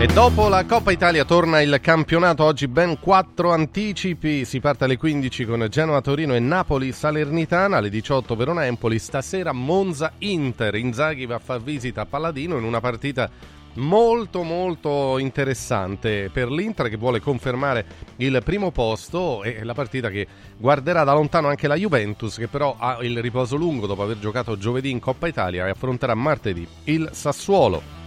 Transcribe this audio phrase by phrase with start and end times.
[0.00, 4.96] E dopo la Coppa Italia torna il campionato, oggi ben quattro anticipi, si parte alle
[4.96, 11.26] 15 con Genoa Torino e Napoli Salernitana, alle 18 Verona Empoli, stasera Monza Inter, Inzaghi
[11.26, 13.28] va a far visita a Palladino in una partita
[13.74, 17.84] molto molto interessante per l'Inter che vuole confermare
[18.18, 22.76] il primo posto e la partita che guarderà da lontano anche la Juventus che però
[22.78, 27.08] ha il riposo lungo dopo aver giocato giovedì in Coppa Italia e affronterà martedì il
[27.12, 27.97] Sassuolo.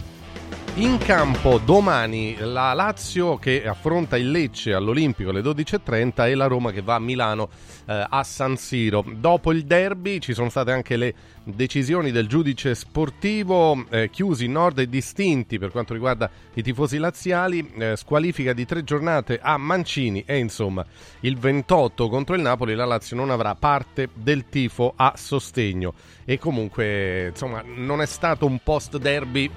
[0.76, 6.72] In campo domani la Lazio che affronta il Lecce all'Olimpico alle 12.30 e la Roma
[6.72, 7.50] che va a Milano
[7.84, 9.04] eh, a San Siro.
[9.06, 14.78] Dopo il derby ci sono state anche le decisioni del giudice sportivo, eh, chiusi nord
[14.78, 20.24] e distinti per quanto riguarda i tifosi laziali, eh, squalifica di tre giornate a Mancini
[20.24, 20.82] e insomma
[21.20, 25.92] il 28 contro il Napoli la Lazio non avrà parte del tifo a sostegno
[26.24, 29.50] e comunque insomma non è stato un post derby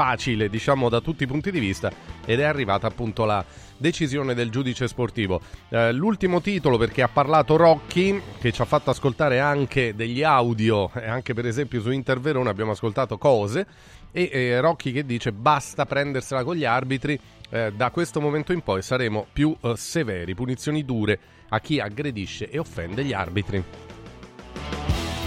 [0.00, 1.92] facile, diciamo, da tutti i punti di vista
[2.24, 3.44] ed è arrivata appunto la
[3.76, 5.42] decisione del giudice sportivo.
[5.68, 10.90] Eh, l'ultimo titolo perché ha parlato Rocchi, che ci ha fatto ascoltare anche degli audio,
[10.94, 13.66] e anche per esempio su Inter Verona abbiamo ascoltato cose,
[14.10, 17.20] e eh, Rocchi che dice basta prendersela con gli arbitri,
[17.50, 21.18] eh, da questo momento in poi saremo più eh, severi, punizioni dure
[21.50, 23.62] a chi aggredisce e offende gli arbitri.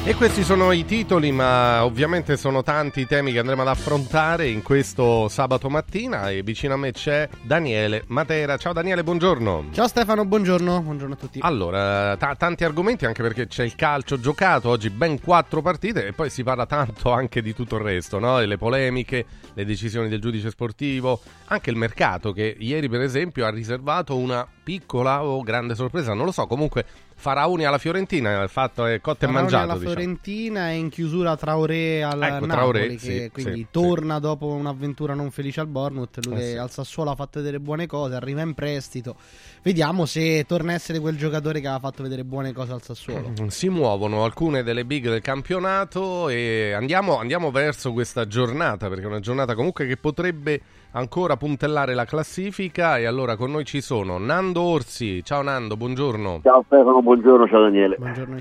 [0.05, 4.49] E questi sono i titoli, ma ovviamente sono tanti i temi che andremo ad affrontare
[4.49, 8.57] in questo sabato mattina e vicino a me c'è Daniele Matera.
[8.57, 9.69] Ciao Daniele, buongiorno.
[9.71, 11.39] Ciao Stefano, buongiorno, buongiorno a tutti.
[11.41, 16.11] Allora, t- tanti argomenti anche perché c'è il calcio giocato, oggi ben quattro partite e
[16.11, 18.39] poi si parla tanto anche di tutto il resto, no?
[18.39, 23.49] le polemiche, le decisioni del giudice sportivo, anche il mercato che ieri per esempio ha
[23.49, 26.86] riservato una piccola o grande sorpresa, non lo so, comunque
[27.23, 29.64] Faraoni alla Fiorentina, il fatto è cotto e mangiato.
[29.64, 29.94] alla diciamo.
[29.94, 34.22] Fiorentina e in chiusura Traoré al ecco, Napoli, Traoré, che sì, quindi sì, torna sì.
[34.22, 38.16] dopo un'avventura non felice al Bournemouth, lui Eh, al Sassuolo ha fatto vedere buone cose,
[38.16, 39.16] arriva in prestito.
[39.61, 43.32] Vediamo se torna a essere quel giocatore che aveva fatto vedere buone cose al Sassuolo.
[43.48, 49.08] Si muovono alcune delle big del campionato e andiamo, andiamo verso questa giornata perché è
[49.08, 50.61] una giornata comunque che potrebbe
[50.93, 55.23] ancora puntellare la classifica e allora con noi ci sono Nando Orsi.
[55.23, 56.42] Ciao Nando, buongiorno.
[56.43, 57.95] Ciao Stefano, buongiorno, ciao Daniele.
[57.98, 58.37] Buongiorno.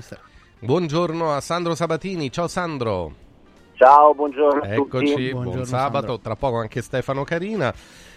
[0.59, 2.31] Buongiorno a Sandro Sabatini.
[2.31, 3.21] Ciao Sandro.
[3.73, 5.29] Ciao, buongiorno a Eccoci, tutti.
[5.31, 6.19] buon Buongiorno, sabato, Sandro.
[6.19, 7.73] tra poco anche Stefano Carina.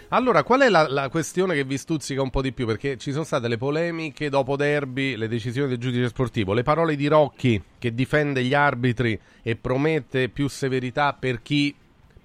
[0.09, 2.65] Allora, qual è la, la questione che vi stuzzica un po' di più?
[2.65, 6.95] Perché ci sono state le polemiche dopo derby, le decisioni del giudice sportivo, le parole
[6.95, 11.75] di Rocchi che difende gli arbitri e promette più severità per chi,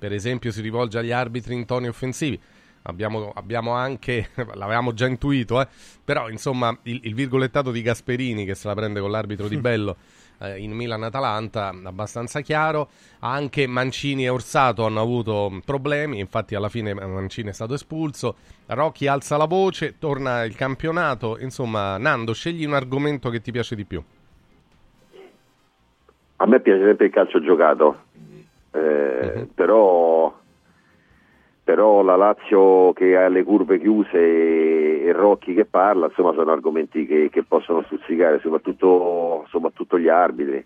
[0.03, 2.37] per esempio, si rivolge agli arbitri in toni offensivi.
[2.83, 5.69] Abbiamo, abbiamo anche, l'avevamo già intuito, eh?
[6.05, 9.97] però insomma il, il virgolettato di Gasperini che se la prende con l'arbitro di Bello
[10.41, 12.89] eh, in Milan-Atalanta, abbastanza chiaro.
[13.21, 18.35] Anche Mancini e Orsato hanno avuto problemi, infatti alla fine Mancini è stato espulso.
[18.67, 21.39] Rocchi alza la voce, torna il campionato.
[21.39, 24.03] Insomma, Nando, scegli un argomento che ti piace di più.
[26.43, 28.07] A me piace sempre il calcio giocato,
[28.73, 29.49] eh, Mhm.
[29.55, 30.33] però,
[31.65, 36.51] però la Lazio che ha le curve chiuse e, e Rocchi che parla, insomma sono
[36.51, 40.65] argomenti che, che possono stuzzicare, soprattutto, soprattutto gli arbitri.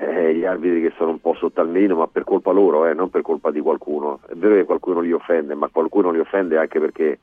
[0.00, 2.94] Eh, gli arbitri che sono un po' sotto al meno, ma per colpa loro, eh,
[2.94, 4.20] non per colpa di qualcuno.
[4.28, 7.18] È vero che qualcuno li offende, ma qualcuno li offende anche perché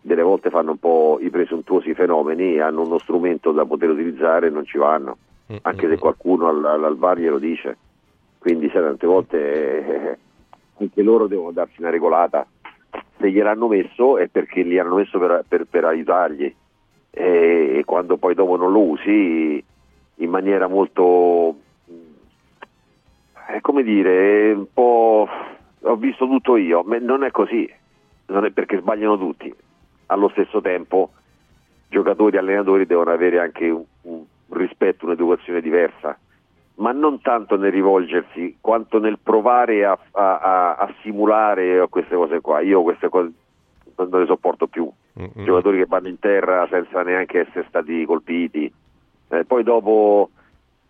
[0.00, 4.50] delle volte fanno un po' i presuntuosi fenomeni, hanno uno strumento da poter utilizzare e
[4.50, 5.18] non ci vanno,
[5.62, 7.76] anche se qualcuno al, al, al VAR glielo dice.
[8.38, 10.18] Quindi sai, tante volte eh,
[10.78, 12.46] anche loro devono darsi una regolata.
[13.18, 16.54] Se gliel'hanno messo è perché li hanno messo per, per- per aiutargli
[17.10, 19.62] e, e quando poi dopo non lo usi
[20.20, 21.56] in maniera molto
[23.48, 25.26] è come dire, un po'
[25.80, 27.68] ho visto tutto io, Ma non è così,
[28.26, 29.52] non è perché sbagliano tutti.
[30.06, 31.12] Allo stesso tempo
[31.88, 36.18] giocatori e allenatori devono avere anche un, un rispetto, un'educazione diversa,
[36.78, 42.40] ma non tanto nel rivolgersi quanto nel provare a, a- a- a simulare queste cose
[42.40, 42.60] qua.
[42.60, 43.32] Io queste cose
[43.96, 44.88] non le sopporto più.
[45.18, 45.44] Mm-mm.
[45.44, 48.72] Giocatori che vanno in terra senza neanche essere stati colpiti.
[49.30, 50.30] Eh, poi dopo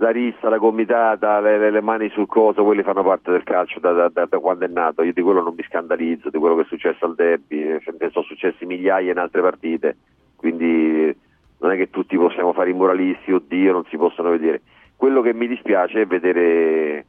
[0.00, 3.81] la rissa, la gomitata, le, le- le mani sul coso, quelli fanno parte del calcio
[3.81, 5.02] da, da- da- da quando è nato.
[5.02, 8.11] Io di quello non mi scandalizzo, di quello che è successo al derby, eh, ne
[8.11, 9.96] sono successi migliaia in altre partite,
[10.37, 11.17] quindi
[11.61, 14.61] non è che tutti possiamo fare i moralisti, oddio, non si possono vedere.
[14.98, 17.06] Quello che mi dispiace è vedere,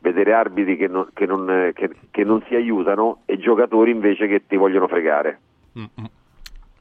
[0.00, 4.42] vedere arbitri che non, che non- che- che non si aiutano e giocatori invece che
[4.48, 5.38] ti vogliono fregare.
[5.78, 6.06] Mm-mm.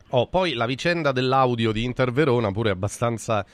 [0.10, 3.46] Oh, poi la vicenda dell'audio di Inter Verona pure abbastanza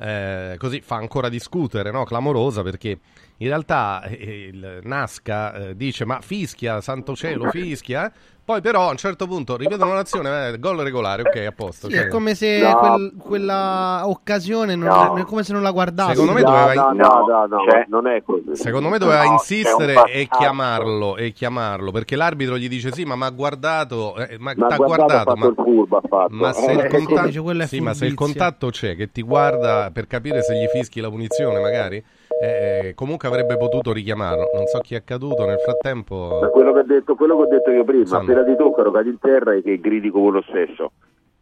[0.00, 2.04] eh, così fa ancora discutere, no?
[2.04, 2.98] clamorosa, perché
[3.40, 8.10] in realtà eh, il Nasca eh, dice ma fischia, santo cielo, fischia,
[8.48, 11.88] poi però a un certo punto rivedono l'azione, eh, gol regolare, ok, a posto.
[11.88, 12.76] Sì, cioè- è come se No.
[12.76, 15.16] quel- quella occasione non No.
[15.16, 16.12] è come se non la guardassi.
[16.12, 18.56] Secondo me doveva- no, no, no, no, C'è- non è così.
[18.56, 23.16] Secondo me doveva No, insistere e chiamarlo, e chiamarlo, perché l'arbitro gli dice sì, ma
[23.16, 26.28] mi ha guardato, eh, ma Ma t'ha guardato, guardato, ha ma, il furbo, ha fatto.
[26.34, 30.06] ma se, il Eh, contatto, sì, ma se il contatto c'è, che ti guarda per
[30.06, 32.02] capire se gli fischi la punizione magari,
[32.40, 36.48] eh, comunque avrebbe potuto richiamarlo, non so chi è accaduto nel Ma frattempo...
[36.52, 38.22] quello che ho detto, quello che ho detto io prima, Insomma.
[38.22, 40.92] appena ti toccano cadi in terra e che gridi come lo stesso.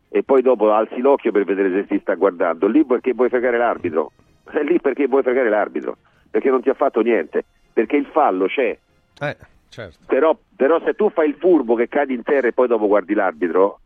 [0.09, 2.67] E poi dopo alzi l'occhio per vedere se ti sta guardando.
[2.69, 4.13] Lì perché vuoi fregare l'arbitro.
[4.45, 5.99] È lì perché vuoi fregare l'arbitro.
[6.31, 7.45] Perché non ti ha fatto niente.
[7.73, 8.79] Perché il fallo c'è.
[9.21, 9.37] Eh,
[9.69, 9.99] certo.
[10.07, 13.13] Però, però se tu fai il furbo che cadi in terra e poi dopo guardi
[13.13, 13.81] l'arbitro,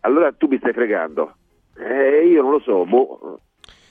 [0.00, 1.36] allora tu mi stai fregando.
[1.78, 3.40] Eh, io non lo so, boh.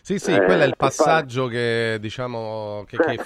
[0.06, 3.18] Sì, sì, Eh, quello è il per passaggio che diciamo che, che Eh,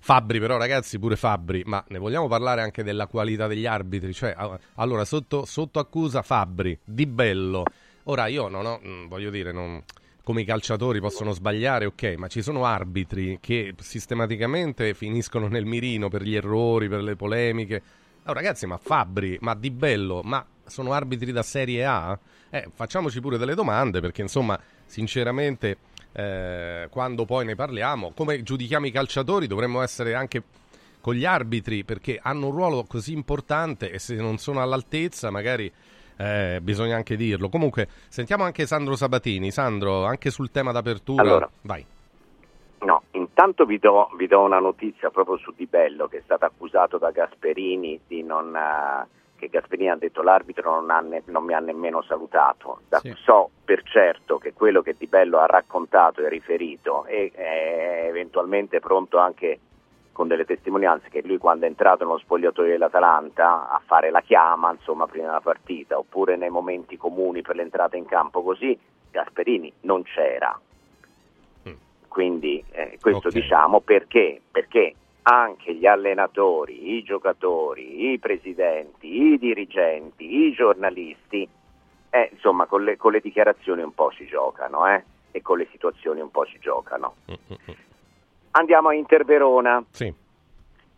[0.00, 4.12] Fabbri, però ragazzi pure Fabbri, ma ne vogliamo parlare anche della qualità degli arbitri?
[4.12, 4.34] Cioè,
[4.74, 7.68] allora, sotto, sotto accusa Fabbri, Di Bello.
[8.06, 9.80] Ora io non ho, mm, voglio dire, non-
[10.24, 16.08] come i calciatori possono sbagliare, ok, ma ci sono arbitri che sistematicamente finiscono nel mirino
[16.08, 17.80] per gli errori, per le polemiche.
[18.24, 22.18] Oh, ragazzi, ma Fabbri, ma Di Bello, ma sono arbitri da Serie A?
[22.50, 25.76] Eh, facciamoci pure delle domande, perché insomma, sinceramente,
[26.12, 30.42] eh, quando poi ne parliamo, come giudichiamo i calciatori, dovremmo essere anche
[31.00, 35.70] con gli arbitri, perché hanno un ruolo così importante e se non sono all'altezza, magari
[36.16, 37.48] eh, bisogna anche dirlo.
[37.48, 39.50] Comunque, sentiamo anche Sandro Sabatini.
[39.50, 41.50] Sandro, anche sul tema d'apertura, Allora.
[41.62, 41.84] vai.
[42.84, 46.44] No, intanto vi do, vi do una notizia proprio su Di Bello che è stato
[46.44, 49.06] accusato da Gasperini di non, eh,
[49.42, 52.82] che Gasperini ha detto l'arbitro non, ne- non mi ha nemmeno salutato.
[52.88, 53.12] Da- Sì.
[53.24, 58.78] So per certo che quello che Di Bello ha raccontato e riferito e è eventualmente
[58.78, 59.58] pronto anche
[60.12, 64.70] con delle testimonianze che lui quando è entrato nello spogliatoio dell'Atalanta a fare la chiama
[64.70, 68.78] insomma prima della partita oppure nei momenti comuni per l'entrata in campo così
[69.10, 70.56] Gasperini non c'era
[71.68, 71.72] Mm.
[72.08, 73.34] quindi eh, questo Ok.
[73.34, 74.40] diciamo perché?
[74.50, 81.48] Perché anche gli allenatori, i giocatori, i presidenti, i dirigenti, i giornalisti,
[82.10, 85.68] eh, insomma con le, con le dichiarazioni un po' si giocano eh, e con le
[85.70, 87.14] situazioni un po' si giocano.
[87.30, 87.74] Mm, mm, mm.
[88.52, 89.82] Andiamo a Interverona.
[89.90, 90.12] Sì,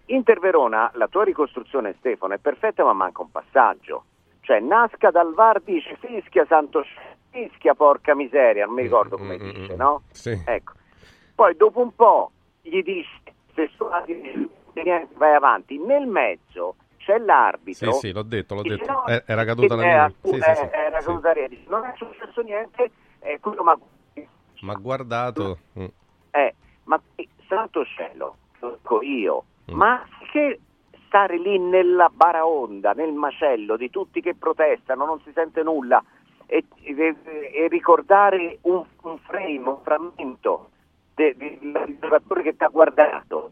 [0.06, 4.04] Interverona, la tua ricostruzione Stefano è perfetta ma manca un passaggio.
[4.40, 6.84] Cioè Nasca dal VAR dice fischia Santo
[7.30, 10.02] fischia porca miseria, non mi ricordo come dice, no?
[10.10, 10.38] Sì.
[10.44, 10.72] Ecco.
[11.34, 12.30] Poi dopo un po'
[12.60, 13.08] gli dice
[13.54, 15.78] se suoni niente, vai avanti.
[15.78, 17.92] Nel mezzo c'è l'arbitro.
[17.92, 18.90] Sì, sì, l'ho detto, l'ho detto.
[18.90, 20.12] no, Eh, era caduta la era, linea.
[20.22, 20.68] Sì, sì, eh, sì.
[20.76, 21.06] era Sì.
[21.06, 21.46] caduta la.
[21.48, 22.90] Dice, Non è successo niente,
[23.20, 23.78] eh, quello ma
[24.60, 25.58] Ma guardato...
[25.78, 25.84] mm.
[26.30, 26.54] eh,
[26.84, 27.00] ma
[27.48, 29.76] santo cielo, lo dico io, Mm.
[29.76, 30.60] ma che
[31.06, 36.02] stare lì nella baraonda, nel macello di tutti che protestano, non si sente nulla
[36.46, 37.16] e, e-
[37.54, 40.70] e ricordare un, un frame, un frammento
[41.14, 43.50] de- de- del giocatore che ti ha guardato.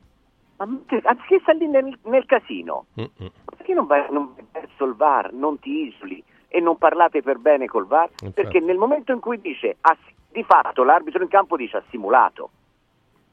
[0.56, 3.26] Anziché lì nel, nel casino, Mm, mm.
[3.56, 7.38] perché non vai, non vai verso il VAR, non ti isoli e non parlate per
[7.38, 8.08] bene col VAR?
[8.10, 8.30] Infatti.
[8.32, 9.96] Perché nel momento in cui dice, ha-
[10.30, 12.50] di fatto l'arbitro in campo dice ha simulato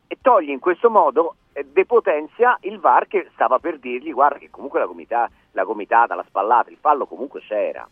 [0.08, 4.50] e toglie in questo modo, eh, depotenzia il VAR che stava per dirgli guarda che
[4.50, 7.88] comunque la, gomità, la gomitata, la spallata, il fallo comunque c'era,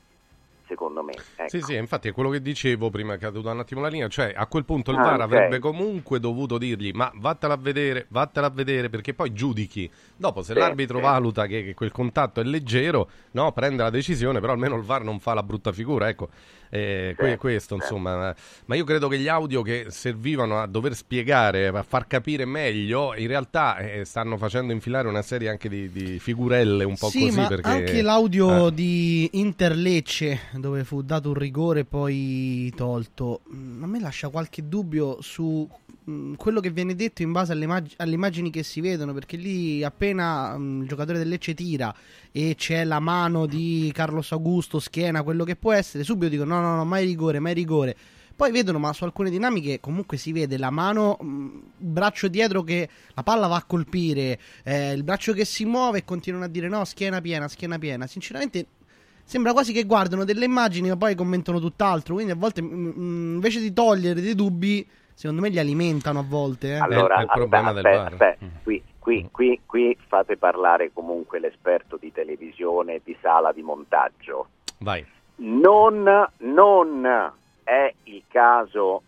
[0.68, 1.14] secondo me.
[1.36, 1.50] Ecco.
[1.50, 4.08] Sì, sì, infatti è quello che dicevo prima che è caduta un attimo la linea,
[4.10, 5.22] cioè a quel punto il Ah, VAR ok.
[5.22, 9.90] avrebbe comunque dovuto dirgli ma vattela a vedere, vattela a vedere perché poi giudichi.
[10.16, 11.02] Dopo se Sì, l'arbitro sì.
[11.02, 15.04] valuta che, che quel contatto è leggero, no, prende la decisione, però almeno il VAR
[15.04, 16.30] non fa la brutta figura, ecco.
[16.70, 17.76] Eh, Sì, questo sì.
[17.76, 22.46] insomma, ma io credo che gli audio che servivano a dover spiegare, a far capire
[22.46, 27.10] meglio, in realtà eh, stanno facendo infilare una serie anche di, di figurelle un po'
[27.10, 28.74] sì, così ma perché anche l'audio eh.
[28.74, 34.68] di Interlecce dove fu dato un rigore e poi tolto, mm, a me lascia qualche
[34.68, 35.68] dubbio su
[36.10, 39.38] mm, quello che viene detto in base alle, immag- alle immagini che si vedono, perché
[39.38, 41.94] lì appena mm, il giocatore del Lecce tira
[42.32, 46.62] e c'è la mano di Carlos Augusto, schiena, quello che può essere, subito dicono no,
[46.62, 47.96] no, no, mai rigore, mai rigore.
[48.38, 51.26] Poi vedono, ma su alcune dinamiche comunque si vede la mano, mh,
[51.80, 56.00] il braccio dietro che la palla va a colpire, eh, il braccio che si muove
[56.00, 58.06] e continuano a dire no, schiena piena, schiena piena.
[58.06, 58.68] Sinceramente
[59.28, 63.34] sembra quasi che guardano delle immagini ma poi commentano tutt'altro, quindi a volte mh, mh,
[63.36, 66.76] invece di togliere dei dubbi, secondo me li alimentano a volte.
[66.76, 66.78] eh.
[66.78, 71.40] Allora, È il problema aspetta, del aspetta, aspetta, qui, qui, qui, qui fate parlare comunque
[71.40, 74.48] l'esperto di televisione di sala di montaggio.
[74.80, 75.06] Vai.
[75.40, 77.32] Non, non
[77.66, 79.02] è il caso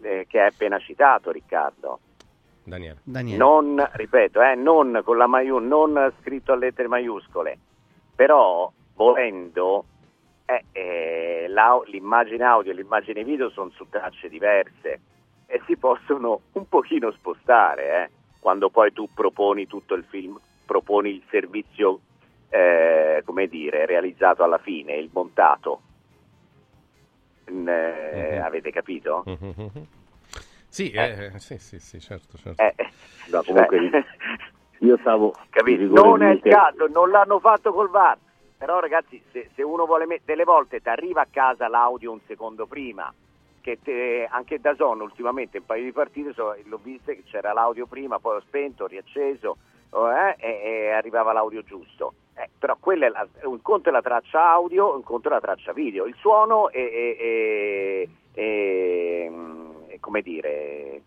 [0.00, 1.98] eh, che hai appena citato Riccardo.
[2.62, 2.98] Daniele.
[3.02, 3.36] Daniele.
[3.36, 7.58] Non, ripeto, eh, non con la maiu- non scritto a lettere maiuscole,
[8.14, 8.70] però
[9.04, 9.84] volendo
[10.44, 11.46] eh, eh,
[11.86, 15.00] l'immagine audio e l'immagine video sono su tracce diverse
[15.46, 21.10] e si possono un pochino spostare eh, quando poi tu proponi tutto il film, proponi
[21.10, 22.00] il servizio,
[22.50, 25.80] eh, come dire, realizzato alla fine, il montato.
[27.50, 28.42] Mm, eh, Mhm.
[28.44, 29.22] Avete capito?
[29.26, 29.86] Mhm.
[30.70, 31.32] Sì, Eh.
[31.34, 32.62] eh, sì, sì, sì, certo, certo.
[32.62, 32.74] Eh,
[33.26, 33.90] No, comunque
[34.78, 35.82] io stavo capito?
[35.92, 38.16] Non è il caso, non l'hanno fatto col VAR.
[38.60, 42.20] Però ragazzi, se, se uno vuole mettere, delle volte ti arriva a casa l'audio un
[42.26, 43.10] secondo prima,
[43.62, 47.54] che te- anche da Zon ultimamente un paio di partite so- l'ho visto che c'era
[47.54, 49.56] l'audio prima, poi ho spento, ho riacceso
[49.92, 52.12] oh, eh, e, e arrivava l'audio giusto.
[52.34, 52.76] Eh, però
[53.08, 56.04] la- un conto è la traccia audio, un conto è la traccia video.
[56.04, 59.30] Il suono è, è- è-
[59.86, 61.02] è come dire...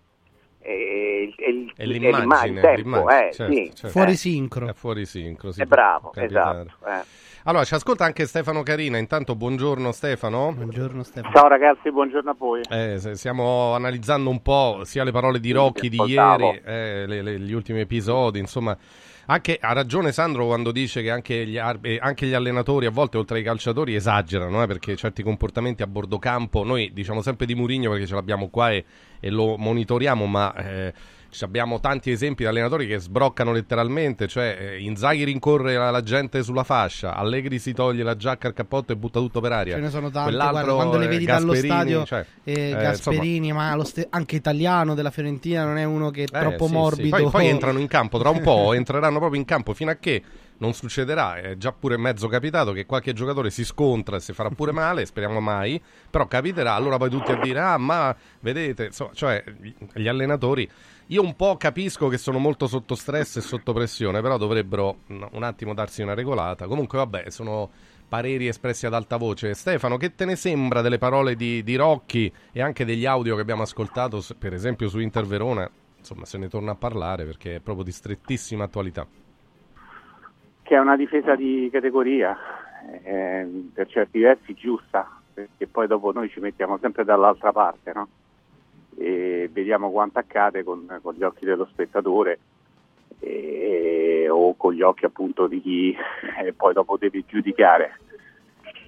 [0.64, 3.66] È, è- è il- È è l'immagine, l'imma- il tempo, l'immagine, eh, certo, sì.
[3.76, 3.88] certo.
[3.90, 4.68] Fuori sincro.
[4.70, 6.62] È fuori sincro, sì, è bravo, capitare.
[6.62, 6.86] esatto.
[6.90, 7.22] eh.
[7.46, 8.98] Allora, ci ascolta anche Stefano Carina.
[8.98, 10.54] Intanto, buongiorno Stefano.
[10.54, 11.34] Buongiorno Stefano.
[11.36, 12.62] Ciao ragazzi, buongiorno a voi.
[12.70, 17.40] Eh, stiamo analizzando un po' sia le parole di Rocchi di ieri, eh, le- le-
[17.40, 18.78] gli ultimi episodi, insomma.
[19.26, 23.18] Anche, ha ragione Sandro quando dice che anche gli, eh, anche gli allenatori a volte
[23.18, 27.56] oltre ai calciatori esagerano eh, perché certi comportamenti a bordo campo noi diciamo sempre di
[27.56, 28.84] Murigno perché ce l'abbiamo qua e,
[29.22, 30.94] e lo monitoriamo ma eh,
[31.42, 36.44] abbiamo tanti esempi di allenatori che sbroccano letteralmente cioè eh, Inzaghi rincorre la, la gente
[36.44, 39.82] sulla fascia Allegri si toglie la giacca al cappotto e butta tutto per aria Ce
[39.82, 43.52] ne sono tante, Quell'altro, quando le eh, vedi dallo Gasperini, stadio, cioè, eh, eh, Gasperini,
[43.52, 46.72] ma lo ste- anche italiano della Fiorentina non è uno che è Eh, troppo sì,
[46.72, 46.78] sì.
[46.78, 47.18] morbido.
[47.18, 50.22] Poi, poi entrano in campo tra un po', entreranno proprio in campo fino a che
[50.58, 51.36] non succederà.
[51.36, 55.06] È già pure mezzo capitato che qualche giocatore si scontra e si farà pure male,
[55.06, 55.82] speriamo mai.
[56.10, 59.44] Però capiterà, allora poi tutti a dire: Ah, ma vedete, insomma, cioè
[59.94, 60.70] gli allenatori.
[61.08, 65.44] Io un po' capisco che sono molto sotto stress e sotto pressione, però dovrebbero un
[65.44, 66.66] attimo darsi una regolata.
[66.66, 67.70] Comunque, vabbè, sono
[68.08, 69.54] pareri espressi ad alta voce.
[69.54, 73.42] Stefano, che te ne sembra delle parole di, di Rocchi e anche degli audio che
[73.42, 75.70] abbiamo ascoltato, per esempio su Inter Verona?
[75.98, 79.06] Insomma, se ne torna a parlare perché è proprio di strettissima attualità.
[80.62, 82.38] Che è una difesa di categoria,
[83.04, 88.08] eh, per certi versi giusta, perché poi dopo noi ci mettiamo sempre dall'altra parte, no?
[88.98, 92.40] E vediamo quanto accade con, con gli occhi dello spettatore
[93.20, 95.96] e- o con gli occhi appunto di chi
[96.44, 98.00] eh, poi dopo deve giudicare.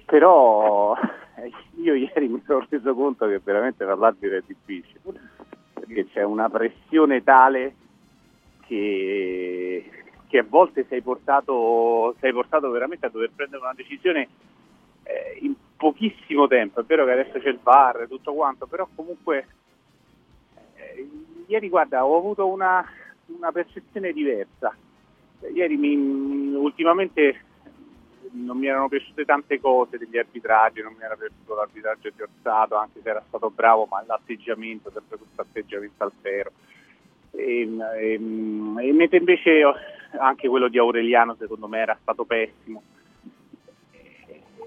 [0.04, 0.96] Però
[1.76, 5.00] io ieri mi sono reso conto che veramente per l'arbitro è difficile,
[5.72, 7.74] perché c'è una pressione tale
[8.66, 9.90] che,
[10.28, 14.28] che a volte sei portato, sei portato veramente a dover prendere una decisione
[15.04, 16.80] eh, in pochissimo tempo.
[16.80, 19.46] È vero che adesso c'è il VAR e tutto quanto, però comunque
[21.46, 22.84] ieri guarda ho avuto una,
[23.26, 24.74] una percezione diversa.
[25.52, 27.40] Ieri mi- ultimamente
[28.32, 32.76] non mi erano piaciute tante cose degli arbitraggi, non mi era piaciuto l'arbitraggio di Orsato,
[32.76, 36.52] anche se era stato bravo, ma l'atteggiamento, sempre questo atteggiamento altero.
[37.30, 39.62] E, e, e mentre invece
[40.18, 42.82] anche quello di Aureliano secondo me era stato pessimo.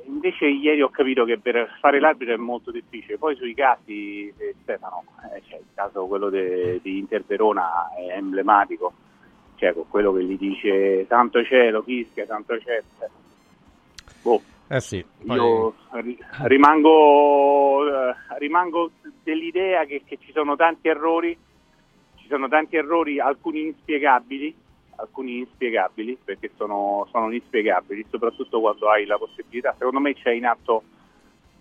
[0.09, 4.55] Invece ieri ho capito che per fare l'arbitro è molto difficile, poi sui casi, eh,
[4.63, 8.91] Stefano, eh, cioè, il caso quello de- di Inter Verona è emblematico,
[9.55, 12.83] cioè con quello che gli dice tanto cielo, fischia, tanto cielo.
[14.23, 18.91] Boh, Eh sì, poi- io ri- rimango, eh, rimango
[19.23, 21.37] dell'idea che, che ci sono tanti errori,
[22.15, 24.55] ci sono tanti errori, alcuni inspiegabili,
[24.99, 29.73] alcuni inspiegabili perché sono, sono inspiegabili, soprattutto quando hai la possibilità.
[29.77, 30.83] Secondo me c'è in atto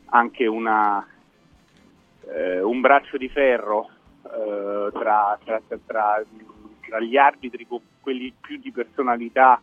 [0.07, 1.07] anche una,
[2.26, 3.90] eh, un braccio di ferro
[4.25, 6.25] eh, tra, tra- tra-
[6.88, 7.66] tra gli arbitri,
[8.00, 9.61] quelli più di personalità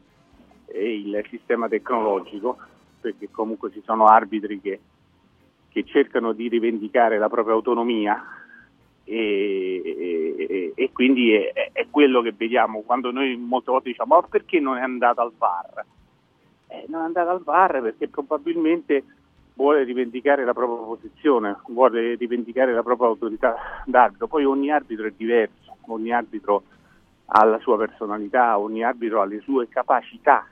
[0.66, 2.58] e il sistema tecnologico,
[3.02, 4.80] perché comunque ci sono arbitri che,
[5.70, 8.24] che cercano di rivendicare la propria autonomia
[9.06, 9.82] e,
[10.38, 14.60] e- e quindi è, è quello che vediamo quando noi molte volte diciamo ma perché
[14.60, 15.86] non è andato al VAR?
[16.68, 19.04] Eh, non è andato al VAR perché probabilmente
[19.54, 25.14] vuole rivendicare la propria posizione, vuole rivendicare la propria autorità d'arbitro, poi ogni arbitro è
[25.16, 26.64] diverso, ogni arbitro
[27.28, 30.46] ha la sua personalità, ogni arbitro ha le sue capacità,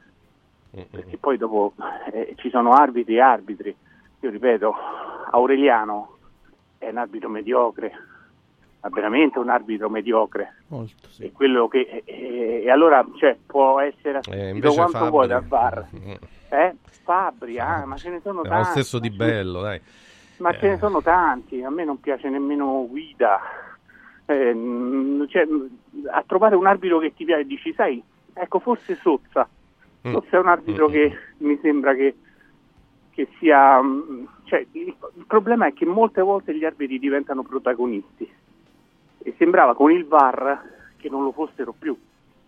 [0.71, 1.73] perché poi dopo
[2.11, 3.75] eh, ci sono arbitri e arbitri.
[4.21, 4.73] Io ripeto,
[5.31, 6.17] Aureliano
[6.77, 7.91] è un arbitro mediocre,
[8.83, 10.55] ma veramente un arbitro mediocre.
[10.67, 11.23] Molto, sì.
[11.23, 15.27] E, quello che, e, e allora cioè, può essere Eh, assistito invece quanto Fabri- vuoi
[15.27, 15.87] dal VAR.
[15.95, 16.11] Mm.
[16.49, 16.75] Eh?
[17.03, 18.69] Fabri, ah, ma ce ne sono È lo tanti.
[18.71, 19.79] stesso di bello, dai.
[20.37, 23.39] Ma ce ne sono tanti, a me non piace nemmeno Guida.
[24.25, 25.47] Eh, mm, cioè,
[26.11, 29.47] a trovare un arbitro che ti piace dici, sai, ecco forse Sozza.
[30.07, 30.11] Mm.
[30.11, 30.91] Sozza è un arbitro Mm.
[30.91, 32.15] che mi sembra che,
[33.11, 33.81] che sia...
[33.81, 38.29] mm, Cioè, il, il problema è che molte volte gli arbitri diventano protagonisti
[39.23, 40.61] e sembrava con il VAR
[40.97, 41.97] che non lo fossero più,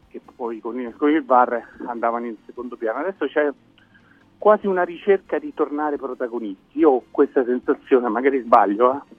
[0.07, 2.99] che poi con il, con il VAR andavano in secondo piano.
[2.99, 3.51] Adesso c'è
[4.37, 6.79] quasi una ricerca di tornare protagonisti.
[6.79, 9.15] Io ho questa sensazione, magari sbaglio, eh?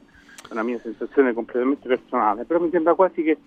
[0.49, 3.39] è una mia sensazione completamente personale, però mi sembra quasi che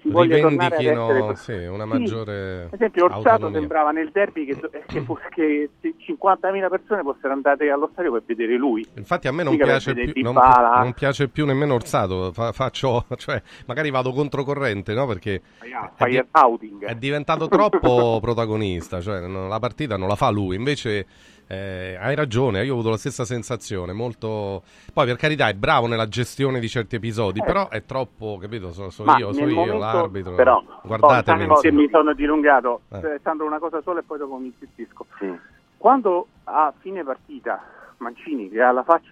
[0.00, 1.60] si voglia tornare ad Rivendichino essere...
[1.60, 3.58] sì, una Sì, maggiore ad esempio Orsato autonomia.
[3.60, 8.86] sembrava nel derby che, che, che 50.000 persone fossero andate allo stadio per vedere lui.
[8.96, 13.40] Infatti a me non piace, più, non, non piace più nemmeno Orsato, fa- faccio, cioè,
[13.66, 15.06] magari vado controcorrente, no?
[15.06, 16.26] Perché è, Fire
[16.58, 21.06] di- è diventato troppo protagonista, cioè la partita non la fa lui, invece
[21.46, 24.62] eh, hai ragione, io ho avuto la stessa sensazione, molto...
[24.92, 27.44] Poi per carità è bravo nella gestione di certi episodi, Eh.
[27.44, 31.46] però è troppo, capito, so, so io, so io, momento- l'arbitro, però, guardatemi.
[31.56, 32.98] Se mi sono dilungato, Eh.
[32.98, 35.06] eh, Sandro, una cosa sola e poi dopo mi insistisco.
[35.18, 35.32] Sì.
[35.76, 37.62] Quando a fine partita
[37.98, 39.10] Mancini, che ha, la faccia,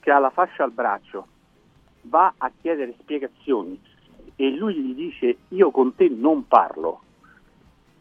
[0.00, 1.26] che ha la fascia al braccio,
[2.02, 3.80] va a chiedere spiegazioni
[4.36, 7.00] e lui gli dice io con te non parlo,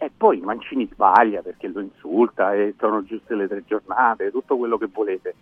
[0.05, 4.77] e poi Mancini sbaglia perché lo insulta e sono giuste le tre giornate, tutto quello
[4.77, 5.35] che volete.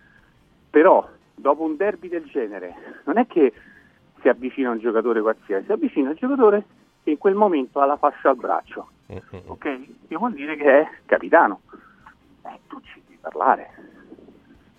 [0.70, 3.52] Però dopo un derby del genere non è che
[4.20, 6.64] si avvicina un giocatore qualsiasi, si avvicina al giocatore
[7.02, 9.50] che in quel momento ha la fascia al braccio Mm, mm, mm.
[9.50, 9.80] ok?
[10.08, 11.60] Che vuol dire che è capitano.
[12.42, 13.70] Eh, tu ci devi parlare.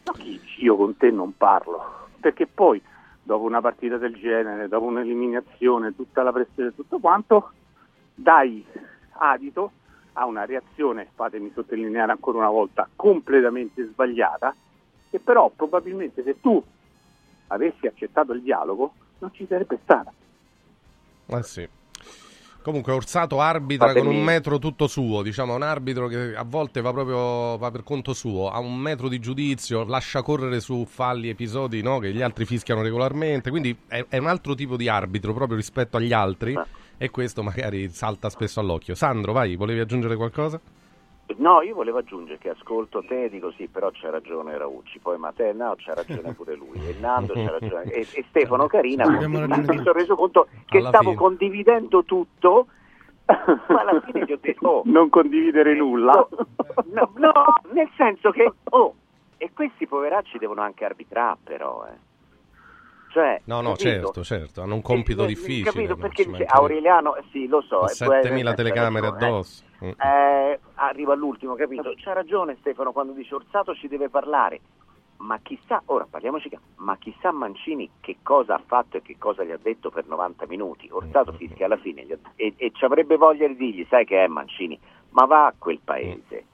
[0.05, 2.07] No, che dici, io con te non parlo.
[2.19, 2.81] Perché poi,
[3.21, 7.51] dopo una partita del genere, dopo un'eliminazione, tutta la pressione e tutto quanto,
[8.15, 8.65] dai
[9.17, 9.71] adito
[10.13, 14.55] a una reazione, fatemi sottolineare ancora una volta, completamente sbagliata,
[15.09, 16.63] che però probabilmente se tu
[17.47, 20.11] avessi accettato il dialogo non ci sarebbe stata.
[21.25, 21.67] Eh sì.
[22.61, 26.79] Comunque Orsato arbitra Fatemi- con un metro tutto suo, diciamo, un arbitro che a volte
[26.79, 31.27] va proprio va per conto suo, ha un metro di giudizio, lascia correre su falli,
[31.27, 35.33] episodi no, che gli altri fischiano regolarmente, quindi è, è un altro tipo di arbitro
[35.33, 36.57] proprio rispetto agli altri
[36.97, 38.95] e questo magari salta spesso all'occhio.
[38.95, 40.59] Sandro, vai, volevi aggiungere qualcosa?
[41.37, 45.17] No, io volevo aggiungere che ascolto te e dico sì, però c'ha ragione Raucci, poi
[45.17, 49.63] Matteo no, c'ha ragione pure lui, e Nando c'ha ragione, e, e Stefano Carina, mi
[49.65, 51.15] sono reso conto che Alla stavo fine.
[51.15, 52.67] condividendo tutto,
[53.25, 56.11] ma alla fine gli ho detto, oh, Non condividere nulla.
[56.19, 56.27] oh,
[56.91, 57.31] no, no,
[57.71, 58.93] nel senso che, oh,
[59.37, 62.11] e questi poveracci devono anche arbitrare però, eh.
[63.13, 63.83] Cioè, No, no, capito?
[63.89, 65.69] certo, certo, hanno un compito Eh, difficile.
[65.69, 65.95] Capito?
[65.95, 66.45] Perché dice.
[66.45, 67.77] Aureliano, eh, sì, lo so.
[67.77, 69.09] Con eh, può essere- 7000 c'ha telecamere eh.
[69.09, 69.63] addosso.
[69.85, 69.89] Mm.
[69.99, 71.93] Eh, arriva all'ultimo, capito?
[71.95, 74.61] C'ha ragione Stefano quando dice Orsato ci deve parlare.
[75.17, 79.51] Ma chissà, ora parliamoci, ma chissà Mancini che cosa ha fatto e che cosa gli
[79.51, 80.89] ha detto per 90 minuti.
[80.91, 81.35] Orsato Mm.
[81.35, 84.27] fischia alla fine gli ha- e, e ci avrebbe voglia di dirgli, sai che è
[84.27, 84.77] Mancini,
[85.11, 86.45] ma va a quel paese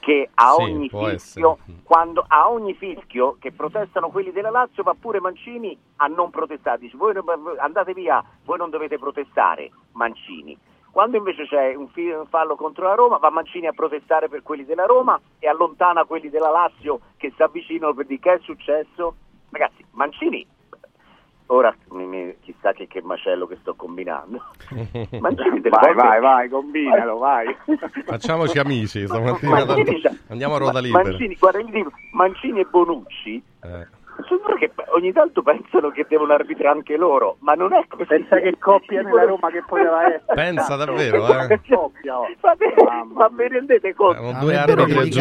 [0.00, 1.56] che a Sì, ogni fischio, essere.
[1.84, 6.78] quando a ogni fischio che protestano quelli della Lazio va pure Mancini a non protestare,
[6.78, 7.14] dice voi
[7.58, 10.58] andate via, voi non dovete protestare, Mancini.
[10.90, 11.88] Quando invece c'è un
[12.28, 16.28] fallo contro la Roma, va Mancini a protestare per quelli della Roma e allontana quelli
[16.30, 19.14] della Lazio che si avvicinano per dire che è successo.
[19.50, 20.44] Ragazzi, Mancini,
[21.52, 24.42] ora mi- mi- chissà che, che macello che sto combinando.
[25.20, 27.54] Vai, vai, vai, combinalo, vai.
[28.06, 29.64] Facciamoci amici stamattina.
[29.64, 31.04] Mancini Andiamo a ruota libera.
[31.04, 31.60] Mancini, guarda,
[32.12, 33.86] Mancini e Bonucci Eh.
[34.26, 38.04] Sono che ogni tanto pensano che devono arbitrare anche loro, ma non è così.
[38.06, 40.34] Pensa che coppia nella Roma che poteva essere.
[40.34, 41.46] Pensa davvero, eh?
[41.46, 42.26] Che coppia, oh.
[43.14, 44.20] Ma, vi rendete conto?
[44.20, 45.20] Erano due Avrebbero arbitri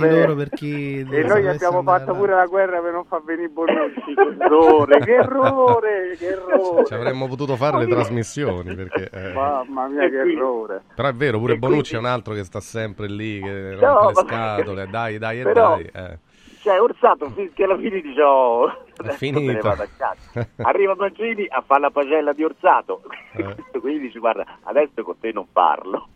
[0.00, 3.22] per- loro per chi E noi abbiamo andare fatto pure la guerra per non far
[3.24, 4.14] venire Bonucci.
[4.14, 6.84] Che errore, che errore, che errore.
[6.86, 10.82] Ci avremmo potuto fare le trasmissioni perché, eh, Mamma mia, che errore.
[10.94, 13.76] però è vero pure E Bonucci quindi- è un altro che sta sempre lì che
[13.80, 16.18] No, rompe le scatole dai dai e Però- dai eh.
[16.62, 18.64] Cioè, Orsato fischia alla fine dice oh,
[18.98, 19.74] adesso finito.
[20.62, 23.02] Arriva Mancini a fare la pagella di Orsato.
[23.32, 23.56] Eh.
[23.80, 26.08] Quindi dice guarda, adesso con te non parlo.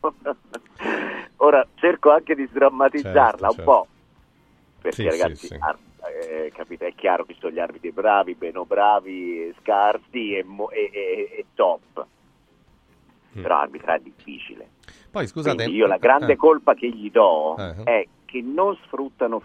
[1.38, 3.86] Ora cerco anche di sdrammatizzarla Certo, un po'.
[4.82, 5.56] Perché Sì, ragazzi, sì.
[5.58, 5.76] ah,
[6.28, 10.90] eh, capite, è chiaro che sono gli arbitri bravi, meno bravi, scarsi e, mo- e-
[10.92, 12.06] e- e top.
[13.38, 13.42] Mm.
[13.42, 14.68] Però arbitrare è difficile.
[15.10, 17.82] poi scusate Quindi io la grande eh, colpa che gli do Eh.
[17.84, 19.42] è che non sfruttano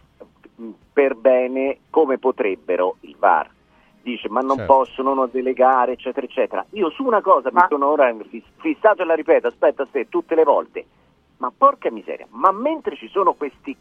[0.92, 3.50] per bene come potrebbero il VAR.
[4.02, 4.74] Dice ma non Certo.
[4.74, 6.66] possono non delegare eccetera eccetera.
[6.72, 10.08] Io su una cosa Ma- mi sono ora fis- fissato e la ripeto, aspetta te
[10.10, 10.86] tutte le volte.
[11.38, 13.76] Ma porca miseria, ma mentre ci sono questi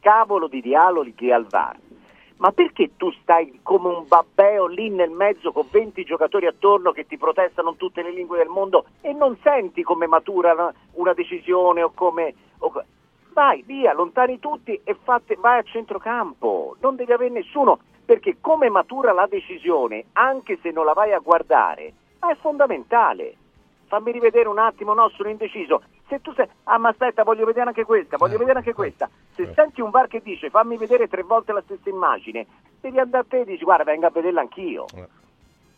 [0.00, 1.76] cavolo di dialoghi al VAR,
[2.38, 7.06] ma perché tu stai come un babbeo lì nel mezzo con 20 giocatori attorno che
[7.06, 11.82] ti protestano in tutte le lingue del mondo e non senti come matura una decisione
[11.82, 12.34] o come...
[12.58, 12.72] O...
[13.36, 18.70] Vai via, lontani tutti e fate, vai a centrocampo, non devi avere nessuno, perché come
[18.70, 23.36] matura la decisione, anche se non la vai a guardare, è fondamentale.
[23.88, 25.82] Fammi rivedere un attimo, no, sono indeciso.
[26.08, 29.06] Se tu sei, ah ma aspetta, voglio vedere anche questa, voglio eh, vedere anche questa.
[29.34, 29.52] Se eh.
[29.52, 32.46] senti un bar che dice fammi vedere tre volte la stessa immagine,
[32.80, 34.86] devi andare a te e dici guarda venga a vederla anch'io.
[34.94, 35.08] Eh.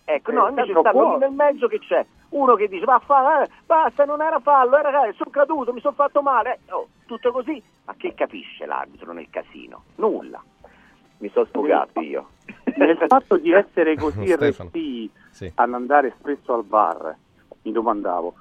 [0.05, 3.49] Ecco, no, invece sta quello nel mezzo che c'è, uno che dice ma fa, eh,
[3.65, 7.33] basta, non era fallo, era, eh, sono caduto, mi sono fatto male, eh, oh, tutto
[7.33, 9.85] così, ma che capisce l'arbitro nel casino?
[9.97, 10.43] Nulla.
[11.19, 12.29] Mi sono sfogato io.
[12.77, 15.51] Nel fatto di essere così resti sì.
[15.55, 17.17] ad andare spesso al bar,
[17.63, 18.35] mi domandavo,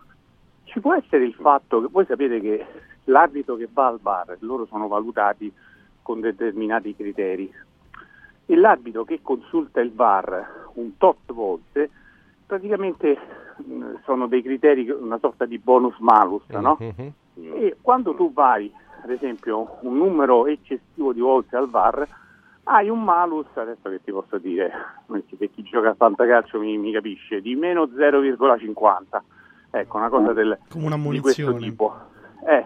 [0.66, 2.66] ci può essere il fatto che voi sapete che
[3.06, 5.52] l'arbitro che va al bar, loro sono valutati
[6.02, 7.52] con determinati criteri,
[8.50, 11.90] e l'arbitro che consulta il VAR un tot volte
[12.48, 13.18] praticamente
[13.58, 16.78] mh, sono dei criteri, una sorta di bonus malus, no?
[16.82, 17.54] Mm-hmm.
[17.54, 18.72] E quando tu vai,
[19.04, 22.08] ad esempio, un numero eccessivo di volte al VAR,
[22.64, 24.72] hai un malus, adesso che ti posso dire,
[25.06, 29.20] per chi gioca a fantacalcio mi, mi capisce, di meno 0,50.
[29.70, 31.94] Ecco, una cosa del, di questo tipo.
[32.46, 32.66] Eh,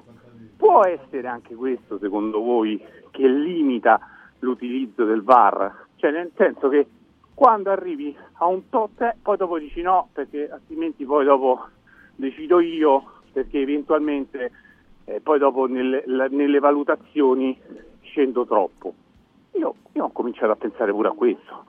[0.55, 3.99] può essere anche questo, secondo voi, che limita
[4.39, 5.87] l'utilizzo del VAR?
[5.95, 6.87] Cioè, nel senso che
[7.41, 11.69] quando arrivi a un tot, poi dopo dici no, perché altrimenti poi dopo
[12.15, 14.51] decido io, perché eventualmente
[15.05, 17.59] eh, poi dopo nelle, la, nelle, valutazioni
[18.01, 18.93] scendo troppo.
[19.53, 21.65] Io, io ho cominciato a pensare pure a questo.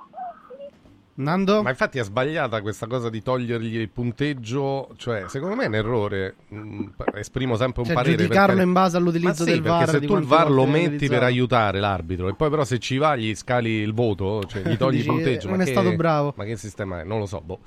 [1.15, 1.63] Nando?
[1.63, 5.75] Ma infatti è sbagliata questa cosa di togliergli il punteggio, cioè secondo me è un
[5.75, 8.17] errore, mm, esprimo sempre un cioè, parere.
[8.17, 8.63] giudicarlo perché...
[8.63, 9.85] in base all'utilizzo sì, del VAR.
[9.85, 12.97] Perché se tu il VAR lo metti per aiutare l'arbitro e poi però se ci
[12.97, 15.49] va gli scali il voto, cioè gli togli Dici, il punteggio.
[15.49, 15.73] Non ma è che...
[15.73, 16.33] stato bravo.
[16.35, 17.05] Ma che sistema è?
[17.05, 17.59] Non lo so, boh.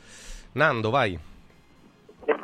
[0.53, 1.19] Nando, vai.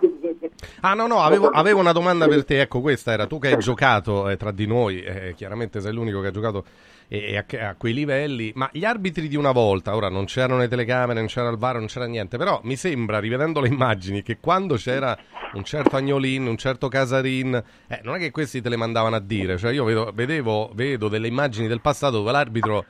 [0.81, 3.57] Ah no no, avevo, avevo, una domanda per te, ecco questa era, tu che hai
[3.57, 6.65] giocato eh, tra di noi, eh, chiaramente sei l'unico che ha giocato
[7.13, 8.53] e, a, a, quei livelli.
[8.55, 11.75] Ma gli arbitri di una volta, ora non c'erano le telecamere, non c'era il VAR,
[11.75, 15.17] non c'era niente, però mi sembra, rivedendo le immagini, che quando c'era
[15.53, 19.19] un certo Agnolin, un certo Casarin, eh, non è che questi te le mandavano a
[19.19, 22.85] dire, cioè io vedo, vedevo, vedo delle immagini del passato dove l'arbitro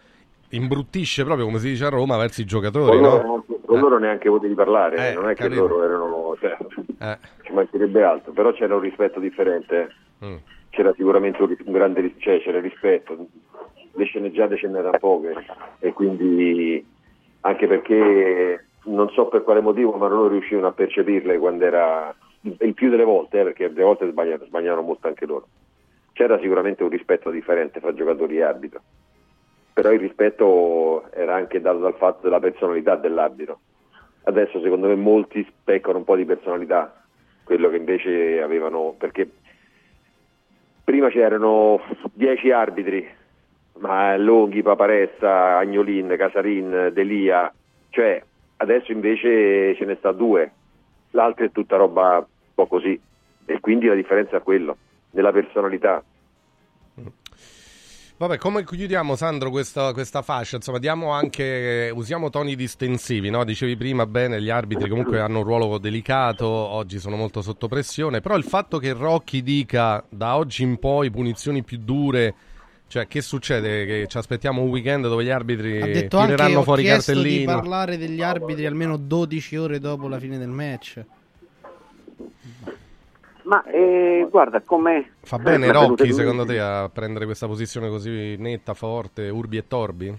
[0.49, 2.97] imbruttisce proprio come si dice a Roma verso i giocatori.
[2.97, 3.21] Con, no?
[3.21, 3.81] loro, con eh.
[3.81, 5.63] loro neanche potevi parlare, eh, non è capito.
[5.63, 6.57] che loro erano, cioè,
[6.99, 7.17] eh.
[7.41, 9.91] ci mancherebbe altro, però c'era un rispetto differente,
[10.23, 10.35] mm.
[10.69, 13.27] c'era sicuramente un, un grande cioè, c'era rispetto,
[13.93, 15.33] le sceneggiate ce n'erano poche
[15.79, 16.85] e quindi
[17.41, 22.73] anche perché non so per quale motivo ma non riuscivano a percepirle quando era il
[22.73, 25.47] più delle volte eh, perché delle volte sbagliarono, sbagliarono molto anche loro.
[26.13, 28.81] C'era sicuramente un rispetto differente fra giocatori e arbitro
[29.73, 33.59] però il rispetto era anche dato dal fatto della personalità dell'arbitro.
[34.23, 37.03] Adesso secondo me molti speccano un po' di personalità
[37.43, 39.29] quello che invece avevano perché
[40.83, 41.81] prima c'erano
[42.13, 43.07] 10 arbitri
[43.81, 47.51] ma Longhi, Paparessa, Agnolin, Casarin, Delia,
[47.89, 48.23] cioè
[48.57, 50.51] adesso invece ce ne sta due,
[51.11, 52.99] l'altra è tutta roba un po' così
[53.45, 54.77] e quindi la differenza è quello,
[55.11, 56.03] nella personalità.
[58.17, 60.57] Vabbè, come chiudiamo Sandro questa, questa fascia?
[60.57, 60.77] Insomma,
[61.15, 63.43] anche, usiamo toni distensivi, no?
[63.43, 68.21] Dicevi prima bene, gli arbitri comunque hanno un ruolo delicato, oggi sono molto sotto pressione,
[68.21, 72.35] però il fatto che Rocchi dica da oggi in poi punizioni più dure
[72.91, 73.85] cioè, che succede?
[73.85, 77.37] Che ci aspettiamo un weekend dove gli arbitri ha detto tireranno anche, fuori i cartellini?
[77.37, 81.01] di parlare degli arbitri almeno 12 ore dopo la fine del match.
[83.43, 88.73] Ma eh, guarda, come fa bene Rocchi secondo te a prendere questa posizione così netta,
[88.73, 90.17] forte, urbi e torbi?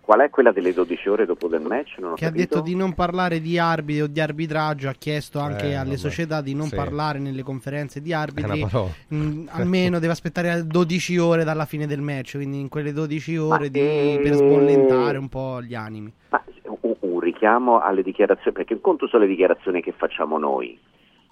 [0.00, 1.96] Qual è quella delle 12 ore dopo del match?
[1.96, 2.26] che capito.
[2.26, 5.90] ha detto di non parlare di arbitri o di arbitraggio, ha chiesto anche eh, alle
[5.90, 5.96] vabbè.
[5.96, 6.76] società di non sì.
[6.76, 12.00] parlare nelle conferenze di arbitri, mh, mm, almeno deve aspettare 12 ore dalla fine del
[12.00, 14.20] match, quindi in quelle 12 ore di, eh...
[14.22, 16.12] per sbollentare un po' gli animi.
[16.30, 20.78] Ma un, un richiamo alle dichiarazioni, perché un conto sono le dichiarazioni che facciamo noi,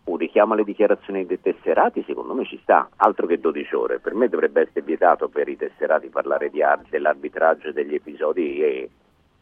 [0.07, 3.99] un richiamo alle dichiarazioni dei tesserati secondo me ci sta, altro che 12 ore.
[3.99, 8.91] Per me dovrebbe essere vietato per i tesserati parlare di, dell'arbitraggio degli episodi e,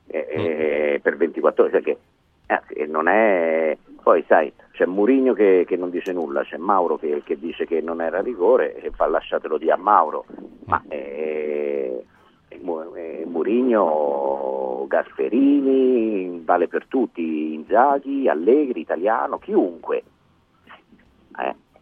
[0.07, 1.03] e, e mm.
[1.03, 1.73] per 24 ore.
[1.73, 1.99] Cioè che,
[2.47, 3.77] eh, non è...
[4.03, 7.81] Poi sai, c'è Murigno che, che, non dice nulla, c'è Mauro che, che, dice che
[7.81, 10.25] non era rigore e fa lasciatelo di a Mauro.
[10.65, 12.05] Ma eh,
[12.49, 20.03] eh, Murigno, Gasperini, vale per tutti, Inzaghi, Allegri, Italiano, chiunque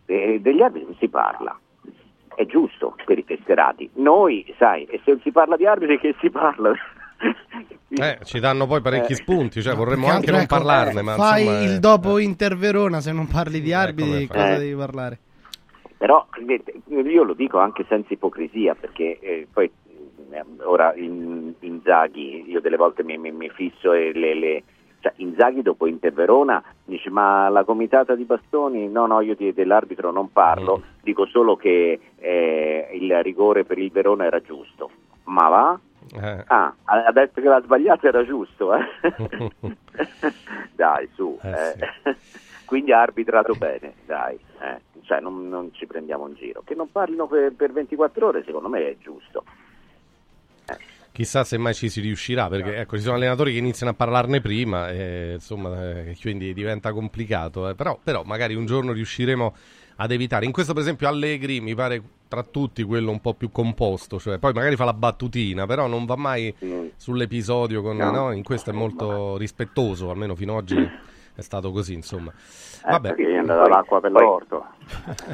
[0.06, 1.58] eh, degli arbitri si parla.
[2.34, 3.90] È giusto per i tesserati.
[3.94, 6.72] Noi, sai, e se non si parla di arbitri che si parla?
[7.94, 9.16] Eh, ci danno poi parecchi Eh.
[9.16, 12.22] spunti, cioè vorremmo anche altro, non ecco, parlarne, ma Fai insomma, il eh, dopo eh.
[12.22, 14.58] Inter Verona se non parli di Eh, arbitri, cosa Eh.
[14.58, 15.18] devi parlare?
[15.98, 16.26] Però
[16.88, 19.70] io lo dico anche senza ipocrisia, perché eh, poi
[20.30, 24.62] eh, ora in, Inzaghi, io delle volte mi, mi- mi fisso e le, le-
[25.02, 30.12] cioè, Inzaghi dopo Inter Verona dice ma la comitata di bastoni, no no io dell'arbitro
[30.12, 31.02] non parlo, Mm.
[31.02, 34.90] dico solo che eh, il rigore per il Verona era giusto,
[35.24, 35.80] ma va?
[36.14, 36.44] Eh.
[36.46, 36.72] Ah,
[37.12, 38.84] detto che l'ha sbagliato era giusto, eh?
[40.74, 41.76] dai su, Eh,
[42.08, 42.16] eh.
[42.64, 44.80] quindi ha arbitrato bene, dai, eh.
[45.02, 46.62] cioè, non, non ci prendiamo in giro.
[46.64, 49.44] Che non parlino per, per 24 ore secondo me è giusto.
[51.12, 54.40] Chissà se mai ci si riuscirà, perché ecco, ci sono allenatori che iniziano a parlarne
[54.40, 57.68] prima, e, insomma, eh, quindi diventa complicato.
[57.68, 57.74] eh.
[57.74, 59.54] Però, però magari un giorno riusciremo
[59.96, 60.46] ad evitare.
[60.46, 64.38] In questo, per esempio, Allegri mi pare tra tutti quello un po' più composto, cioè
[64.38, 66.86] poi magari fa la battutina, però non va mai Mm.
[66.96, 67.82] sull'episodio.
[67.82, 68.10] Con, No.
[68.10, 70.76] no, in questo è molto rispettoso, almeno fino ad oggi
[71.34, 72.30] è stato così, insomma.
[72.30, 74.64] Eh, Vabbè, Perché gli è andata l'acqua per l'orto.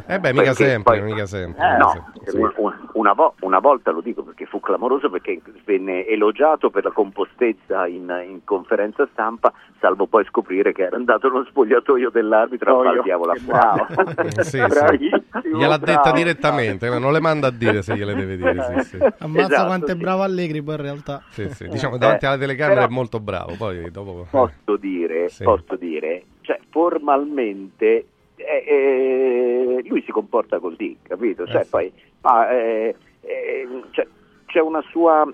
[0.07, 1.63] Eh beh, mica Perché sempre, poi- mica sempre.
[1.65, 2.37] Eh, mica no, sempre, sì.
[2.37, 6.85] un- un- una, vo- una volta lo dico perché fu clamoroso perché venne elogiato per
[6.85, 12.73] la compostezza in, in conferenza stampa, salvo poi scoprire che era andato nello spogliatoio dell'arbitro
[12.81, 13.87] a fare io- il diavolo a bravo.
[14.39, 15.49] Eh, sì, sì.
[15.55, 16.17] Gliel'ha detta bravo.
[16.17, 18.83] direttamente, ma non le manda a dire se gliele deve dire.
[18.83, 18.99] Sì, sì.
[19.19, 21.23] Ammazza Esatto, quanto è bravo Allegri poi in realtà.
[21.31, 21.69] Sì, sì.
[21.69, 24.27] Diciamo davanti Eh, alla telecamera però- è molto bravo, poi dopo...
[24.31, 25.45] posso dire, Sì.
[25.45, 28.07] posso dire, cioè formalmente
[28.49, 31.47] eh, eh, lui si comporta così, capito?
[31.47, 31.71] Cioè, Eh, sì.
[31.71, 34.07] poi, ma, eh, eh, cioè,
[34.47, 35.31] c'è una sua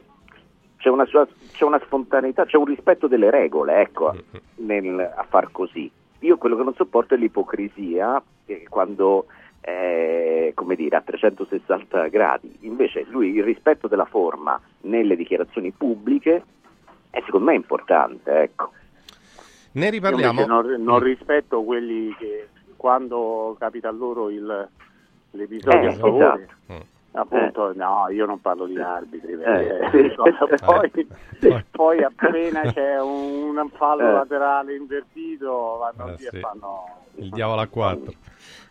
[0.76, 4.66] c'è una, sua, c'è una spontaneità, c'è un rispetto delle regole, ecco, Mm-hmm.
[4.96, 5.90] nel, a far così.
[6.18, 9.26] Io quello che non sopporto è l'ipocrisia eh, quando,
[9.62, 12.54] eh, come dire, a 360 gradi.
[12.60, 16.42] Invece lui il rispetto della forma nelle dichiarazioni pubbliche
[17.08, 18.70] è secondo me importante, ecco.
[19.72, 20.44] Ne riparliamo.
[20.44, 21.04] non, non Mm.
[21.04, 22.48] rispetto quelli che
[22.84, 24.68] quando capita a loro il,
[25.30, 26.72] l'episodio Eh, a favore, esatto.
[26.74, 26.80] Mm.
[27.12, 30.14] appunto, no, io non parlo di arbitri, perché Eh, sì.
[30.66, 30.90] poi,
[31.40, 31.64] Eh.
[31.70, 34.12] poi appena c'è un, un fallo Eh.
[34.12, 36.38] laterale invertito vanno Eh, lì e sì.
[36.40, 36.84] fanno...
[37.14, 38.12] Il diavolo a quattro.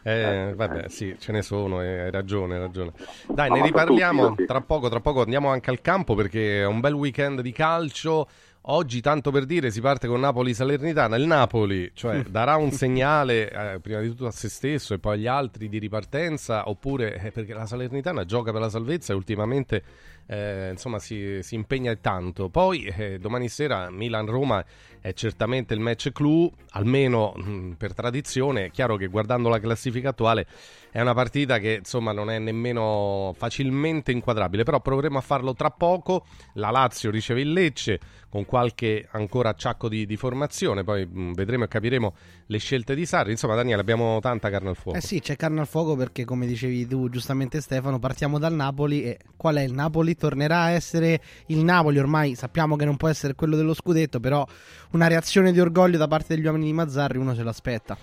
[0.04, 0.90] Eh, Eh, vabbè, eh.
[0.90, 2.92] sì, ce ne sono, eh, hai ragione, hai ragione.
[3.28, 6.94] Dai, ne riparliamo tra poco, tra poco andiamo anche al campo perché è un bel
[6.94, 8.28] weekend di calcio.
[8.68, 11.18] Oggi, tanto per dire, si parte con Napoli-Salernitana.
[11.18, 15.16] Il Napoli, cioè, darà un segnale eh, prima di tutto a se stesso e poi
[15.16, 19.84] agli altri di ripartenza, oppure eh, perché la Salernitana gioca per la salvezza e ultimamente
[20.26, 22.50] eh, insomma si, si impegna tanto.
[22.50, 24.64] Poi eh, domani sera Milan-Roma
[25.00, 28.66] è certamente il match clou, almeno mh, per tradizione.
[28.66, 30.48] È chiaro che guardando la classifica attuale
[30.92, 35.72] è una partita che insomma non è nemmeno facilmente inquadrabile, però proveremo a farlo tra
[35.72, 36.26] poco.
[36.54, 41.66] La Lazio riceve il Lecce con qualche ancora acciacco di, di formazione, poi mh, vedremo
[41.66, 42.16] e capiremo
[42.48, 43.32] le scelte di Sarri.
[43.32, 44.98] Insomma, Daniele, abbiamo tanta carne al fuoco.
[44.98, 49.04] Eh sì, c'è carne al fuoco perché come dicevi tu giustamente Stefano, partiamo dal Napoli
[49.04, 50.13] e qual è il Napoli?
[50.16, 54.46] Tornerà a essere il Napoli, ormai sappiamo che non può essere quello dello scudetto, però
[54.92, 57.98] una reazione di orgoglio da parte degli uomini di Mazzarri uno se l'aspetta.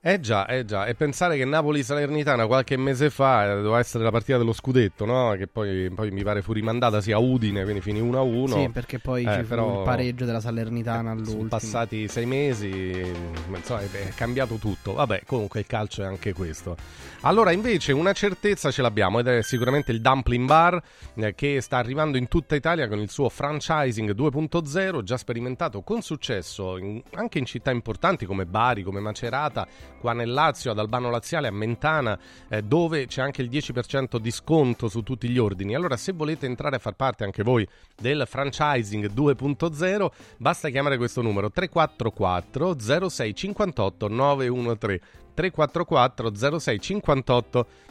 [0.00, 4.12] Eh già, eh già, e pensare che Napoli-Salernitana qualche mese fa eh, doveva essere la
[4.12, 5.34] partita dello scudetto, no?
[5.36, 8.46] Che poi, poi mi pare fu rimandata sia a Udine, quindi finì 1-1.
[8.62, 11.48] Sì, perché poi Eh, ci però- il pareggio della Salernitana Sono all'ultimo.
[11.48, 13.02] passati sei mesi,
[13.48, 14.92] insomma, è è cambiato tutto.
[14.94, 16.76] Vabbè, comunque il calcio è anche questo.
[17.22, 20.80] Allora, invece, una certezza ce l'abbiamo ed è sicuramente il Dumpling Bar
[21.16, 26.02] eh, che sta arrivando in tutta Italia con il suo franchising 2.0, già sperimentato con
[26.02, 29.66] successo in- anche in città importanti come Bari, come Macerata,
[29.98, 34.30] qua nel Lazio, ad Albano Laziale, a Mentana, eh, dove c'è anche il 10% di
[34.30, 35.74] sconto su tutti gli ordini.
[35.74, 40.08] Allora, se volete entrare a far parte anche voi del franchising 2.0,
[40.38, 45.04] basta chiamare questo numero 344 0658 913.
[45.34, 47.87] 344 0658 913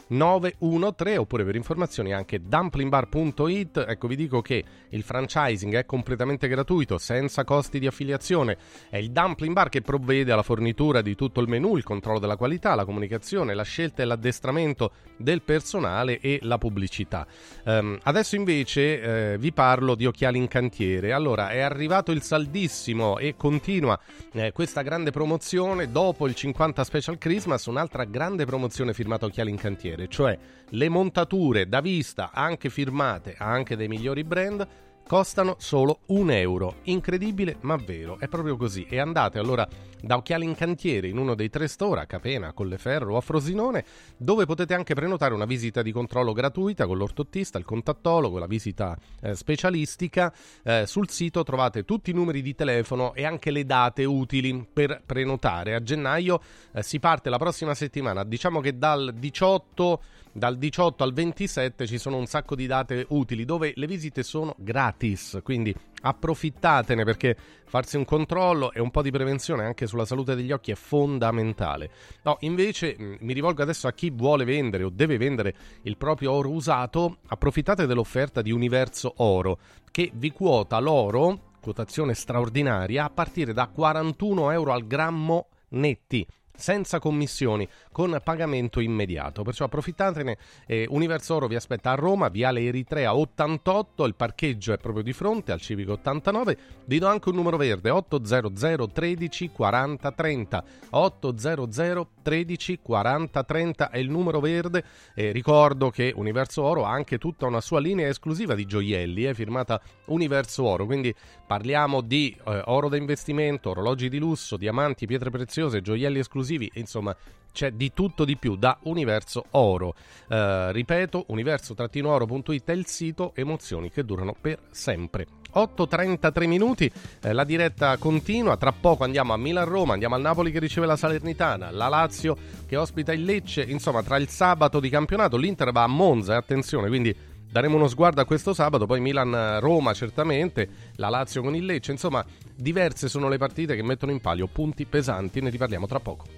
[1.16, 7.44] oppure per informazioni anche dumplingbar.it ecco vi dico che il franchising è completamente gratuito senza
[7.44, 8.56] costi di affiliazione.
[8.88, 12.36] È il Dumpling Bar che provvede alla fornitura di tutto il menù il controllo della
[12.36, 17.26] qualità la comunicazione la scelta e l'addestramento del personale e la pubblicità.
[17.64, 19.00] Ehm, adesso invece
[19.32, 21.12] eh, vi parlo di occhiali in cantiere.
[21.12, 23.98] Allora è arrivato il saldissimo e continua
[24.32, 29.56] eh, questa grande promozione dopo il 50 Special Christmas, un'altra grande promozione firmata Occhiali in
[29.56, 30.38] Cantiere, cioè
[30.70, 34.66] le montature da vista anche firmate anche dei migliori brand
[35.08, 36.80] costano solo un euro.
[36.82, 38.86] Incredibile ma vero, è proprio così.
[38.88, 39.66] E andate allora
[40.02, 43.84] da Occhiali in Cantiere in uno dei tre store a Capena, Colleferro o a Frosinone,
[44.18, 48.96] dove potete anche prenotare una visita di controllo gratuita con l'ortottista, il contattologo, la visita
[49.22, 50.30] eh, specialistica.
[50.62, 55.02] Eh, sul sito trovate tutti i numeri di telefono e anche le date utili per
[55.06, 55.74] prenotare.
[55.74, 56.38] A gennaio
[56.72, 60.00] eh, si parte la prossima settimana, diciamo che dal 18
[60.38, 64.54] dal 18 al 27 ci sono un sacco di date utili dove le visite sono
[64.56, 70.34] gratis, quindi approfittatene perché farsi un controllo e un po' di prevenzione anche sulla salute
[70.34, 71.90] degli occhi è fondamentale.
[72.22, 76.50] No, invece mi rivolgo adesso a chi vuole vendere o deve vendere il proprio oro
[76.50, 79.58] usato, approfittate dell'offerta di Universo Oro
[79.90, 86.26] che vi quota l'oro, quotazione straordinaria, a partire da 41 euro al grammo netti
[86.58, 89.42] senza commissioni, con pagamento immediato.
[89.42, 90.36] Perciò approfittatene.
[90.66, 95.12] Eh, Universo Oro vi aspetta a Roma, Viale Eritrea 88, il parcheggio è proprio di
[95.12, 96.56] fronte al Civico 89.
[96.84, 100.64] Vi do anche un numero verde 800 13 40 30.
[100.90, 104.84] 800 13 40 30 è il numero verde.
[105.14, 109.34] Eh, ricordo che Universo Oro ha anche tutta una sua linea esclusiva di gioielli, eh,
[109.34, 110.86] firmata Universo Oro.
[110.86, 111.14] Quindi
[111.46, 116.70] parliamo di eh, oro da investimento, orologi di lusso, diamanti, pietre preziose, gioielli esclusivi esclusivi,
[116.74, 117.14] insomma
[117.52, 119.94] c'è di tutto di più da Universo Oro.
[120.28, 125.26] Eh, ripeto, universo-oro.it è il sito, emozioni che durano per sempre.
[125.54, 130.60] 8.33 minuti, eh, la diretta continua, tra poco andiamo a Milan-Roma, andiamo al Napoli che
[130.60, 135.36] riceve la Salernitana, la Lazio che ospita il Lecce, insomma tra il sabato di campionato
[135.36, 137.16] l'Inter va a Monza, eh, attenzione, quindi
[137.50, 142.24] daremo uno sguardo a questo sabato, poi Milan-Roma certamente, la Lazio con il Lecce, insomma
[142.54, 146.37] diverse sono le partite che mettono in palio punti pesanti, ne riparliamo tra poco.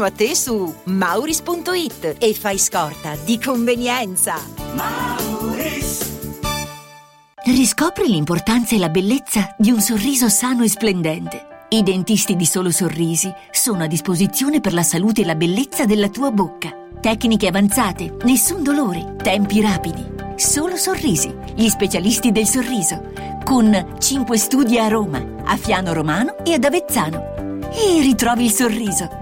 [0.00, 4.36] a te su mauris.it e fai scorta di convenienza.
[7.44, 11.66] Riscopri l'importanza e la bellezza di un sorriso sano e splendente.
[11.68, 16.08] I dentisti di Solo Sorrisi sono a disposizione per la salute e la bellezza della
[16.08, 16.70] tua bocca.
[17.00, 20.04] Tecniche avanzate, nessun dolore, tempi rapidi.
[20.36, 23.12] Solo Sorrisi, gli specialisti del sorriso,
[23.44, 27.60] con 5 studi a Roma, a Fiano Romano e ad Avezzano.
[27.72, 29.21] E ritrovi il sorriso.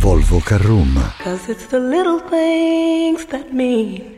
[0.00, 0.94] Volvo Carrum.
[1.18, 4.17] Cause it's the little things that mean.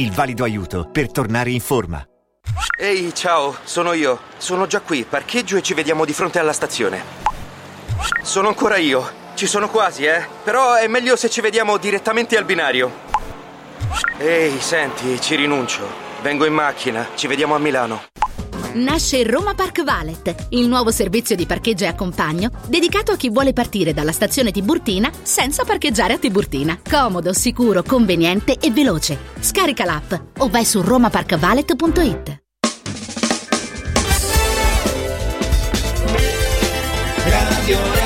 [0.00, 2.02] Il valido aiuto per tornare in forma.
[2.78, 4.18] Ehi, ciao, sono io.
[4.38, 7.02] Sono già qui, parcheggio e ci vediamo di fronte alla stazione.
[8.22, 9.06] Sono ancora io.
[9.34, 10.26] Ci sono quasi, eh.
[10.42, 12.90] Però è meglio se ci vediamo direttamente al binario.
[14.16, 15.86] Ehi, senti, ci rinuncio.
[16.22, 18.04] Vengo in macchina, ci vediamo a Milano.
[18.72, 23.52] Nasce Roma Park Valet, il nuovo servizio di parcheggio e accompagno dedicato a chi vuole
[23.52, 26.78] partire dalla stazione Tiburtina senza parcheggiare a Tiburtina.
[26.88, 29.18] Comodo, sicuro, conveniente e veloce.
[29.40, 32.42] Scarica l'app o vai su romaparkvalet.it.
[37.24, 37.99] Radio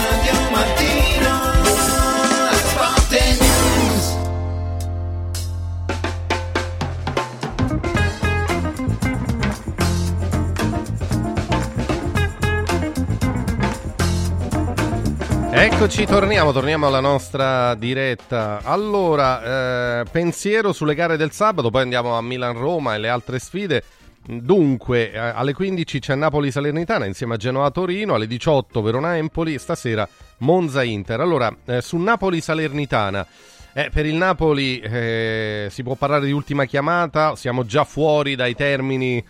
[15.65, 18.61] Eccoci, torniamo, torniamo alla nostra diretta.
[18.65, 23.83] Allora, eh, pensiero sulle gare del sabato, poi andiamo a Milan-Roma e le altre sfide.
[24.27, 30.07] Dunque, eh, alle 15 c'è Napoli-Salernitana insieme a Genoa-Torino, alle 18 Verona-Empoli, stasera
[30.41, 31.21] Monza-Inter.
[31.21, 33.27] Allora, eh, su Napoli-Salernitana,
[33.73, 38.55] eh, per il Napoli eh, si può parlare di ultima chiamata, siamo già fuori dai
[38.55, 39.25] termini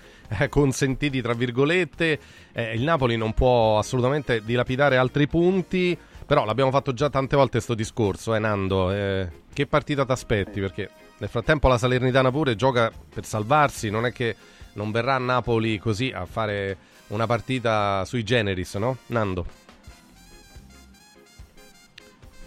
[0.51, 2.19] consentiti, tra virgolette.
[2.55, 5.97] Il Napoli non può assolutamente dilapidare altri punti.
[6.27, 8.91] Però l'abbiamo fatto già tante volte questo discorso, eh Nando.
[8.91, 10.61] Eh, che partita ti aspetti?
[10.61, 14.35] Perché nel frattempo la Salernitana pure gioca per salvarsi, non è che
[14.75, 16.77] non verrà a Napoli così a fare
[17.09, 18.97] una partita sui generis, no?
[19.07, 19.47] Nando.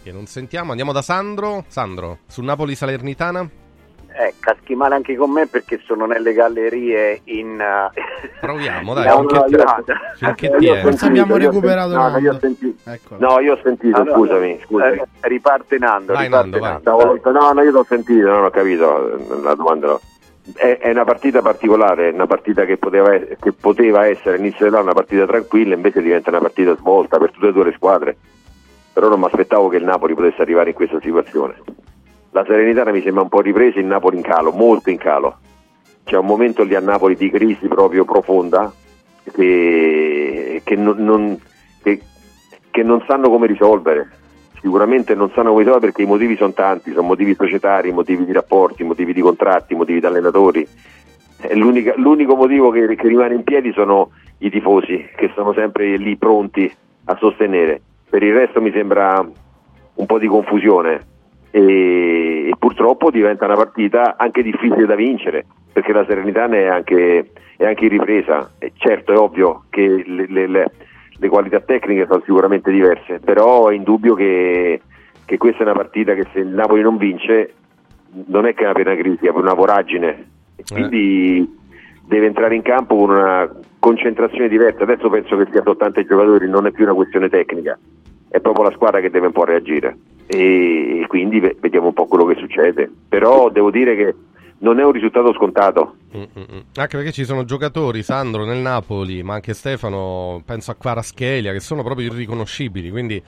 [0.01, 1.65] Che non sentiamo, andiamo da Sandro.
[1.67, 3.66] Sandro, su Napoli Salernitana?
[4.19, 7.59] Eh, caschi male anche con me perché sono nelle gallerie in...
[7.61, 7.91] eh,
[8.41, 9.05] Proviamo, dai.
[9.05, 10.81] Eh, ti io è.
[10.81, 12.19] sentito, abbiamo recuperato no, Nando.
[12.19, 12.75] io ho sentito,
[13.17, 14.95] no, io ho sentito, Allora, scusami, scusami.
[14.97, 16.71] eh, riparte Nando, Vai, riparte Nando, vai.
[16.71, 16.89] Nando.
[16.89, 19.87] Stavolta- no, no, io l'ho sentito, non ho capito eh, la domanda.
[19.87, 20.01] no.
[20.55, 24.93] È, è una partita particolare, una partita che poteva, che poteva essere all'inizio dell'anno una
[24.93, 28.17] partita tranquilla, invece diventa una partita svolta per tutte e due le squadre.
[28.93, 31.53] Però non mi aspettavo che il Napoli potesse arrivare in questa situazione.
[32.31, 35.37] La Serenitana mi sembra un po' ripresa, il Napoli in calo, molto in calo.
[36.03, 38.71] C'è un momento lì a Napoli di crisi proprio profonda
[39.33, 41.39] che, che non, non-
[41.81, 42.01] che-
[42.71, 44.09] che non sanno come risolvere.
[44.61, 48.31] Sicuramente non sanno come risolvere perché i motivi sono tanti, sono motivi societari, motivi di
[48.31, 50.67] rapporti, motivi di contratti, motivi di allenatori.
[51.41, 55.97] E l'unica- l'unico motivo che, che rimane in piedi sono i tifosi che sono sempre
[55.97, 56.71] lì pronti
[57.05, 57.81] a sostenere.
[58.09, 59.25] Per il resto mi sembra
[59.95, 61.05] un po' di confusione
[61.57, 67.31] e, e purtroppo diventa una partita anche difficile da vincere perché la Serenità è anche,
[67.57, 68.51] è anche in ripresa.
[68.59, 70.71] E certo è ovvio che le, le- le-
[71.19, 74.81] le qualità tecniche sono sicuramente diverse, però è indubbio che,
[75.25, 77.53] che questa è una partita che se il Napoli non vince
[78.27, 80.35] non è che è una piena crisi, è una voragine
[80.69, 81.55] quindi
[82.05, 83.49] deve entrare in campo con una
[83.79, 84.83] concentrazione diversa.
[84.83, 87.77] Adesso penso che sia soltanto i giocatori, non è più una questione tecnica,
[88.29, 89.97] è proprio la squadra che deve un po' reagire
[90.27, 92.91] e quindi ve- vediamo un po' quello che succede.
[93.07, 94.15] Però devo dire che
[94.59, 95.95] non è un risultato scontato.
[96.15, 96.59] Mm, mm, mm.
[96.75, 101.59] Anche perché ci sono giocatori, Sandro nel Napoli, ma anche Stefano, penso a Quaraschelia, che
[101.59, 102.89] sono proprio irriconoscibili.
[102.89, 103.21] Quindi,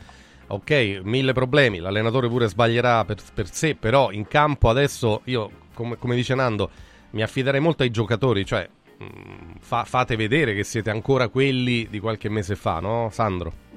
[0.47, 1.79] ok, mille problemi.
[1.79, 6.69] L'allenatore pure sbaglierà per, per sé, però in campo adesso io, come, come dice Nando,
[7.11, 8.45] mi affiderei molto ai giocatori.
[8.45, 8.67] Cioè,
[9.03, 13.67] mm, fa- fate vedere che siete ancora quelli di qualche mese fa, no Sandro?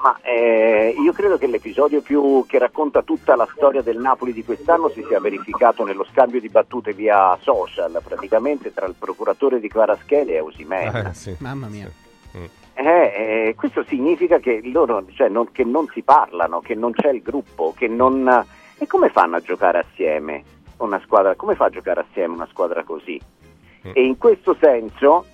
[0.00, 4.44] Ma eh, io credo che l'episodio più che racconta tutta la storia del Napoli di
[4.44, 9.68] quest'anno si sia verificato nello scambio di battute via social, praticamente tra il procuratore di
[9.68, 10.96] Quaraschelli e Osimhen.
[10.96, 11.34] Eh, sì.
[11.38, 11.90] Mamma mia.
[12.36, 12.44] Mm.
[12.74, 17.10] Eh, eh, questo significa che loro cioè, non, che non si parlano, che non c'è
[17.10, 18.46] il gruppo, che non...
[18.78, 20.44] E come fanno a giocare assieme
[20.78, 21.34] una squadra?
[21.36, 23.18] Come fa a giocare assieme una squadra così?
[23.92, 25.24] E in questo senso,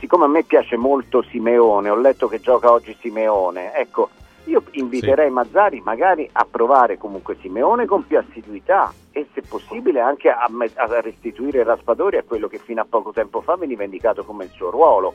[0.00, 4.08] siccome a me piace molto Simeone, ho letto che gioca oggi Simeone, ecco,
[4.44, 10.30] io inviterei Mazzari magari a provare comunque Simeone con più assiduità e se possibile anche
[10.30, 14.44] a, a restituire Raspadori a quello che fino a poco tempo fa veniva indicato come
[14.44, 15.14] il suo ruolo,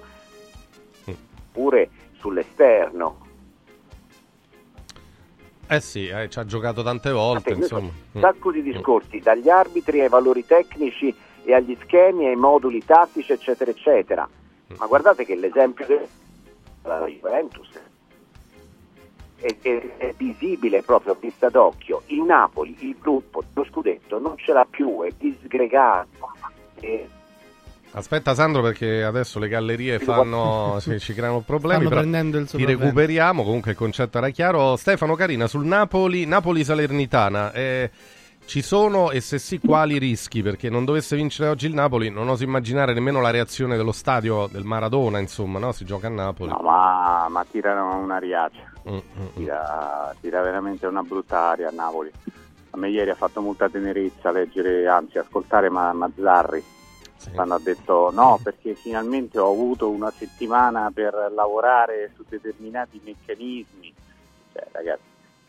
[1.51, 3.23] pure sull'esterno.
[5.67, 7.89] Eh sì, eh, ci ha giocato tante volte, insomma.
[8.11, 11.13] Un sacco di discorsi, dagli arbitri ai valori tecnici
[11.43, 14.29] e agli schemi, ai moduli tattici, eccetera, eccetera.
[14.77, 17.69] Ma guardate che l'esempio della Juventus
[19.39, 22.01] è, è- è visibile proprio a vista d'occhio.
[22.07, 26.31] Il Napoli, il gruppo, lo scudetto non ce l'ha più, è disgregato.
[26.79, 27.07] E-
[27.91, 31.75] Aspetta Sandro perché adesso le gallerie fanno, sì, ci creano problemi.
[31.85, 32.83] Stanno però prendendo il Ti sopravvento.
[32.83, 34.75] recuperiamo, comunque il concetto era chiaro.
[34.75, 37.53] Stefano Carina sul Napoli, Napoli-Salernitana.
[37.53, 37.89] eh,
[38.45, 40.41] ci sono e se sì quali rischi?
[40.41, 44.47] Perché non dovesse vincere oggi il Napoli, non oso immaginare nemmeno la reazione dello stadio
[44.47, 45.71] del Maradona, insomma, no?
[45.71, 46.51] Si gioca a Napoli.
[46.51, 49.27] No, ma, ma tirano una riaccia, Mm, mm, mm.
[49.35, 52.11] tira, tira veramente una brutta aria a Napoli.
[52.71, 56.63] A me ieri ha fatto molta tenerezza leggere, anzi ascoltare Ma- Mazzarri
[57.33, 63.91] quando ha detto no perché finalmente ho avuto una settimana per lavorare su determinati meccanismi.
[64.53, 65.01] Cioè, ragazzi,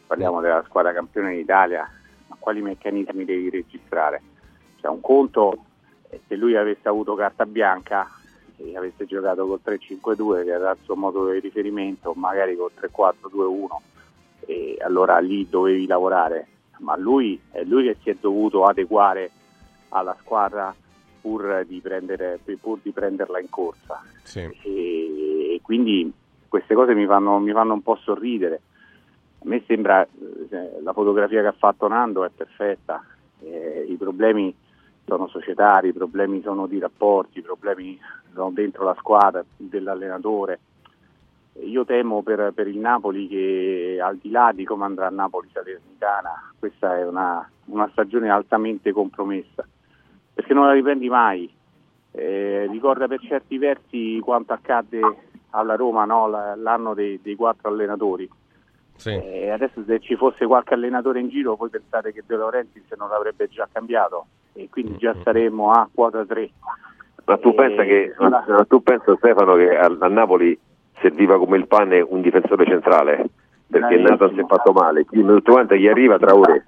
[0.07, 1.87] parliamo della squadra campione d'Italia,
[2.37, 4.22] ma quali meccanismi devi registrare?
[4.80, 5.64] Cioè, un conto
[6.09, 8.09] è se lui avesse avuto carta bianca
[8.59, 13.66] e avesse giocato col 3-5-2 che era il suo modo di riferimento, magari col 3-4-2-1
[14.47, 16.47] e allora lì dovevi lavorare,
[16.78, 19.30] ma lui è lui che si è dovuto adeguare
[19.89, 20.74] alla squadra
[21.20, 24.41] pur di, prendere, pur di prenderla in corsa Sì.
[24.41, 26.12] e, e quindi
[26.49, 28.61] queste cose mi fanno, mi fanno un po' sorridere.
[29.47, 33.05] A me sembra eh, la fotografia che ha fatto Nando è perfetta,
[33.43, 34.53] eh, i problemi
[35.05, 37.97] sono societari, i problemi sono di rapporti, i problemi
[38.35, 40.59] sono dentro la squadra, dell'allenatore.
[41.61, 46.53] Io temo per, per il Napoli che al di là di come andrà Napoli Salernitana,
[46.59, 49.65] questa è una, una stagione altamente compromessa,
[50.35, 51.49] perché non la riprendi mai.
[52.11, 55.01] Eh, ricorda per certi versi quanto accadde
[55.51, 56.27] alla Roma no?
[56.27, 58.29] La- l'anno dei, dei quattro allenatori.
[58.97, 59.11] Sì.
[59.11, 63.09] Eh, adesso se ci fosse qualche allenatore in giro, voi pensate che De Laurentiis non
[63.09, 66.51] l'avrebbe già cambiato e quindi già saremmo a quota 3.
[67.25, 70.59] Ma tu pensa che ma tu pensa Stefano che a, a Napoli
[71.01, 73.17] serviva come il pane un difensore centrale
[73.69, 74.09] perché Bravissimo.
[74.09, 76.63] Nathan si è fatto male, quindi tutto quanto gli arriva Traoré.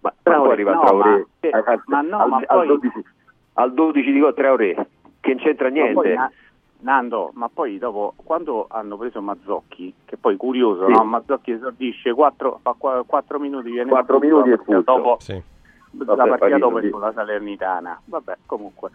[0.00, 2.46] Ma, ma Traoré, poi arriva no, Traoré ma- al, al- ma no, al- ma al
[2.46, 2.92] poi- 12,
[3.54, 4.86] al 12 di gol Traoré
[5.20, 6.14] che non c'entra Ma poi, niente.
[6.14, 6.32] Na-
[6.82, 10.92] Nando, ma poi dopo quando hanno preso Mazzocchi, che poi curioso, Sì.
[10.92, 11.04] no?
[11.04, 12.74] Mazzocchi esordisce 4, fa
[13.06, 15.00] 4 minuti, viene Quattro espulso minuti la e partita espulso.
[15.02, 15.32] dopo Sì.
[15.32, 18.00] la Vabbè, partita Parisi, dopo è con la Salernitana.
[18.04, 18.90] Vabbè, comunque.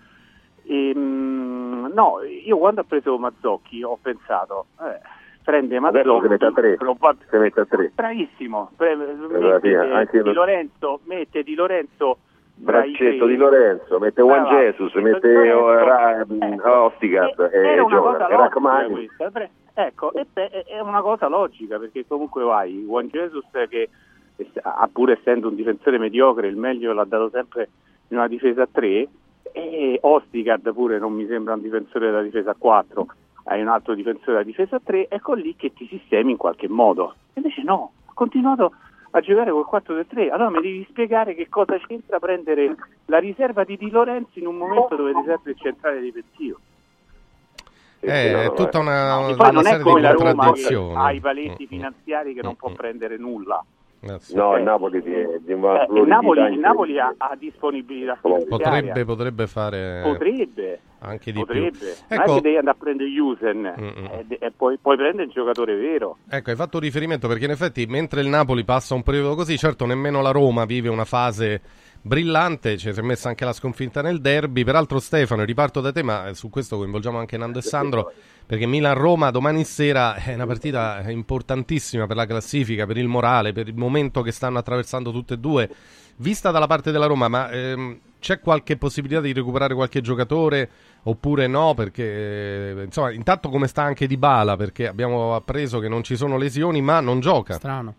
[0.68, 5.00] Ehm, no, io quando ho preso Mazzocchi ho pensato, eh,
[5.44, 6.76] prende Mazzocchi, si mette a tre.
[6.76, 7.92] proba- mette a tre.
[7.94, 12.18] bravissimo, pre- mette, anche di Lorenzo, mette Di Lorenzo
[12.58, 14.60] Braccetto di Lorenzo, mette Juan Brava.
[14.60, 15.58] Jesus, mette Ecco.
[15.60, 16.26] oh, Ra-
[16.86, 18.12] Ostigat Eh, e una gioca.
[18.12, 19.10] cosa E Rachmani.
[19.32, 20.26] pre- ecco, è-
[20.66, 23.89] è una cosa logica perché comunque vai, Juan Jesus che
[24.64, 27.70] ah, pur essendo un difensore mediocre il meglio l'ha dato sempre
[28.10, 29.08] in una difesa a 3
[29.51, 33.06] e Ostigard pure non mi sembra un difensore della difesa a 4
[33.45, 36.68] hai un altro difensore della difesa a 3 ecco lì che ti sistemi in qualche
[36.68, 38.74] modo invece no, ha continuato
[39.16, 43.78] a giocare col 4-3 allora mi devi spiegare che cosa c'entra prendere la riserva di
[43.78, 46.57] Di Lorenzo in un momento dove ti serve il centrale difensivo
[48.01, 50.95] Eh, È tutta una, poi una non è serie come di la Roma che contraddizioni.
[50.95, 53.63] ha i paletti finanziari che non può prendere nulla.
[54.08, 54.20] Eh.
[54.36, 54.60] No, Eh.
[54.60, 55.12] il Napoli di,
[55.43, 56.60] di Eh, una il fluidità Napoli, il.
[56.60, 58.18] Napoli ha, ha disponibilità.
[58.22, 61.70] Potrebbe, potrebbe fare Potrebbe, anche di potrebbe.
[61.72, 61.88] più.
[62.10, 64.10] Non Ecco, che devi andare a prendere Jusen Mm-mm.
[64.30, 66.18] e, e poi, poi prendere il giocatore vero.
[66.30, 69.86] Ecco, hai fatto riferimento perché in effetti mentre il Napoli passa un periodo così, certo
[69.86, 71.62] nemmeno la Roma vive una fase
[72.06, 74.64] brillante, ci si è messa anche la sconfitta nel derby.
[74.64, 78.12] Peraltro Stefano, riparto da te, ma su questo coinvolgiamo anche Nando e Sandro,
[78.45, 83.68] perché Milan-Roma domani sera è una partita importantissima per la classifica, per il morale, per
[83.68, 85.70] il momento che stanno attraversando tutte e due.
[86.18, 90.70] Vista dalla parte della Roma, ma ehm, c'è qualche possibilità di recuperare qualche giocatore
[91.03, 91.74] oppure no?
[91.74, 92.03] Perché
[92.78, 94.56] eh, insomma, intanto come sta anche Di Bala?
[94.56, 97.56] Perché abbiamo appreso che non ci sono lesioni, ma non gioca.
[97.56, 97.95] Strano.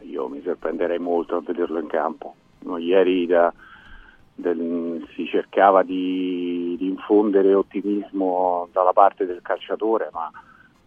[0.00, 2.34] Io mi sorprenderei molto a vederlo in campo.
[2.64, 3.52] No, ieri da-
[4.34, 10.30] del- si cercava di, di infondere ottimismo dalla parte del calciatore, ma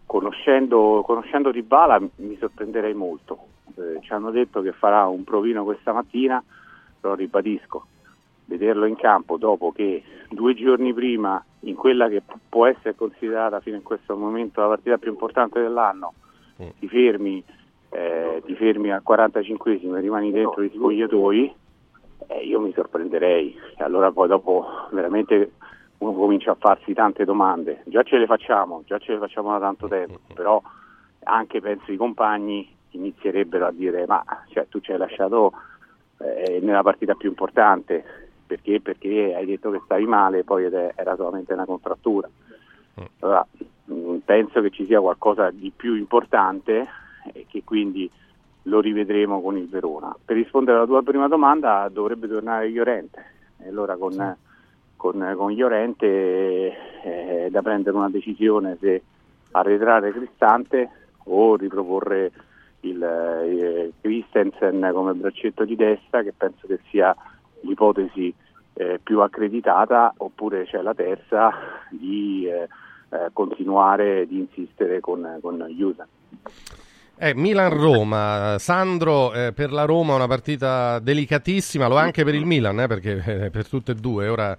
[0.04, 3.38] conoscendo, conoscendo Di Bala mi sorprenderei molto.
[3.76, 6.42] Eh, ci hanno detto che farà un provino questa mattina,
[7.00, 7.86] però ribadisco,
[8.46, 13.60] vederlo in campo dopo che due giorni prima, in quella che pu- può essere considerata
[13.60, 16.14] fino in questo momento la partita più importante dell'anno,
[16.78, 17.42] ti fermi,
[17.90, 21.54] eh, ti fermi al 45esimo e rimani dentro gli spogliatoi,
[22.28, 23.56] eh, io mi sorprenderei.
[23.76, 25.52] E allora poi dopo veramente
[25.98, 27.82] uno comincia a farsi tante domande.
[27.86, 30.60] Già ce le facciamo, già ce le facciamo da tanto tempo, però
[31.24, 35.52] anche penso i compagni inizierebbero a dire ma cioè, tu ci hai lasciato
[36.18, 38.04] eh, nella partita più importante
[38.46, 38.80] perché?
[38.80, 42.28] Perché hai detto che stavi male poi ed è- era solamente una contrattura.
[43.20, 43.46] Allora,
[43.84, 46.86] mh, penso che ci sia qualcosa di più importante
[47.32, 48.08] e che quindi
[48.66, 50.14] lo rivedremo con il Verona.
[50.24, 53.24] Per rispondere alla tua prima domanda dovrebbe tornare Llorente.
[53.58, 54.36] E allora con,
[54.96, 59.02] con, con Llorente eh, è da prendere una decisione se
[59.52, 60.90] arretrare Cristante
[61.24, 62.30] o riproporre
[62.80, 67.14] il eh, Christensen come braccetto di destra che penso che sia
[67.60, 68.32] l'ipotesi
[68.74, 71.50] eh, più accreditata oppure c'è la terza
[71.90, 72.68] di eh,
[73.08, 76.06] eh, continuare di insistere con, con Jusa.
[77.18, 82.34] Eh, Milan-Roma, Sandro, eh, per la Roma è una partita delicatissima, lo è anche per
[82.34, 84.28] il Milan, eh, perché eh, per tutte e due.
[84.28, 84.56] Ora,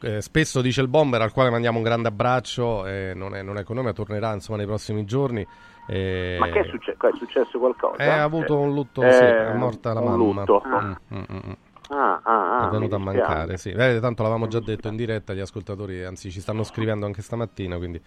[0.00, 3.58] eh, spesso dice il Bomber, al quale mandiamo un grande abbraccio, eh, non, è, non
[3.58, 5.46] è con noi, ma tornerà insomma, nei prossimi giorni.
[5.86, 7.06] eh, Ma che è successo?
[7.06, 8.02] È successo qualcosa?
[8.02, 10.16] eh, ha avuto un lutto, Eh, sì, è morta la mamma.
[10.44, 10.62] lutto.
[10.66, 11.52] Mm, mm, mm, mm.
[11.90, 13.68] Ah, ah, ah, è venuta a mancare, sì.
[13.68, 17.76] Eh, tanto l'avevamo già detto in diretta, gli ascoltatori, anzi ci stanno scrivendo anche stamattina,
[17.76, 18.00] quindi,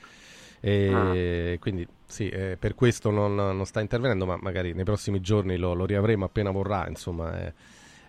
[0.59, 5.57] eh, quindi sì, eh, per questo non, non sta intervenendo, ma magari nei prossimi giorni
[5.57, 7.53] lo, lo riavremo appena vorrà, insomma, eh,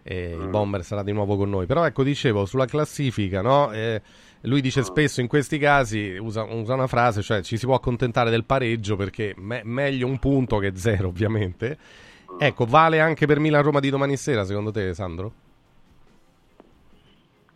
[0.04, 1.66] eh, il Bomber sarà di nuovo con noi.
[1.66, 3.72] Però ecco, dicevo, sulla classifica, no?
[3.72, 4.00] Eh,
[4.42, 8.30] lui dice spesso in questi casi, usa, usa una frase, cioè ci si può accontentare
[8.30, 11.76] del pareggio perché me- meglio un punto che zero, ovviamente.
[12.38, 15.32] Ecco, vale anche per Milan-Roma di domani sera, secondo te, Sandro?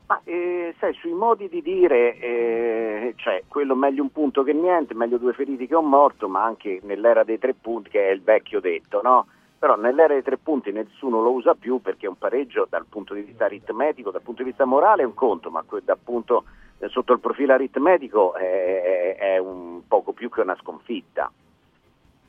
[0.06, 4.94] Ma eh, sai, sui modi di dire, eh, cioè quello meglio un punto che niente,
[4.94, 8.22] meglio due feriti che un morto, ma anche nell'era dei tre punti, che è il
[8.22, 9.26] vecchio detto, no?
[9.58, 13.22] Però nell'era dei tre punti nessuno lo usa più perché un pareggio dal punto di
[13.22, 16.44] vista aritmetico, dal punto di vista morale è un conto, ma dal punto,
[16.78, 21.30] eh, sotto il profilo aritmetico è, è un poco più che una sconfitta.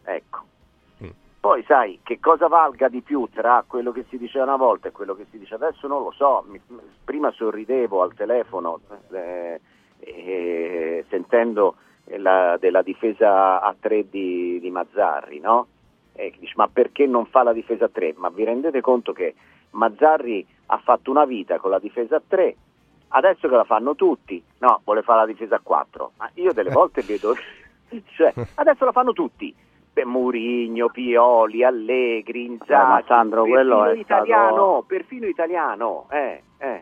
[0.06, 0.52] Ecco.
[1.44, 4.92] Poi sai che cosa valga di più tra quello che si diceva una volta e
[4.94, 6.46] quello che si dice adesso non lo so.
[6.48, 6.62] Mi-
[7.04, 8.80] prima sorridevo al telefono
[9.12, 9.60] eh,
[10.00, 11.76] eh, sentendo
[12.16, 15.68] la, della difesa a tre di, di Mazzarri, no?
[16.14, 18.14] E dici, ma perché non fa la difesa a tre?
[18.16, 19.36] Ma vi rendete conto che
[19.72, 22.56] Mazzarri ha fatto una vita con la difesa a tre,
[23.10, 26.14] adesso che la fanno tutti, no, vuole fare la difesa a quattro.
[26.16, 27.36] Ma io delle volte vedo,
[28.16, 29.54] cioè, adesso la fanno tutti.
[30.04, 36.82] Murigno, Pioli, Allegri, Inzaghi, Eh, Sandro, quello perfino è stato- italiano, perfino italiano, eh, eh.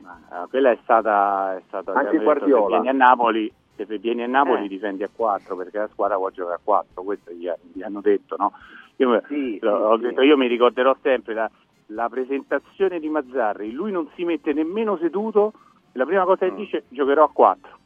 [0.49, 2.63] Quella è stata, è stata Anche detto, Guardiola.
[2.77, 4.67] Se vieni a Napoli, se vieni a Napoli Eh.
[4.69, 8.35] difendi a 4 perché la squadra può giocare a 4, questo gli, gli hanno detto,
[8.37, 8.53] no?
[8.97, 10.27] Io, Sì, ho sì, detto, sì.
[10.27, 11.49] io mi ricorderò sempre la,
[11.87, 15.51] la presentazione di Mazzarri, lui non si mette nemmeno seduto,
[15.93, 17.79] la prima cosa che dice giocherò a 4.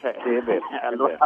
[0.00, 0.14] Cioè.
[0.22, 1.18] Sì, è vero, è allora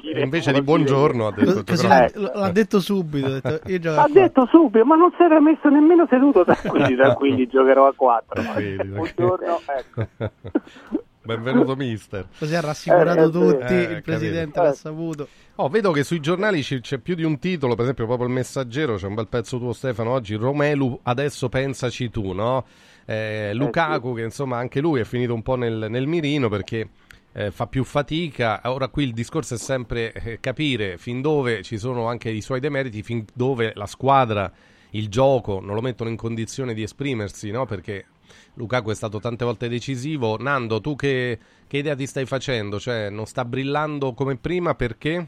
[0.00, 3.26] dire, E invece di vuol dire- buongiorno ha detto Così l'ha, detto subito.
[3.26, 4.12] Ha detto, Ha quattro.
[4.12, 8.42] detto subito, ma non si era messo nemmeno seduto, tranquilli, tranquilli, giocherò a 4.
[8.42, 10.30] Tranquilli, Buongiorno, ecco.
[11.22, 12.26] Benvenuto mister.
[12.38, 14.00] Così ha rassicurato Eh, eh, tutti, eh, il capito.
[14.02, 15.28] presidente l'ha saputo.
[15.56, 18.96] Oh, vedo che sui giornali c'è più di un titolo, per esempio proprio il messaggero,
[18.96, 22.64] c'è un bel pezzo tuo Stefano oggi, Romelu adesso pensaci tu, no?
[23.06, 26.88] Eh, Lukaku che insomma anche lui è finito un po' nel, nel mirino perché
[27.34, 31.78] eh, fa più fatica, ora qui il discorso è sempre eh, capire fin dove ci
[31.78, 34.50] sono anche i suoi demeriti, fin dove la squadra,
[34.90, 37.66] il gioco non lo mettono in condizione di esprimersi, no?
[37.66, 38.06] Perché
[38.54, 40.36] Lukaku è stato tante volte decisivo.
[40.38, 42.78] Nando, tu che, che idea ti stai facendo?
[42.78, 45.26] Cioè, non sta brillando come prima perché?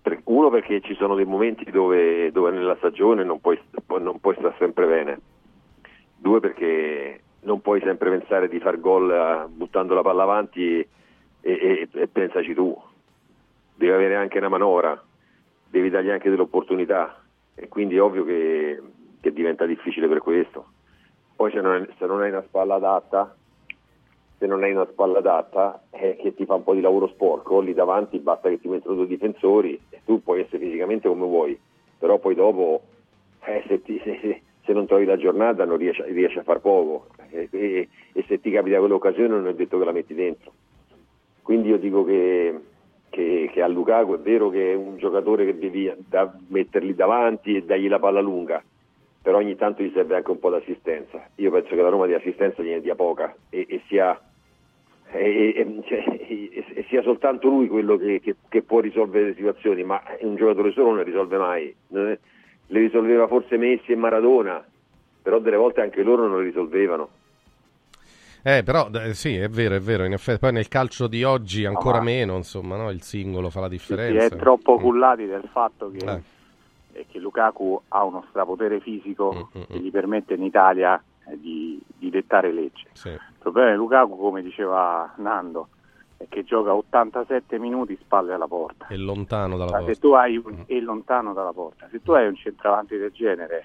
[0.00, 3.60] Per- Uno perché ci sono dei momenti dove, dove nella stagione non puoi,
[4.00, 5.20] non puoi stare sempre bene.
[6.16, 10.88] Due perché non puoi sempre pensare di far gol eh, buttando la palla avanti e,
[11.40, 12.76] e- e pensaci tu.
[13.74, 15.00] Devi avere anche una manovra,
[15.68, 17.20] devi dargli anche delle opportunità
[17.54, 18.80] e quindi è ovvio che,
[19.20, 20.66] che diventa difficile per questo.
[21.34, 23.34] Poi se non, se non hai una spalla adatta,
[24.38, 27.60] se non hai una spalla adatta eh, che ti fa un po' di lavoro sporco,
[27.60, 31.58] lì davanti basta che ti mettono due difensori e tu puoi essere fisicamente come vuoi,
[31.98, 32.82] però poi dopo
[33.44, 37.06] eh, se, ti- se- se non trovi la giornata non riesci, riesci a far poco
[37.32, 40.52] e, e- se ti capita quell'occasione non è detto che la metti dentro.
[41.42, 42.54] Quindi io dico che,
[43.10, 47.56] che- che a Lukaku è vero che è un giocatore che devi da- metterli davanti
[47.56, 48.62] e dargli la palla lunga,
[49.20, 51.28] però ogni tanto gli serve anche un po' d'assistenza.
[51.36, 54.18] Io penso che la Roma di assistenza gliene dia poca e, e sia,
[55.12, 59.34] e- e- cioè, e- e sia soltanto lui quello che, che- che può risolvere le
[59.34, 61.74] situazioni, ma un giocatore solo non le risolve mai.
[61.88, 62.18] Le
[62.68, 64.64] risolveva forse Messi e Maradona,
[65.22, 67.08] però delle volte anche loro non le risolvevano.
[68.44, 70.38] Eh, però eh, sì, è vero, è vero, in effetti.
[70.40, 72.90] Poi nel calcio di oggi ancora ma- meno, insomma, no?
[72.90, 74.34] il singolo fa la Si differenza.
[74.34, 76.22] è troppo cullati del fatto che,
[76.92, 77.06] Eh.
[77.08, 82.10] che Lukaku ha uno strapotere fisico Mm, che gli permette in Italia eh, di, di
[82.10, 82.88] dettare legge.
[82.92, 83.08] Sì.
[83.10, 85.68] Il problema di Lukaku, come diceva Nando,
[86.16, 88.86] è che gioca 87 minuti spalle alla porta.
[88.88, 90.00] È lontano dalla Ma se porta.
[90.00, 93.64] tu hai un, è lontano dalla porta, se tu hai un centravanti del genere,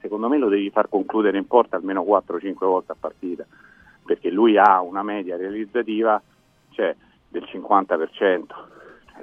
[0.00, 3.44] secondo me lo devi far concludere in porta almeno 4-5 volte a partita,
[4.08, 6.20] perché lui ha una media realizzativa
[6.70, 6.96] cioè,
[7.28, 8.06] del 50%.
[8.10, 8.40] Cioè,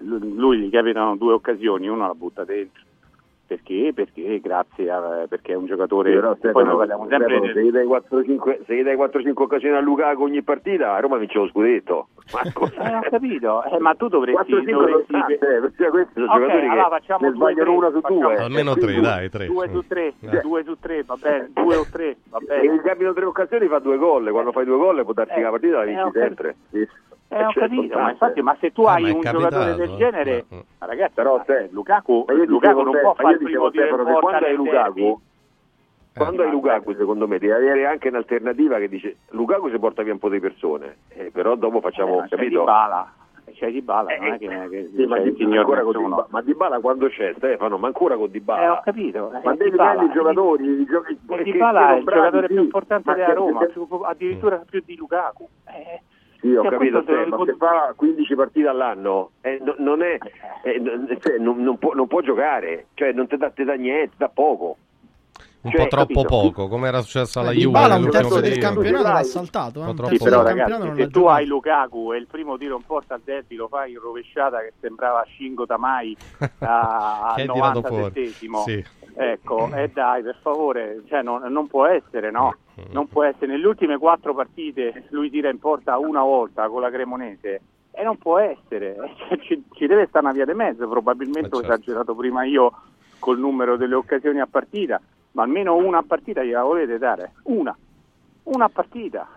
[0.01, 2.83] Lui, lui gli capitano due occasioni, una la butta dentro.
[3.47, 3.91] Perché?
[3.93, 6.11] Perché grazie a, perché è un giocatore.
[6.13, 9.75] Però, poi noi parliamo sempre del- se gli dai 4-5 se gli dai 4-5 occasioni
[9.75, 12.07] a Lukaku ogni partita, a Roma vince lo scudetto.
[12.33, 15.05] Ma cosa- Eh, ho capito, eh, ma tu dovresti, 4-5 dovresti...
[15.11, 17.77] sono tante, eh, perché questi sono Ok, giocatori allora che facciamo ne due, sbagliano tre,
[17.77, 18.35] una su facciamo- due.
[18.37, 19.45] Almeno tre, quindi- dai, tre.
[19.45, 20.39] Due su tre, Eh.
[20.41, 22.73] due su tre, va bene, due o tre, va Se bene.
[22.73, 25.41] gli capitano tre occasioni fa due gol, quando fai due gol può darsi Eh, che
[25.43, 26.55] la partita la eh, vinci sempre.
[26.71, 26.87] Sì.
[27.27, 29.19] Eh, ho Cioè, capito, sono ma infatti, ma se tu Ah, hai ma è un
[29.21, 29.97] capitato, giocatore del eh.
[29.97, 30.59] genere, Mm.
[30.79, 33.37] ma ragazzi, Però, te- eh, Lukaku, ma io dicevo Lukaku non te- può fare il
[33.43, 35.21] primo in Stefano, che quando hai Lukaku,
[36.15, 40.13] quando hai Lukaku secondo me devi avere anche un'alternativa che dice Lukaku si porta via
[40.13, 42.59] un po' di persone, eh, però dopo Eh, facciamo, c'è capito?
[42.59, 43.13] Dybala,
[43.53, 45.91] c'è Dybala, Eh, non è che, che Sì, ma Di- ancora con.
[45.93, 47.77] Dybala, ma Dybala quando c'è Stefano?
[47.79, 48.61] Ma ancora con Dybala?
[48.63, 49.31] Eh, ho capito.
[49.33, 52.05] eh, Ma devi prendere i eh, giocatori, i giochi- E che- che Dybala è il
[52.05, 53.67] giocatore più importante della Roma,
[54.03, 55.49] addirittura più di Lukaku.
[55.67, 56.01] Eh,
[56.45, 60.03] Sì, ho cioè, capito, te te, ma se fa 15 partite all'anno eh, no- non,
[60.03, 60.15] è,
[60.63, 64.15] eh, n- cioè, non, non può, non può giocare, cioè non ti dà, niente, ti
[64.17, 64.77] dà poco.
[65.61, 66.27] Un Cioè, po' troppo capito?
[66.27, 69.83] poco, come era successo alla Juve Dybala un terzo del campionato l'ha saltato.
[69.83, 72.83] eh, Sì, però del campionato ragazzi, se tu hai Lukaku e il primo tiro in
[72.85, 76.15] porta al derby lo fai in rovesciata che sembrava Shingo Tamai
[76.59, 78.11] al hai tirato fuori.
[78.13, 78.85] 97esimo, Sì.
[79.15, 82.55] Ecco, e dai, per favore, cioè, non, non può essere, no?
[82.91, 83.47] Non può essere.
[83.47, 87.61] Nelle ultime quattro partite lui tira in porta una volta con la Cremonese
[87.91, 91.57] e non può essere, Cioè, ci, ci deve stare una via di mezzo, probabilmente Eh,
[91.57, 91.73] ho certo.
[91.73, 92.73] esagerato prima io
[93.19, 95.01] col numero delle occasioni a partita,
[95.31, 97.75] ma almeno una a partita gliela volete dare, una,
[98.43, 99.27] una a partita,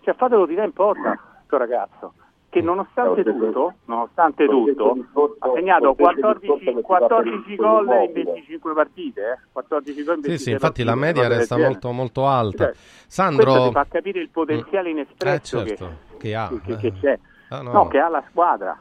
[0.00, 2.14] cioè fatelo tirare in porta sto ragazzo,
[2.50, 4.96] che nonostante tutto, nonostante tutto,
[5.38, 9.38] ha segnato 14, 14 gol in 25 partite, eh?
[9.52, 12.26] 14 gol in 25 Sì, sì, infatti la partite, media una cosa resta molto, molto
[12.26, 12.64] alta.
[12.64, 12.74] Cioè,
[13.06, 16.48] Sandro, Questo ti fa capire il potenziale Eh, inespresso certo, che ha.
[16.48, 16.76] che, che- eh.
[16.76, 17.18] che c'è,
[17.50, 17.72] Ah, no.
[17.72, 18.78] no, che ha la squadra.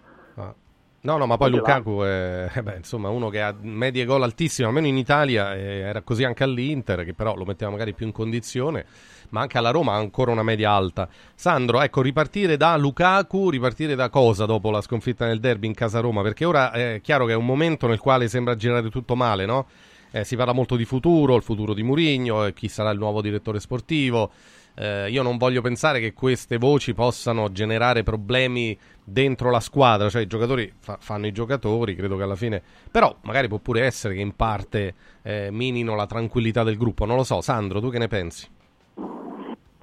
[1.02, 1.52] No, no, ma poi.
[1.52, 5.80] Lukaku è eh beh, insomma, uno che ha medie gol altissime, almeno in Italia, eh,
[5.80, 8.86] era così anche all'Inter, che però lo metteva magari più in condizione,
[9.30, 11.08] ma anche alla Roma ha ancora una media alta.
[11.36, 16.00] Sandro, ecco, ripartire da Lukaku, ripartire da cosa dopo la sconfitta nel derby in casa
[16.00, 16.22] Roma?
[16.24, 19.68] Perché ora è chiaro che è un momento nel quale sembra girare tutto male, no?
[20.12, 23.22] Eh, si parla molto di futuro, il futuro di Mourinho, eh, chi sarà il nuovo
[23.22, 24.32] direttore sportivo.
[24.80, 30.22] Eh, io non voglio pensare che queste voci possano generare problemi dentro la squadra, cioè
[30.22, 32.62] i giocatori fa- fanno i giocatori, credo che alla fine...
[32.92, 37.16] Però magari può pure essere che in parte eh, minino la tranquillità del gruppo, non
[37.16, 37.42] lo so.
[37.42, 38.48] Sandro, tu che ne pensi?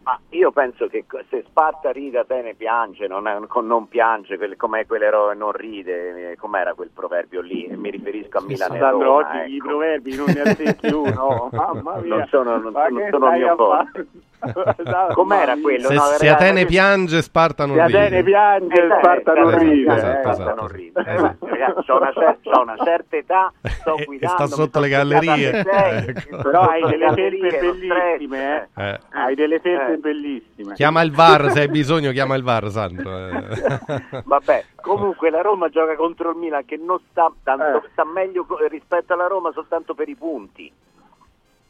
[0.04, 3.88] Ma io penso che se Sparta ride a te ne piange, non, è- con non
[3.88, 7.64] piange, quelle- com'è quell'eroe non ride, eh, com'era quel proverbio lì?
[7.64, 9.54] E mi riferisco a Milano e Sandro, Roma, oggi ecco.
[9.54, 12.16] i proverbi non ne azzecchi uno, mamma mia.
[12.16, 14.06] Non sono, non, Ma non che sono il mio forte.
[14.52, 15.14] Fare?
[15.14, 15.86] Com'era quello?
[15.88, 17.98] Se, No, se ragazzi, Atene piange, Sparta non Se ride.
[18.06, 19.94] Atene piange, Eh, Sparta eh, non eh, ride.
[19.94, 20.30] esatto, eh.
[20.30, 20.32] esatto.
[20.34, 21.00] Sparta non ride.
[21.00, 21.14] Eh,
[21.48, 24.24] ragazzi, c'ho una, cer- c'ho una certa età, sto guidando.
[24.24, 25.62] e sta sotto mi le gallerie.
[25.64, 26.36] sei, Ecco.
[26.42, 28.82] Però hai sotto le delle felpe bellissime, eh.
[28.82, 28.98] Eh.
[29.12, 29.96] Hai delle felpe Eh.
[29.98, 30.74] bellissime.
[30.74, 33.10] Chiama il VAR se hai bisogno, chiama il VAR, Sandro.
[33.28, 34.22] eh.
[34.24, 37.88] Vabbè, comunque la Roma gioca contro il Milan che non sta, tanto, Eh.
[37.92, 40.70] sta meglio rispetto alla Roma soltanto per i punti,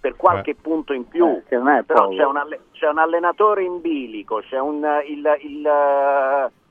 [0.05, 0.55] per qualche Eh.
[0.55, 1.25] punto in più.
[1.25, 4.85] Eh, che non è Però c'è un, alle- c'è un allenatore in bilico, c'è un,
[4.85, 5.67] eh, il, il,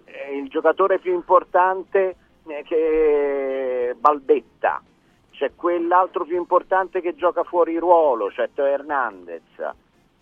[0.06, 2.16] eh, il giocatore più importante
[2.46, 4.84] eh, che balbetta,
[5.32, 9.42] c'è quell'altro più importante che gioca fuori ruolo, c'è Teo Hernandez.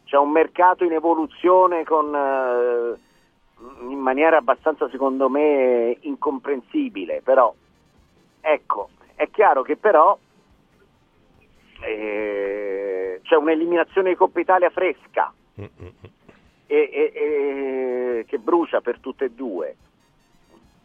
[0.05, 2.16] c'è un mercato in evoluzione con,
[3.89, 7.53] in maniera abbastanza secondo me incomprensibile, però
[8.39, 10.18] ecco, è chiaro che però
[11.84, 12.80] eh,
[13.24, 15.34] c'è un'eliminazione di Coppa Italia fresca.
[15.53, 15.65] E,
[16.67, 19.76] e- e- che brucia per tutte e due.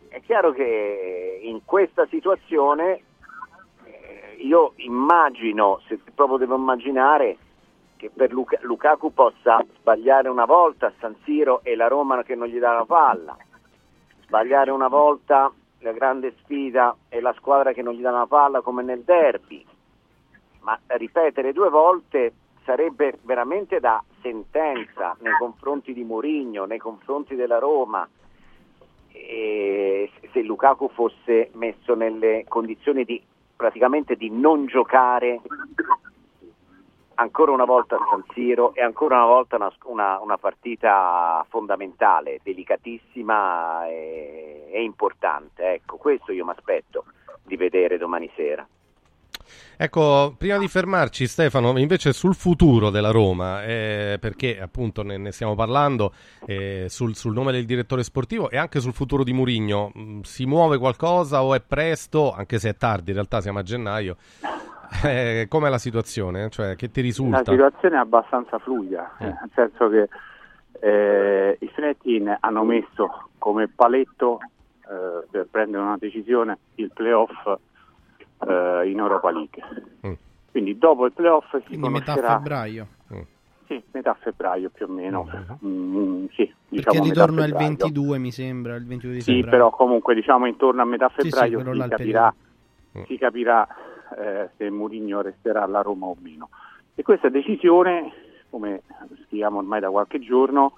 [0.09, 3.03] È chiaro che in questa situazione
[3.85, 7.37] eh, io immagino, se proprio devo immaginare,
[7.97, 12.35] che per Luca- Lukaku possa sbagliare una volta a San Siro e la Roma che
[12.35, 13.37] non gli dà la palla,
[14.23, 18.61] sbagliare una volta la grande sfida e la squadra che non gli dà la palla
[18.61, 19.65] come nel derby,
[20.67, 22.33] ma ripetere due volte
[22.65, 28.07] sarebbe veramente da sentenza nei confronti di Mourinho, nei confronti della Roma,
[29.13, 33.23] e se Lukaku fosse messo nelle condizioni di
[33.55, 35.41] praticamente di non giocare
[37.15, 42.41] ancora una volta a San Siro e ancora una volta una, una- una partita fondamentale,
[42.43, 45.75] delicatissima e, e importante.
[45.75, 47.05] Ecco, questo io mi aspetto
[47.45, 48.67] di vedere domani sera.
[49.77, 55.33] Ecco, prima di fermarci Stefano, invece sul futuro della Roma, eh, perché appunto ne, ne
[55.33, 56.13] stiamo parlando,
[56.47, 60.47] eh, sul, sul nome del direttore sportivo e anche sul futuro di Murigno, Mm, si
[60.47, 64.17] muove qualcosa o è presto, anche se è tardi, in realtà siamo a gennaio,
[65.05, 66.49] eh, com'è la situazione?
[66.51, 67.51] Cioè, che ti La risulta?
[67.51, 69.25] situazione è abbastanza fluida, Eh.
[69.25, 70.09] nel senso che
[70.81, 74.39] eh, i Fiorentin hanno messo come paletto
[74.89, 77.31] eh, per prendere una decisione il playoff
[78.47, 79.63] eh, in Europa League.
[80.07, 80.13] Mm.
[80.51, 82.87] Quindi dopo il playoff si Quindi metà conoscerà febbraio.
[83.67, 85.29] sì, metà febbraio più o meno.
[85.65, 87.67] Mm, sì, Perché diciamo metà ritorno febbraio.
[87.69, 89.51] 22, mi sembra, il 22 di Sì, febbraio.
[89.51, 92.35] però comunque diciamo intorno a metà Sì, sì, febbraio quello si, capirà,
[93.07, 93.69] si capirà
[94.19, 96.49] eh, se Mourinho resterà alla Roma o meno.
[96.95, 98.13] E questa decisione,
[98.49, 98.83] come
[99.27, 100.73] scriviamo ormai da qualche giorno,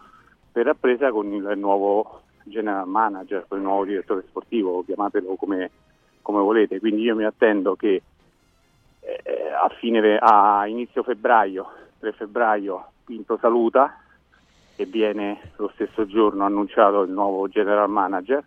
[0.53, 5.71] verrà presa con il nuovo general manager, con il nuovo direttore sportivo, chiamatelo come,
[6.29, 6.79] come volete.
[6.79, 8.03] Quindi io mi attendo che
[9.01, 11.67] eh, a, fine, a inizio febbraio,
[12.01, 14.03] 3 febbraio, Pinto saluta
[14.77, 18.45] e viene lo stesso giorno annunciato il nuovo general manager.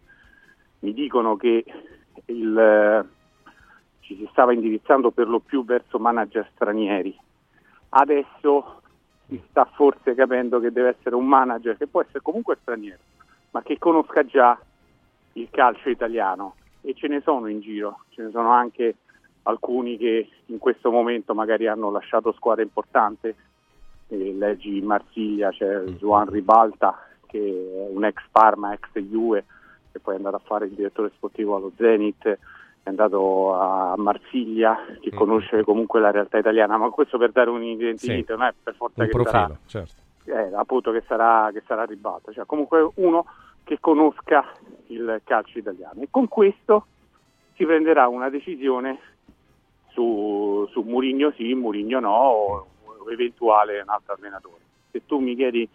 [0.81, 1.65] Mi dicono che
[2.25, 3.05] il, eh,
[4.01, 7.17] ci si stava indirizzando per lo più verso manager stranieri.
[7.89, 8.81] Adesso
[9.25, 12.99] si sta forse capendo che deve essere un manager che può essere comunque straniero,
[13.49, 14.55] ma che conosca già
[15.33, 18.95] il calcio italiano e ce ne sono in giro, ce ne sono anche
[19.43, 23.33] alcuni che in questo momento magari hanno lasciato squadre importanti,
[24.13, 29.45] Eh, leggi in Marsiglia c'è Juan Ribalta che è un ex Parma, ex Juve,
[29.91, 32.37] che poi è andato a fare il direttore sportivo allo Zenit, è
[32.89, 38.13] andato a Marsiglia, che conosce comunque la realtà italiana, ma questo per dare un identità,
[38.13, 38.25] Sì.
[38.27, 39.93] non è per forza Un che sarà profilo, certo.
[40.25, 43.25] eh, appunto che sarà, che sarà ribalta, cioè comunque uno
[43.63, 44.51] che conosca
[44.87, 46.85] il calcio italiano e con questo
[47.55, 48.99] si prenderà una decisione
[49.89, 54.59] su, su Murigno sì, Murigno no, o, o eventuale un altro allenatore.
[54.91, 55.67] Se tu mi chiedi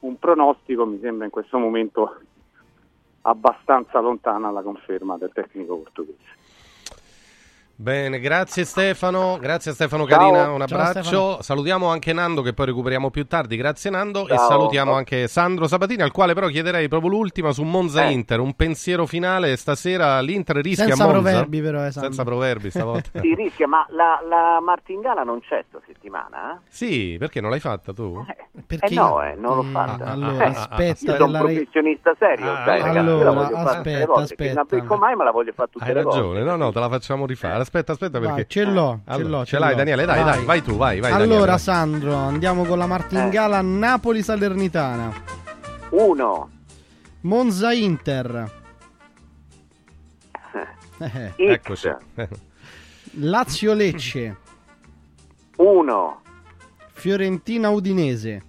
[0.00, 2.20] un pronostico mi sembra in questo momento
[3.22, 6.40] abbastanza lontana la conferma del tecnico portoghese.
[7.82, 10.16] Bene, grazie Stefano, grazie Stefano Ciao.
[10.16, 11.00] Carina, un Ciao, abbraccio.
[11.02, 11.42] Stefano.
[11.42, 14.46] Salutiamo anche Nando che poi recuperiamo più tardi, grazie Nando e Ciao.
[14.50, 18.12] salutiamo anche Sandro Sabatini al quale però chiederei proprio l'ultima su Monza Eh.
[18.12, 21.20] Inter, un pensiero finale stasera l'Inter rischia Senza Monza.
[21.22, 21.90] proverbi però, eh.
[21.90, 23.18] Senza proverbi stavolta.
[23.20, 26.52] Si rischia, ma la, la Martingala non c'è sta settimana?
[26.54, 26.58] eh?
[26.68, 28.24] Sì, perché non l'hai fatta tu?
[28.64, 30.04] Perché Eh no, eh, non l'ho Mm, fatta.
[30.04, 33.56] allora, Eh, aspetta, io sono un professionista serio, Ah, dai, ragazzi, io la allora, le
[33.70, 34.64] aspetta, non aspetta.
[34.64, 36.42] becco mai, ma la voglio fare tutte Hai le ragione, volte.
[36.44, 37.54] no, no, te la facciamo rifare.
[37.74, 39.76] Aspetta, aspetta Vai, perché ce l'ho, ce Allora, l'ho, ce ce l'hai l'ho.
[39.76, 40.34] Daniele, dai, Vai.
[40.36, 41.58] dai, vai tu, vai, vai allora, Daniele, vai.
[41.58, 45.12] Sandro, andiamo con la martingala Napoli-Salernitana.
[45.92, 46.50] Uno.
[47.22, 48.50] Monza-Inter.
[50.98, 51.88] Eh, Eccoci.
[53.14, 54.36] Lazio-Lecce.
[55.56, 56.20] Uno.
[56.92, 58.42] Fiorentina-Udinese.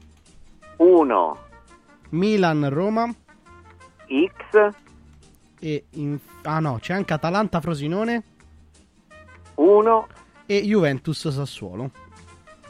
[0.78, 1.38] Uno.
[2.10, 3.06] Milan-Roma.
[4.06, 4.76] X.
[5.60, 8.24] E in- ah no, c'è anche Atalanta-Frosinone.
[9.56, 10.08] Uno.
[10.46, 11.92] E Juventus-Sassuolo.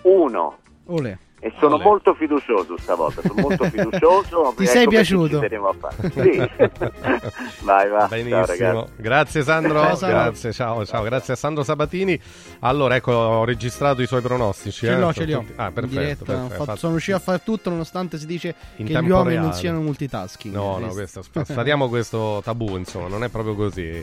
[0.03, 0.57] Uno.
[0.85, 1.17] Olè.
[1.45, 1.83] E sono Olè.
[1.83, 4.53] molto fiducioso stavolta, sono molto fiducioso.
[4.55, 5.41] Ti ecco sei perché piaciuto?
[5.41, 6.09] ci tenevo a fare.
[6.09, 6.37] Sì.
[7.65, 7.99] vai, va.
[7.99, 8.91] Ciao, Benissimo, ragazzi.
[8.95, 10.17] grazie Sandro, Ciao, Sandro.
[10.21, 12.17] grazie, ciao, ciao, grazie a Sandro Sabatini.
[12.59, 14.85] Allora, ecco, ho registrato i suoi pronostici.
[14.85, 15.43] Ce eh, l'ho, ce li ho.
[15.57, 18.85] Ah, perfetto, diretta, perfetto, fatto- fatto- sono riuscito a fare tutto nonostante si dice In
[18.85, 19.53] che gli uomini non reale.
[19.57, 20.55] siano multitasking.
[20.55, 24.01] No, no, questo, sfatiamo questo tabù, insomma, non è proprio così.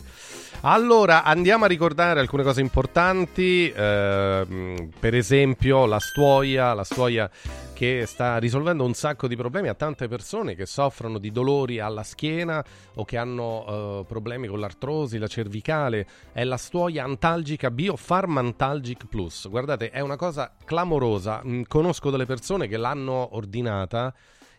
[0.63, 7.30] Allora, andiamo a ricordare alcune cose importanti, ehm, per esempio la stuoia, la stuoia
[7.73, 12.03] che sta risolvendo un sacco di problemi a tante persone che soffrono di dolori alla
[12.03, 12.65] schiena
[12.95, 16.07] o che hanno eh, problemi con l'artrosi, la cervicale.
[16.33, 19.49] È la stuoia antalgica Biofarm Antalgic Plus.
[19.49, 21.43] Guardate, è una cosa clamorosa.
[21.45, 24.13] Mm, Conosco delle persone che l'hanno ordinata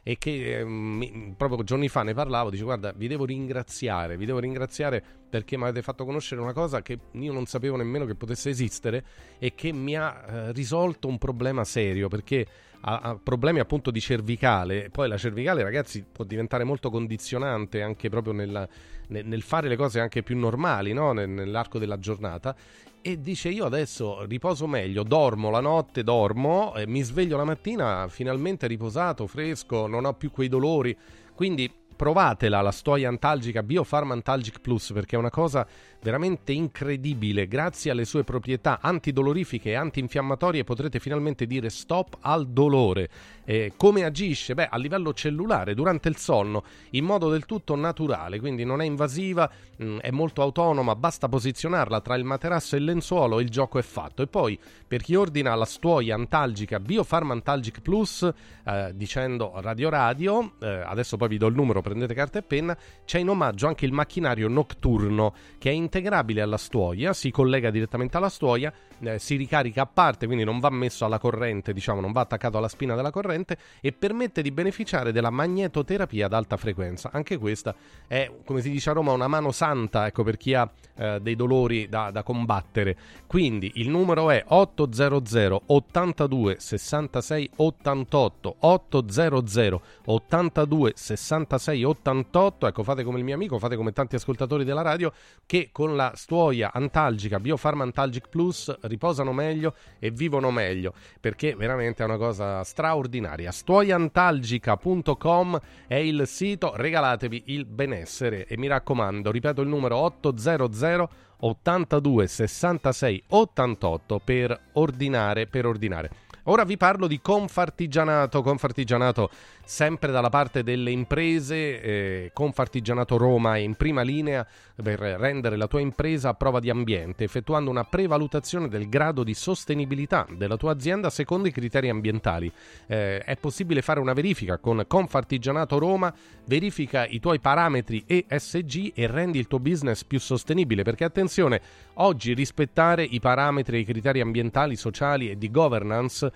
[0.03, 4.25] e che eh, mi- proprio giorni fa ne parlavo, dice guarda vi devo ringraziare, vi
[4.25, 8.15] devo ringraziare perché mi avete fatto conoscere una cosa che io non sapevo nemmeno che
[8.15, 9.03] potesse esistere
[9.39, 12.45] e che mi ha eh, risolto un problema serio perché
[12.81, 18.09] ha, ha problemi appunto di cervicale, poi la cervicale ragazzi può diventare molto condizionante anche
[18.09, 18.67] proprio nella-
[19.09, 21.11] nel, nel fare le cose anche più normali no?
[21.13, 22.55] Nel- nell'arco della giornata
[23.01, 28.07] e dice io adesso riposo meglio, dormo la notte, dormo, e mi sveglio la mattina
[28.09, 30.95] finalmente riposato, fresco, non ho più quei dolori.
[31.33, 35.67] Quindi provatela la storia antalgica Biofarm Antalgic Plus perché è una cosa
[36.01, 37.47] veramente incredibile.
[37.47, 43.09] Grazie alle sue proprietà antidolorifiche e antinfiammatorie potrete finalmente dire stop al dolore.
[43.43, 44.53] Eh, come agisce?
[44.53, 48.85] Beh, a livello cellulare durante il sonno in modo del tutto naturale, quindi non è
[48.85, 53.49] invasiva, mh, è molto autonoma, basta posizionarla tra il materasso e il lenzuolo e il
[53.49, 54.21] gioco è fatto.
[54.21, 58.29] E poi per chi ordina la stuoia antalgica Biofarm Antalgic Plus
[58.63, 62.77] eh, dicendo Radio Radio, eh, adesso poi vi do il numero, prendete carta e penna,
[63.05, 68.15] c'è in omaggio anche il macchinario notturno che è integrabile alla stuoia, si collega direttamente
[68.15, 68.71] alla stuoia,
[69.01, 72.57] eh, si ricarica a parte, quindi non va messo alla corrente, diciamo, non va attaccato
[72.57, 77.09] alla spina della corrente e permette di beneficiare della magnetoterapia ad alta frequenza.
[77.11, 77.75] Anche questa
[78.07, 81.35] è, come si dice a Roma, una mano santa, ecco, per chi ha eh, dei
[81.35, 82.95] dolori da, da combattere.
[83.27, 93.19] Quindi il numero è 800 82 66 88 800 82 66 88 ecco fate come
[93.19, 95.11] il mio amico fate come tanti ascoltatori della radio
[95.45, 102.03] che con la stuoia antalgica Biofarm Antalgic Plus riposano meglio e vivono meglio perché veramente
[102.03, 103.51] è una cosa straordinaria.
[103.51, 111.09] Stuoiantalgica.com è il sito regalatevi il benessere e mi raccomando ripeto il numero 800
[111.41, 116.09] 82 66 88 per ordinare per ordinare.
[116.45, 119.29] Ora vi parlo di Confartigianato, Confartigianato
[119.71, 124.45] sempre dalla parte delle imprese, eh, Confartigianato Roma è in prima linea
[124.75, 129.33] per rendere la tua impresa a prova di ambiente, effettuando una prevalutazione del grado di
[129.33, 132.51] sostenibilità della tua azienda secondo i criteri ambientali.
[132.85, 136.13] Eh, è possibile fare una verifica con Confartigianato Roma,
[136.47, 141.61] verifica i tuoi parametri ESG e rendi il tuo business più sostenibile, perché attenzione,
[141.95, 146.29] oggi rispettare i parametri e i criteri ambientali, sociali e di governance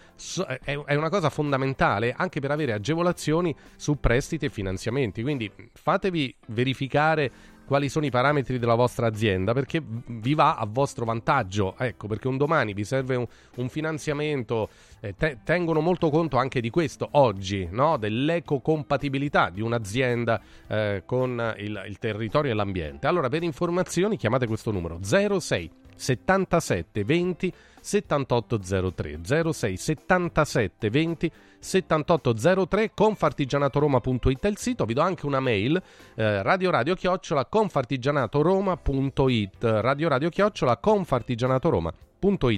[0.63, 3.23] è una cosa fondamentale anche per avere agevolazioni
[3.75, 5.21] su prestiti e finanziamenti.
[5.21, 7.31] Quindi fatevi verificare
[7.65, 11.75] quali sono i parametri della vostra azienda perché vi va a vostro vantaggio.
[11.77, 14.69] Ecco, perché un domani vi serve un, un finanziamento,
[15.01, 17.97] eh, te- tengono molto conto anche di questo oggi, no?
[17.97, 23.07] dell'ecocompatibilità di un'azienda eh, con il, il territorio e l'ambiente.
[23.07, 29.19] Allora, per informazioni chiamate questo numero 06 77 20 7803
[29.51, 35.81] 06 77 20 7803 confartigianatoroma.it è il sito vi do anche una mail
[36.15, 42.03] eh, radio radio chiocciola confartigianatoroma.it radio radio chiocciola confartigianatoroma.it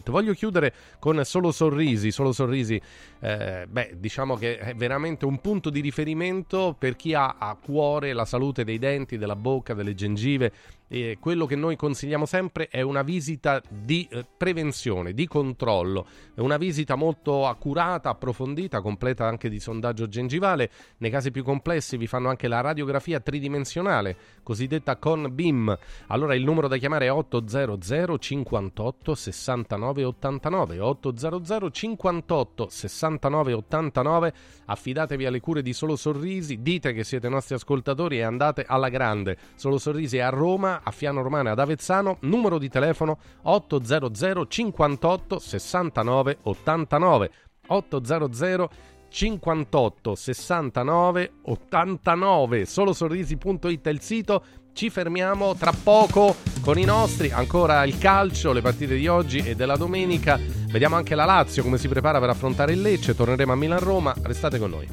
[0.09, 2.81] Voglio chiudere con solo sorrisi, solo sorrisi,
[3.19, 8.13] eh, beh, diciamo che è veramente un punto di riferimento per chi ha a cuore
[8.13, 10.53] la salute dei denti, della bocca, delle gengive.
[10.89, 16.39] E quello che noi consigliamo sempre è una visita di eh, prevenzione, di controllo, È
[16.39, 20.71] una visita molto accurata, approfondita, completa anche di sondaggio gengivale.
[20.99, 25.77] Nei casi più complessi vi fanno anche la radiografia tridimensionale, cosiddetta con BIM.
[26.07, 34.33] Allora il numero da chiamare è 800 58 69 89 800 58 69 89
[34.65, 39.37] affidatevi alle cure di Solo Sorrisi dite che siete nostri ascoltatori e andate alla grande
[39.55, 45.39] Solo Sorrisi è a Roma a Fiano Romana ad Avezzano numero di telefono 800 58
[45.39, 47.31] 69 89
[47.67, 48.69] 800
[49.09, 54.43] 58 69 89 solosorrisi.it è il sito
[54.77, 59.55] ci fermiamo tra poco con i nostri, ancora il calcio, le partite di oggi e
[59.55, 60.39] della domenica.
[60.69, 63.15] Vediamo anche la Lazio come si prepara per affrontare il Lecce.
[63.15, 64.13] Torneremo a Milan-Roma.
[64.21, 64.87] Restate con noi.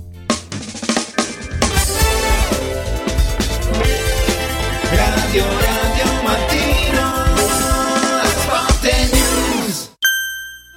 [4.90, 5.73] Radio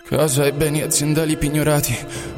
[0.10, 1.94] Casa e beni aziendali pignorati,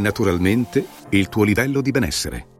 [0.00, 2.59] naturalmente il tuo livello di benessere.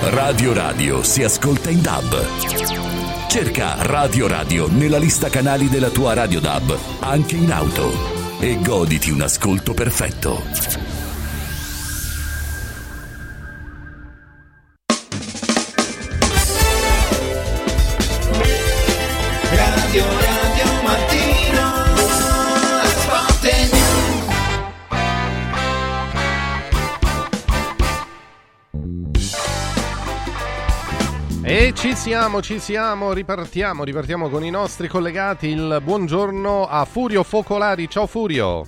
[0.00, 3.26] Radio Radio si ascolta in DAB.
[3.28, 7.92] Cerca Radio Radio nella lista canali della tua Radio DAB, anche in auto,
[8.40, 10.42] e goditi un ascolto perfetto.
[19.50, 20.27] Radio Radio
[31.68, 35.48] E ci siamo, ci siamo, ripartiamo, ripartiamo con i nostri collegati.
[35.48, 37.90] Il buongiorno a Furio Focolari.
[37.90, 38.62] Ciao Furio.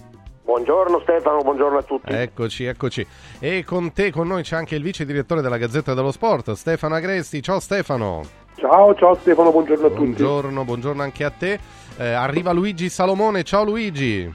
[0.44, 2.12] Buongiorno Stefano, buongiorno a tutti.
[2.12, 3.06] Eccoci, eccoci.
[3.38, 6.94] E con te, con noi c'è anche il vice direttore della Gazzetta dello Sport, Stefano
[6.94, 7.42] Agresti.
[7.42, 8.20] Ciao Stefano.
[8.56, 10.02] Ciao, ciao Stefano, buongiorno a tutti.
[10.02, 11.58] Buongiorno, buongiorno anche a te.
[11.96, 13.44] Eh, arriva Luigi Salomone.
[13.44, 14.30] Ciao Luigi.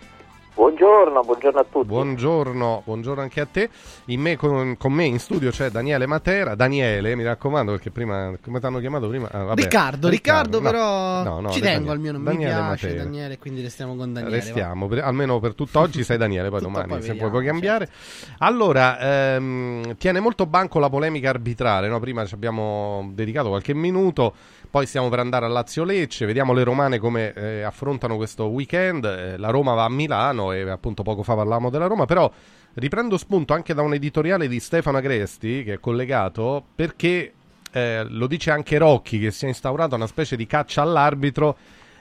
[0.56, 1.86] Buongiorno, buongiorno a tutti.
[1.86, 3.70] Buongiorno, buongiorno anche a te.
[4.06, 6.56] In me, con, con me in studio c'è Daniele Matera.
[6.56, 9.28] Daniele, mi raccomando, perché prima, come ti hanno chiamato prima?
[9.30, 9.62] Ah, vabbè.
[9.62, 13.04] Riccardo, Riccardo, no, però no, no, ci tengo almeno, mi Daniele piace Matera.
[13.04, 14.36] Daniele, quindi restiamo con Daniele.
[14.38, 17.90] Restiamo, per- almeno per tutt'oggi sei Daniele, poi domani poi se vediamo, puoi, cambiare.
[18.38, 22.00] Allora, ehm, tiene molto banco la polemica arbitrale, no?
[22.00, 24.34] prima ci abbiamo dedicato qualche minuto,
[24.76, 29.38] poi stiamo per andare a Lazio-Lecce, vediamo le romane come eh, affrontano questo weekend, Eh,
[29.38, 32.30] la Roma va a Milano e appunto poco fa parlavamo della Roma, però
[32.74, 37.32] riprendo spunto anche da un editoriale di Stefano Agresti che è collegato perché
[37.72, 41.56] eh, lo dice anche Rocchi che si è instaurata una specie di caccia all'arbitro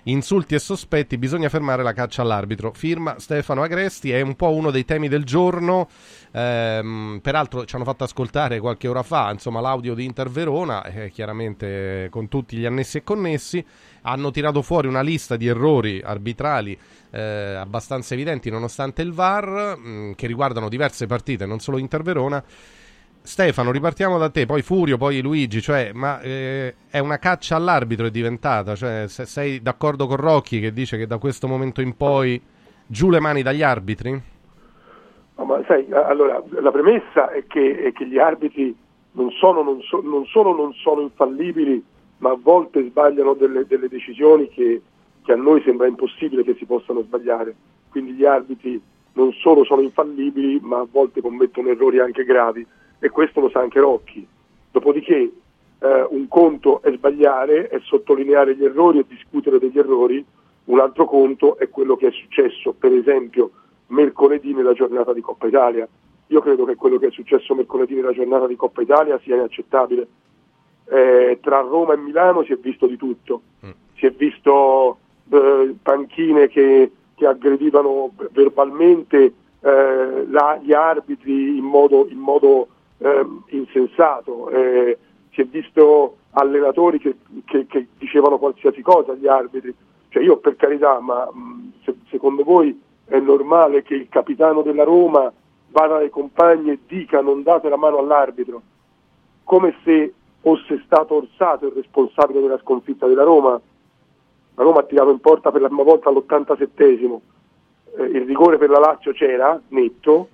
[0.05, 2.73] insulti e sospetti, bisogna fermare la caccia all'arbitro.
[2.73, 5.89] Firma Stefano Agresti, è un po' uno dei temi del giorno.
[6.33, 11.11] Ehm, peraltro ci hanno fatto ascoltare qualche ora fa insomma, l'audio di Inter Verona, eh,
[11.11, 13.65] chiaramente con tutti gli annessi e connessi.
[14.03, 16.79] Hanno tirato fuori una lista di errori arbitrali
[17.11, 22.45] eh, abbastanza evidenti, nonostante il VAR, mh, che riguardano diverse partite, non solo Inter Verona.
[23.27, 28.05] Stefano, ripartiamo da te, poi Furio, poi Luigi, cioè, ma eh, è una caccia all'arbitro
[28.05, 31.97] è diventata, cioè, se sei d'accordo con Rocchi che dice che da questo momento in
[31.97, 32.39] poi
[32.87, 34.11] giù le mani dagli arbitri?
[35.37, 38.77] No, ma sai, allora, la premessa è che, è che gli arbitri
[39.13, 41.83] non, sono, non, so, non, solo non sono infallibili,
[42.19, 44.83] ma a volte sbagliano delle, delle decisioni che,
[45.23, 47.57] che a noi sembra impossibile che si possano sbagliare.
[47.89, 48.79] Quindi gli arbitri
[49.15, 52.67] non solo sono infallibili, ma a volte commettono errori anche gravi
[53.05, 54.27] e questo lo sa anche Rocchi.
[54.71, 55.31] Dopodiché
[55.79, 60.25] eh, un conto è sbagliare, è sottolineare gli errori e discutere degli errori,
[60.65, 63.51] un altro conto è quello che è successo, per esempio,
[63.89, 65.87] mercoledì nella giornata di Coppa Italia.
[66.29, 70.09] Io credo che quello che è successo mercoledì nella giornata di Coppa Italia sia inaccettabile.
[70.87, 73.71] Eh, tra Roma e Milano si è visto di tutto, mm.
[73.97, 74.97] si è visto
[75.29, 82.69] eh, panchine che, che aggredivano verbalmente eh, la, gli arbitri in modo, in modo
[82.99, 84.99] eh, insensato, eh,
[85.33, 89.75] si è visto allenatori che, che, che, dicevano qualsiasi cosa agli arbitri,
[90.09, 91.29] cioè io per carità, ma
[91.85, 95.33] se, secondo voi è normale che il capitano della Roma
[95.71, 98.63] vada ai compagni e dica non date la mano all'arbitro,
[99.43, 103.61] come se fosse stato Orsato il responsabile della sconfitta della Roma?
[104.57, 107.19] La Roma ha tirato in porta per la prima volta all'87esimo,
[107.97, 110.29] eh, il rigore per la Lazio c'era, netto,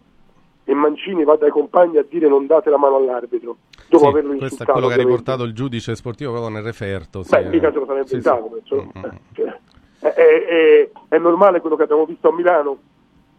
[0.64, 3.56] e Mancini va dai compagni a dire non date la mano all'arbitro
[3.88, 4.54] dopo sì, averlo insultato.
[4.54, 7.20] Questo è quello che ha riportato il giudice sportivo proprio nel referto.
[7.20, 7.72] Beh, sì, mica eh.
[7.72, 8.74] se lo sarebbe Sì, inventato, sì.
[8.74, 9.10] Mm, mm.
[9.32, 9.58] Cioè,
[10.00, 12.78] è, è- è- è normale quello che abbiamo visto a Milano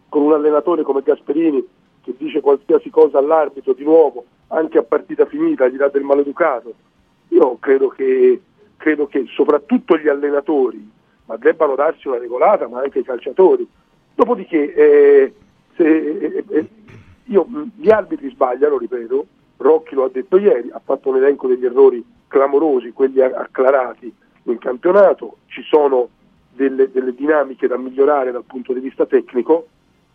[0.08, 1.66] con un allenatore come Gasperini
[2.02, 6.74] che dice qualsiasi cosa all'arbitro di nuovo, anche a partita finita, gli dà del maleducato.
[7.28, 8.40] Io credo che,
[8.76, 10.90] credo che soprattutto gli allenatori
[11.24, 13.66] ma debbano darsi una regolata, ma anche i calciatori.
[14.14, 15.32] Dopodiché, eh,
[15.76, 16.68] se, eh, eh,
[17.24, 19.26] io, mh, gli arbitri sbagliano, ripeto,
[19.56, 24.12] Rocchi lo ha detto ieri, ha fatto un elenco degli errori clamorosi, quelli acclarati
[24.44, 26.08] in campionato, ci sono
[26.52, 29.68] delle, delle dinamiche da migliorare dal punto di vista tecnico,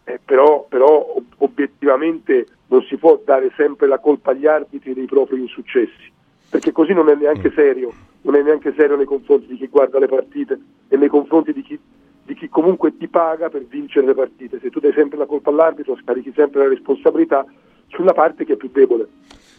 [0.03, 5.05] eh, però, però ob- obiettivamente non si può dare sempre la colpa agli arbitri dei
[5.05, 6.11] propri insuccessi,
[6.49, 9.99] perché così non è neanche serio, non è neanche serio nei confronti di chi guarda
[9.99, 10.59] le partite
[10.89, 11.79] e nei confronti di chi,
[12.27, 14.59] di chi comunque ti paga per vincere le partite.
[14.59, 17.45] Se tu dai sempre la colpa all'arbitro, scarichi sempre la responsabilità
[17.87, 19.07] sulla parte che è più debole.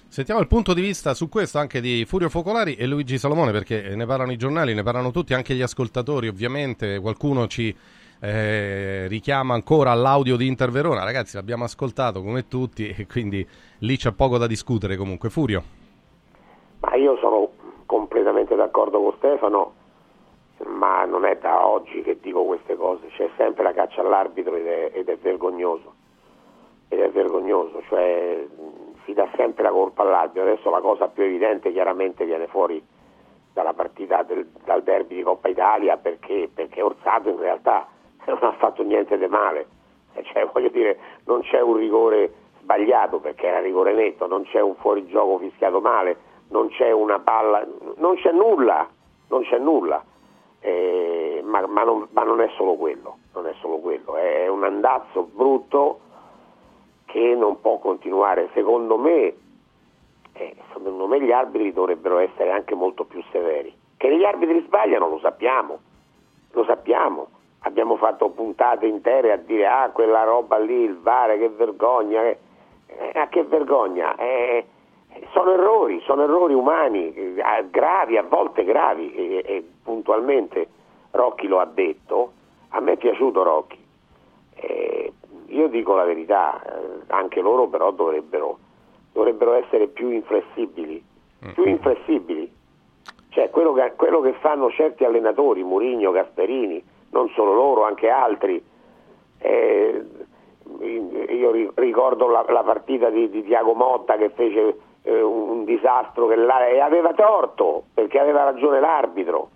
[0.06, 3.94] Sentiamo il punto di vista su questo anche di Furio Focolari e Luigi Salomone perché
[3.94, 7.74] ne parlano i giornali, ne parlano tutti, anche gli ascoltatori ovviamente, qualcuno ci
[8.20, 13.46] eh, richiama ancora all'audio di Inter Verona, ragazzi l'abbiamo ascoltato come tutti e quindi
[13.78, 15.30] lì c'è poco da discutere comunque.
[15.30, 15.62] Furio.
[16.80, 17.50] Ma io sono
[17.86, 19.72] completamente d'accordo con Stefano,
[20.78, 24.66] ma non è da oggi che dico queste cose, c'è sempre la caccia all'arbitro ed
[24.66, 25.94] è, ed è vergognoso,
[26.88, 28.46] ed è vergognoso, cioè
[29.04, 32.80] si dà sempre la colpa all'arbitro, adesso la cosa più evidente chiaramente viene fuori
[33.52, 37.88] dalla partita del, dal derby di Coppa Italia perché, perché Orsato in realtà
[38.26, 39.66] non ha fatto niente di male,
[40.14, 44.60] Eh, cioè, voglio dire, non c'è un rigore sbagliato perché era rigore netto, non c'è
[44.60, 46.16] un fuorigioco fischiato male,
[46.50, 48.88] non c'è una palla, non c'è nulla,
[49.28, 50.04] non c'è nulla.
[50.60, 55.22] Eh, ma, ma non, ma non è solo quello, è solo quello, è un andazzo
[55.32, 56.00] brutto
[57.06, 58.50] che non può continuare.
[58.52, 59.34] Secondo me,
[60.32, 63.74] eh, secondo me gli arbitri dovrebbero essere anche molto più severi.
[63.96, 65.78] Che gli arbitri sbagliano lo sappiamo,
[66.52, 67.28] lo sappiamo.
[67.62, 72.22] Abbiamo fatto puntate intere a dire ah quella roba lì, il VAR, che vergogna.
[72.22, 72.38] Eh,
[72.86, 74.14] eh, che vergogna.
[74.16, 74.66] Eh,
[75.32, 77.34] sono errori, sono errori umani,
[77.70, 80.68] gravi, a volte gravi, e, e puntualmente
[81.10, 82.32] Rocchi lo ha detto,
[82.70, 83.78] a me è piaciuto Rocchi,
[84.54, 85.12] Eh,
[85.46, 88.58] io dico la verità, eh, anche loro però dovrebbero,
[89.12, 91.02] dovrebbero essere più inflessibili,
[91.54, 92.50] più inflessibili,
[93.30, 98.62] cioè quello che, quello che fanno certi allenatori, Murigno, Gasperini, non solo loro, anche altri,
[99.38, 100.04] eh,
[100.80, 104.76] io ri- ricordo la, la partita di, di Tiago Motta che fece
[105.08, 109.48] eh, un, disastro che la- e aveva torto perché aveva ragione l'arbitro.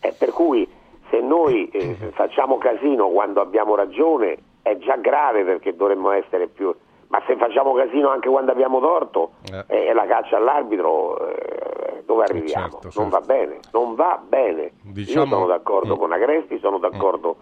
[0.00, 0.68] E per cui
[1.10, 6.74] se noi eh, facciamo casino quando abbiamo ragione è già grave perché dovremmo essere più...
[7.08, 9.30] Ma se facciamo casino anche quando abbiamo torto
[9.68, 9.90] Eh.
[9.90, 12.80] e la caccia all'arbitro eh, dove arriviamo?
[12.80, 13.10] certo, Non certo.
[13.10, 14.72] va bene, non va bene.
[14.82, 15.98] Diciamo- Io sono d'accordo Mm.
[15.98, 17.36] con Agresti, sono d'accordo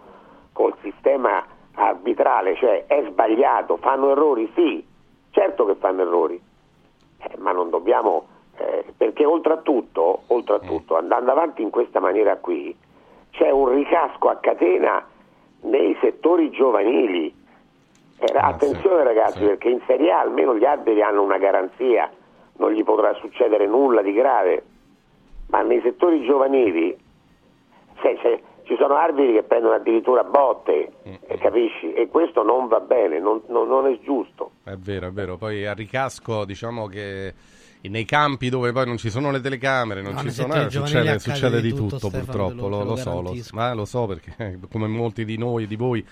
[0.52, 1.42] col sistema
[1.76, 4.86] arbitrale, cioè è sbagliato, fanno errori, sì,
[5.30, 6.38] certo che fanno errori,
[7.24, 8.26] Eh, ma non dobbiamo,
[8.58, 10.96] eh, perché oltre a tutto, oltre a Mm.
[10.96, 12.74] andando avanti in questa maniera qui,
[13.30, 15.04] c'è un ricasco a catena
[15.62, 17.34] nei settori giovanili.
[18.18, 22.10] Eh, attenzione ragazzi, perché in Serie A almeno gli arbitri hanno una garanzia,
[22.56, 24.64] non gli potrà succedere nulla di grave,
[25.48, 26.96] ma nei settori giovanili
[28.00, 31.92] se- se- ci sono arbitri che prendono addirittura botte, eh, capisci?
[31.92, 34.52] E questo non va bene, non, non- non è giusto.
[34.64, 35.36] È vero, è vero.
[35.36, 37.32] Poi a ricasco, diciamo che
[37.82, 41.18] nei campi dove poi non ci sono le telecamere, non No, ci sono, eh, succede,
[41.18, 43.84] succede di tutto, tutto, Stefano, purtroppo, lo- lo, te lo lo so, lo, ma lo
[43.84, 46.02] so perché come molti di noi, di voi,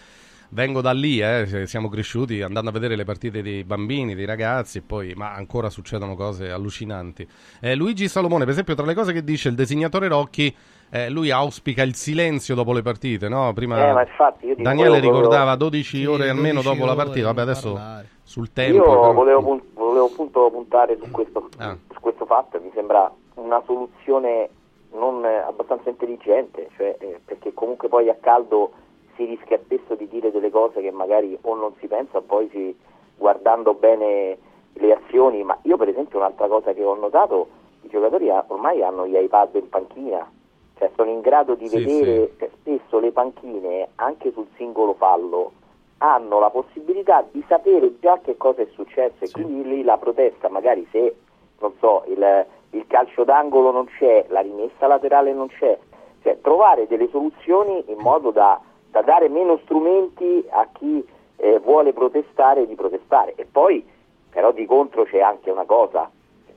[0.51, 4.79] vengo da lì, eh, siamo cresciuti andando a vedere le partite dei bambini, dei ragazzi,
[4.79, 7.27] e poi, ma ancora succedono cose allucinanti.
[7.61, 10.55] Eh, Luigi Salomone, per esempio, tra le cose che dice il disegnatore Rocchi,
[10.94, 13.52] eh, lui auspica il silenzio dopo le partite, no?
[13.55, 17.27] Prima Eh, ma infatti Daniele ricordava 12 Sì, ore almeno 12 dopo la ore, partita,
[17.28, 18.09] vabbè adesso parlare.
[18.23, 18.77] sul tempo...
[18.77, 21.74] Io però- volevo, pun- volevo appunto puntare su questo, Ah.
[21.93, 24.48] su questo fatto, mi sembra una soluzione
[24.94, 28.73] non abbastanza intelligente, cioè, eh, perché comunque poi a caldo
[29.16, 32.77] si rischia spesso di dire delle cose che magari o non si pensa, poi si,
[33.16, 34.36] guardando bene
[34.74, 37.48] le azioni, ma io per esempio un'altra cosa che ho notato,
[37.82, 40.31] i giocatori ormai hanno gli iPad in panchina,
[40.78, 45.53] cioè sono in grado di Sì, vedere eh, spesso le panchine anche sul singolo fallo
[45.99, 50.49] hanno la possibilità di sapere già che cosa è successo e quindi lì la protesta
[50.49, 51.15] magari se
[51.61, 55.78] non so il, il calcio d'angolo non c'è la rimessa laterale non c'è
[56.23, 61.05] cioè trovare delle soluzioni in modo da, da dare meno strumenti a chi
[61.36, 63.35] eh, vuole protestare di protestare.
[63.36, 63.85] E poi
[64.31, 66.11] però di contro c'è anche una cosa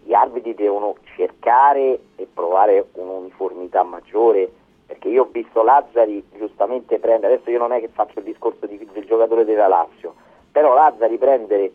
[0.06, 4.52] gli arbitri devono cercare e provare un'uniformità maggiore
[4.86, 8.68] perché io ho visto Lazzari giustamente prendere, adesso io non è che faccio il discorso
[8.68, 10.14] di- del giocatore della Lazio,
[10.52, 11.72] però Lazzari prendere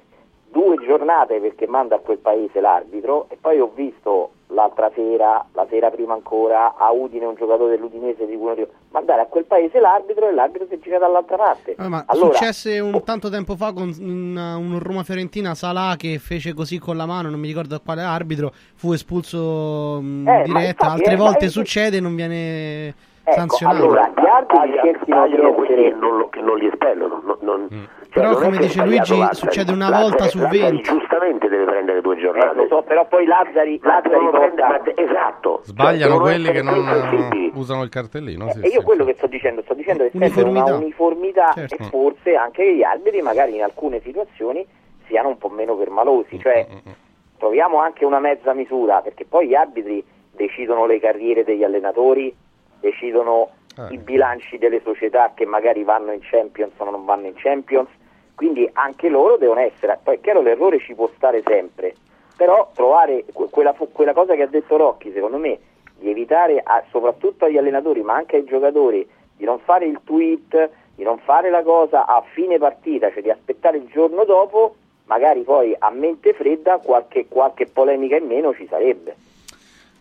[0.48, 5.66] due giornate perché manda a quel paese l'arbitro e poi ho visto l'altra sera, la
[5.68, 10.28] sera prima ancora, a Udine un giocatore dell'Udinese di cui mandare a quel paese l'arbitro
[10.28, 11.76] e l'arbitro si gira dall'altra parte.
[11.78, 16.52] Eh, ma allora, successe un tanto tempo fa con un, un Roma-Fiorentina Salà che fece
[16.52, 20.86] così con la mano, non mi ricordo quale arbitro, fu espulso mh, Eh, ma diretta,
[20.86, 22.94] infatti, altre eh, volte succede e non viene
[23.24, 23.82] ecco, sanzionato.
[23.82, 27.20] allora gli di Tagliano quelli essere che non, che non li espellono.
[27.24, 27.68] non- non-
[28.10, 29.34] cioè, Però, non come dice Luigi, Lazzari.
[29.36, 30.82] succede una Lazzari- volta su Lazzari 20.
[30.82, 32.54] giustamente deve prendere due Eh, giornate.
[32.56, 35.60] lo so, però poi Lazzari, Lazzari prendere- ma esatto.
[35.62, 38.50] Sbagliano Cioè, quelli che non usano il cartellino.
[38.50, 38.84] sì, E io sì.
[38.84, 41.52] quello che sto dicendo, sto dicendo che serve una Uniformità.
[41.54, 41.74] Certo.
[41.74, 44.66] e forse anche che gli arbitri magari in alcune situazioni
[45.06, 46.66] siano un po' meno permalosi, Mm, cioè
[47.38, 52.34] troviamo anche una mezza misura, perché poi gli arbitri decidono le carriere degli allenatori,
[52.80, 53.94] decidono Eh.
[53.94, 57.88] i bilanci delle società che magari vanno in Champions o non vanno in Champions,
[58.34, 61.94] quindi anche loro devono essere, poi è chiaro l'errore ci può stare sempre,
[62.36, 65.58] però trovare que- quella, quella cosa che ha detto Rocchi, secondo me,
[65.98, 70.70] di evitare a- soprattutto agli allenatori ma anche ai giocatori di non fare il tweet,
[70.96, 74.74] di non fare la cosa a fine partita, cioè di aspettare il giorno dopo,
[75.04, 79.14] magari poi a mente fredda qualche, qualche polemica in meno ci sarebbe.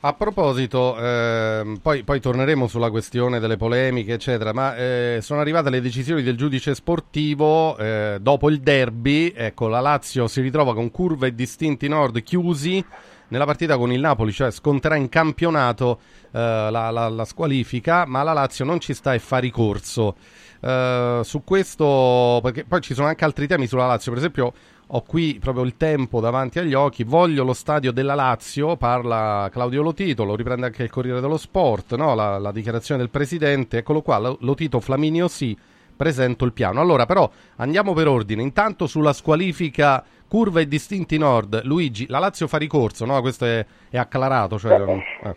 [0.02, 5.70] A proposito, ehm, poi, poi torneremo sulla questione delle polemiche, eccetera, ma eh, sono arrivate
[5.70, 9.34] le decisioni del giudice sportivo eh, dopo il derby.
[9.36, 12.82] Ecco, la Lazio si ritrova con curva e distinti nord chiusi
[13.28, 16.00] nella partita con il Napoli, cioè sconterà in campionato
[16.32, 20.16] eh, la, la- la squalifica, ma la Lazio non ci sta e fa ricorso.
[20.62, 24.54] Eh, su questo, perché poi ci sono anche altri temi sulla Lazio, per esempio
[24.92, 29.84] ho qui proprio il tempo davanti agli occhi, voglio lo stadio della Lazio, parla Claudio
[29.84, 32.16] Lotito, lo riprende anche il Corriere dello Sport, no?
[32.16, 35.56] la, la dichiarazione del Presidente, eccolo qua, Lo- Lotito Flaminio sì,
[35.96, 36.82] presento il piano.
[36.82, 42.48] Allora però andiamo per ordine, intanto sulla squalifica curva e distinti nord, Luigi, la Lazio
[42.48, 43.22] fa ricorso, no?
[43.22, 45.36] questo è, è acclarato, cioè, eh.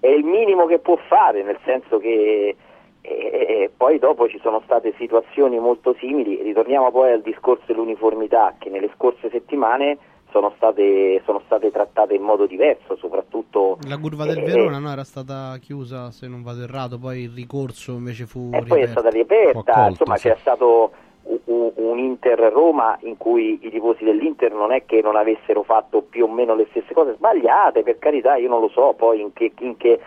[0.00, 2.54] è il minimo che può fare, nel senso che
[3.02, 8.68] eh, poi dopo ci sono state situazioni molto simili, ritorniamo poi al discorso dell'uniformità che
[8.68, 9.98] nelle scorse settimane
[10.30, 14.92] sono state, sono state trattate in modo diverso, soprattutto La curva del eh, Verona no,
[14.92, 18.86] era stata chiusa, se non vado errato, poi il ricorso invece fu e poi è
[18.86, 20.28] stata riaperta, insomma sì.
[20.28, 25.16] c'è stato un, un- un Inter-Roma in cui i tifosi dell'Inter non è che non
[25.16, 28.94] avessero fatto più o meno le stesse cose sbagliate, per carità io non lo so
[28.96, 29.52] poi in che...
[29.60, 29.98] In che...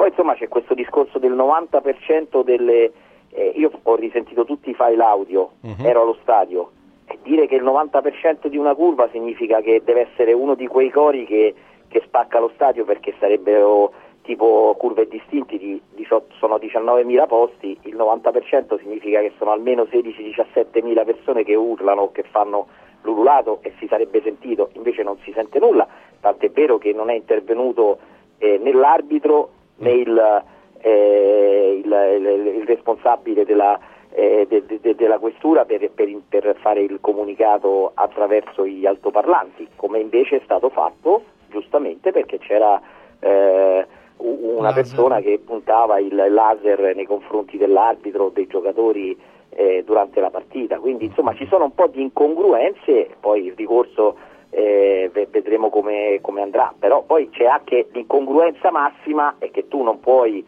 [0.00, 2.90] Poi insomma c'è questo discorso del 90% delle...
[3.32, 5.84] eh, io ho risentito tutti i file audio, Mhm.
[5.84, 6.70] ero allo stadio,
[7.06, 10.88] e dire che il 90% di una curva significa che deve essere uno di quei
[10.88, 11.54] cori che,
[11.88, 17.94] che spacca lo stadio perché sarebbero tipo curve distinti di 18, sono 19.000 posti, il
[17.96, 22.68] 90% significa che sono almeno 16-17.000 persone che urlano che fanno
[23.02, 25.86] l'ululato e si sarebbe sentito, invece non si sente nulla,
[26.20, 27.98] tant'è vero che non è intervenuto
[28.38, 29.50] eh, né l'arbitro
[29.80, 30.44] né il,
[30.80, 33.78] eh, il, il, il responsabile della,
[34.12, 39.98] eh, de, de, della questura per, per, per, fare il comunicato attraverso gli altoparlanti, come
[39.98, 42.80] invece è stato fatto giustamente perché c'era
[43.20, 43.86] eh,
[44.16, 44.82] una laser.
[44.82, 49.18] persona che puntava il laser nei confronti dell'arbitro o dei giocatori
[49.50, 50.78] eh, durante la partita.
[50.78, 54.16] Quindi insomma ci sono un po' di incongruenze, poi il ricorso
[54.50, 60.00] eh, vedremo come, come andrà, però poi c'è anche l'incongruenza massima è che tu non
[60.00, 60.44] puoi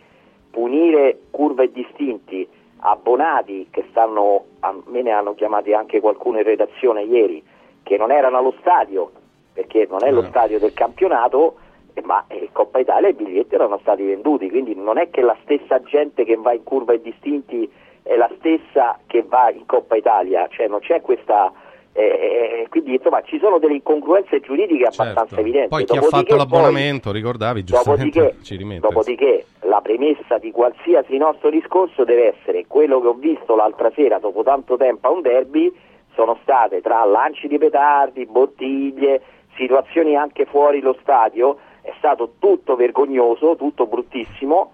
[0.50, 2.46] punire curve distinti
[2.84, 7.42] abbonati che stanno, a me ne hanno chiamati anche qualcuno in redazione ieri,
[7.84, 9.10] che non erano allo stadio,
[9.52, 11.56] perché non è lo stadio del campionato,
[11.94, 15.36] eh, ma in Coppa Italia i biglietti erano stati venduti, quindi non è che la
[15.42, 17.70] stessa gente che va in curva e distinti
[18.02, 21.52] è la stessa che va in Coppa Italia, cioè non c'è questa...
[21.94, 25.40] Eh, quindi insomma ci sono delle incongruenze giuridiche abbastanza Certo.
[25.40, 25.68] evidenti.
[25.68, 28.80] Poi chi ha Dopodiché fatto poi- l'abbonamento, ricordavi, giustamente Dopodiché, ci rimette.
[28.80, 34.18] dopodiché la premessa di qualsiasi nostro discorso deve essere quello che ho visto l'altra sera
[34.18, 35.70] dopo tanto tempo a un derby
[36.14, 39.20] sono state tra lanci di petardi, bottiglie,
[39.56, 44.72] situazioni anche fuori lo stadio, è stato tutto vergognoso, tutto bruttissimo,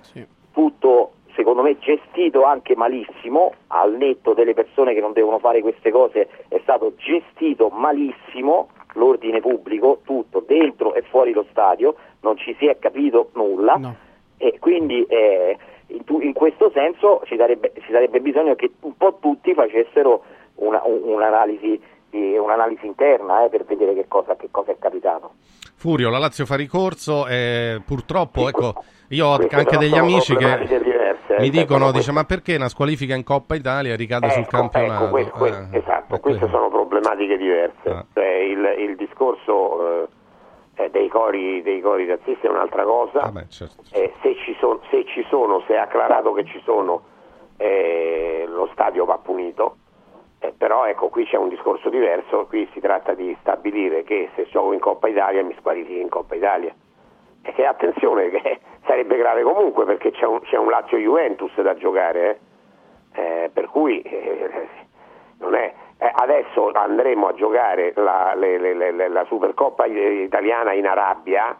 [0.52, 5.92] tutto secondo me gestito anche malissimo, al netto delle persone che non devono fare queste
[5.92, 12.56] cose, è stato gestito malissimo l'ordine pubblico, tutto dentro e fuori lo stadio, non ci
[12.58, 13.76] si è capito nulla
[14.38, 15.56] e quindi eh,
[15.88, 20.22] in, in questo senso ci sarebbe, ci sarebbe bisogno che un po' tutti facessero
[20.56, 25.30] una- un- un'analisi, di- un'analisi interna eh, per vedere che cosa, che cosa è capitato.
[25.78, 31.36] Furio, la Lazio fa ricorso e purtroppo, ecco, io ho anche degli amici che diverse,
[31.36, 34.50] eh, mi cioè, dicono, dice, ma perché una squalifica in Coppa Italia ricade sul Ecco,
[34.50, 35.16] campionato?
[35.16, 37.88] ecco, que- que- Eh, esatto, e queste sono problematiche diverse.
[37.88, 38.04] Ah.
[38.12, 40.08] Cioè, il, il discorso eh,
[40.82, 43.20] eh, dei, cori, dei cori razzisti è un'altra cosa.
[43.20, 43.82] Vabbè, certo.
[43.92, 47.02] Eh, se, ci son- se ci sono, se è acclarato che ci sono,
[48.46, 49.76] lo stadio va punito.
[50.40, 54.46] Eh, però ecco, qui c'è un discorso diverso, qui si tratta di stabilire che se
[54.46, 56.72] gioco in Coppa Italia mi squalifichi in Coppa Italia.
[57.42, 62.30] E che attenzione, che sarebbe grave comunque perché c'è un, un Lazio Juventus da giocare,
[62.30, 62.38] eh.
[63.44, 64.68] Eh, per cui eh,
[65.38, 70.86] non è- eh, adesso andremo a giocare la, le- le- le- la Supercoppa italiana in
[70.86, 71.56] Arabia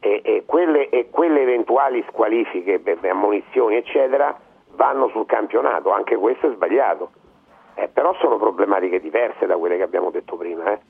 [0.00, 4.36] e, e quelle, e quelle eventuali squalifiche per ammonizioni eccetera
[4.70, 7.10] vanno sul campionato, anche questo è sbagliato.
[7.74, 10.80] Eh, però sono problematiche diverse da quelle che abbiamo detto prima, eh?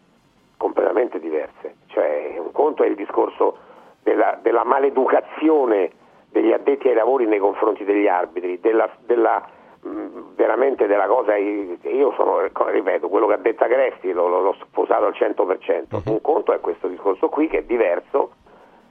[0.57, 1.77] completamente diverse.
[1.86, 3.57] Cioè, un conto è il discorso
[4.02, 5.90] della, della maleducazione
[6.31, 9.43] degli addetti ai lavori nei confronti degli arbitri, della, della,
[9.81, 15.07] mh, veramente della cosa, io sono, ripeto, quello che ha detto Agresti l'ho, l'ho sposato
[15.07, 18.32] al 100%, un conto è questo discorso qui che è diverso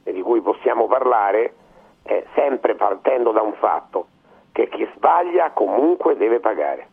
[0.04, 1.54] e di cui possiamo parlare
[2.04, 4.08] eh, sempre partendo da un fatto,
[4.52, 6.88] che chi sbaglia comunque deve pagare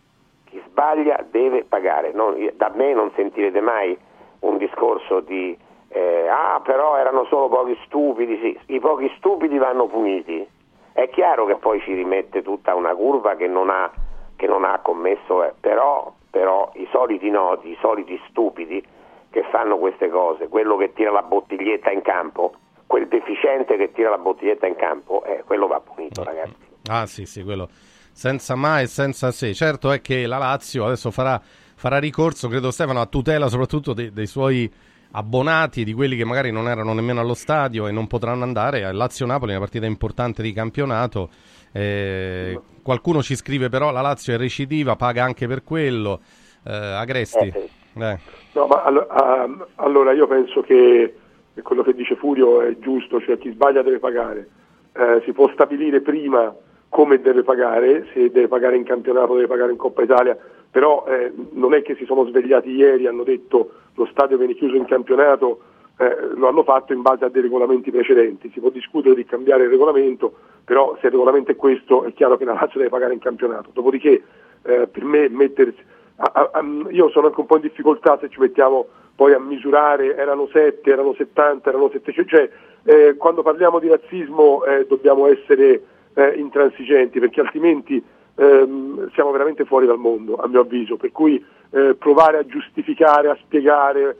[0.47, 2.13] chi sbaglia deve pagare.
[2.13, 3.97] Non- da me non sentirete mai
[4.41, 5.57] un discorso di
[5.89, 10.47] eh, ah però erano solo pochi stupidi, sì, i pochi stupidi vanno puniti.
[10.93, 13.91] È chiaro che poi ci rimette tutta una curva che non ha,
[14.35, 18.83] che non ha commesso, eh, però, però i soliti noti, i soliti stupidi
[19.31, 22.53] che fanno queste cose, quello che tira la bottiglietta in campo,
[22.87, 26.75] quel deficiente che tira la bottiglietta in campo, eh, quello va punito ragazzi.
[26.89, 27.69] Ah sì, sì, quello
[28.17, 29.53] senza mai e senza se.
[29.53, 34.11] Certo è che la Lazio adesso farà, farà ricorso, credo Stefano, a tutela soprattutto dei,
[34.11, 34.73] dei suoi
[35.11, 38.85] abbonati, di quelli che magari non erano nemmeno allo stadio e non potranno andare.
[38.85, 41.29] A Lazio-Napoli è una partita importante di campionato.
[41.73, 46.21] Eh, qualcuno ci scrive però la Lazio è recidiva, paga anche per quello.
[46.65, 47.53] Eh, Agresti.
[47.99, 48.19] Eh.
[48.55, 51.15] No, ma allo- ah, allora io penso che
[51.63, 54.49] quello che dice Furio è giusto, cioè chi sbaglia deve pagare.
[54.95, 56.55] Eh, si può stabilire prima
[56.97, 60.35] come deve pagare, se deve pagare in campionato, deve pagare in Coppa Italia,
[60.71, 64.77] però eh, non è che si sono svegliati ieri, hanno detto lo stadio viene chiuso
[64.77, 65.61] in campionato,
[65.99, 68.51] eh, lo hanno fatto in base a dei regolamenti precedenti.
[68.51, 72.39] Si può discutere di cambiare il regolamento, però se il regolamento è questo è chiaro
[72.39, 73.69] che la Lazio deve pagare in campionato.
[73.75, 74.23] Dopodiché
[74.63, 75.83] eh, per me mettersi
[76.17, 79.39] a- a- a- io sono anche un po' in difficoltà se ci mettiamo poi a
[79.39, 82.51] misurare, erano 7, erano 70, erano 700, cioè
[82.85, 85.83] eh, quando parliamo di razzismo eh, dobbiamo essere
[86.17, 88.03] eh, intransigenti perché altrimenti
[88.35, 93.29] ehm, siamo veramente fuori dal mondo a mio avviso, per cui eh, provare a giustificare,
[93.29, 94.17] a spiegare,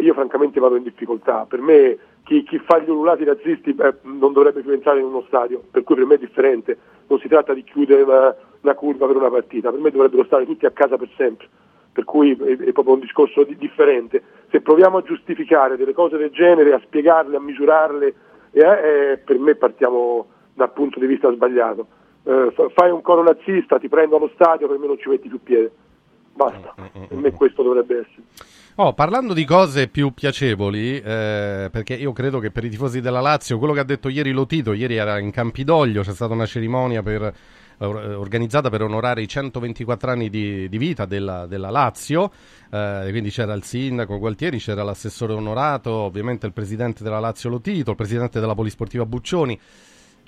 [0.00, 4.32] io francamente vado in difficoltà, per me chi, chi fa gli ululati razzisti beh, non
[4.32, 7.54] dovrebbe più entrare in uno stadio, per cui per me è differente, non si tratta
[7.54, 10.96] di chiudere una, una curva per una partita, per me dovrebbero stare tutti a casa
[10.96, 11.46] per sempre,
[11.92, 14.20] per cui è proprio un discorso di- differente.
[14.50, 18.14] Se proviamo a giustificare delle cose del genere, a spiegarle, a misurarle,
[18.50, 21.86] eh, eh, per me partiamo dal punto di vista sbagliato.
[22.24, 25.28] Eh, fa- fai un coro nazista, ti prendo allo stadio, per me non ci metti
[25.28, 25.70] più piede.
[26.34, 28.22] Basta, per me questo dovrebbe essere.
[28.78, 33.20] Oh, parlando di cose più piacevoli, eh, perché io credo che per i tifosi della
[33.20, 37.02] Lazio, quello che ha detto ieri Lotito, ieri era in Campidoglio, c'è stata una cerimonia
[37.02, 37.32] per-
[37.78, 42.30] or- organizzata per onorare i 124 anni di, di vita della, della Lazio,
[42.70, 47.90] eh, quindi c'era il sindaco Gualtieri, c'era l'assessore onorato, ovviamente il presidente della Lazio Lotito,
[47.90, 49.58] il presidente della Polisportiva Buccioni.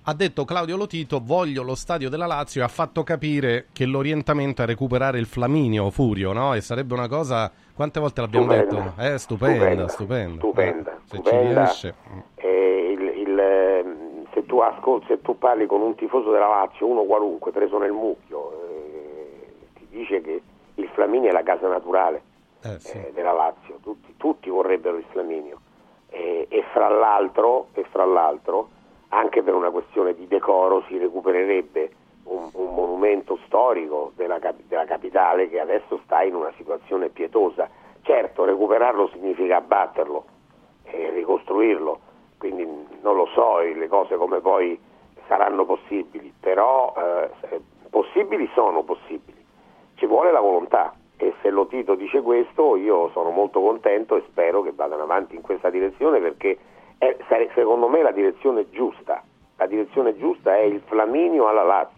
[0.08, 4.62] Ha detto Claudio Lotito, voglio lo stadio della Lazio e ha fatto capire che l'orientamento
[4.62, 6.54] è recuperare il Flaminio Furio, no?
[6.54, 8.74] E sarebbe una cosa, quante volte l'abbiamo Stupenda.
[8.96, 9.02] detto?
[9.02, 10.38] Eh, stupenda, Stupenda, stupenda.
[10.40, 11.60] stupenda, Eh, se ci stupenda.
[11.62, 11.94] riesce.
[12.36, 16.86] E il- il, ehm, se, tu ascolti, se tu parli con un tifoso della Lazio,
[16.86, 20.40] uno qualunque, preso nel mucchio, eh, ti dice che
[20.76, 22.22] il Flaminio è la casa naturale
[22.62, 25.60] eh, della Lazio, tutti, tutti vorrebbero il Flaminio.
[26.08, 28.70] E fra l'altro, e fra l'altro,
[29.08, 31.90] anche per una questione di decoro si recupererebbe
[32.24, 37.68] un, un monumento storico della, della capitale che adesso sta in una situazione pietosa.
[38.02, 40.24] Certo, recuperarlo significa abbatterlo
[40.84, 42.00] e ricostruirlo,
[42.38, 42.66] quindi
[43.02, 44.78] non lo so eh, le cose come poi
[45.26, 47.60] saranno possibili, però eh,
[47.90, 49.44] possibili sono possibili,
[49.96, 54.22] ci vuole la volontà e se lo Tito dice questo io sono molto contento e
[54.28, 56.56] spero che vadano avanti in questa direzione perché
[56.98, 59.22] è, sare- secondo me la direzione giusta,
[59.56, 61.96] la direzione giusta è il Flaminio alla Lazio.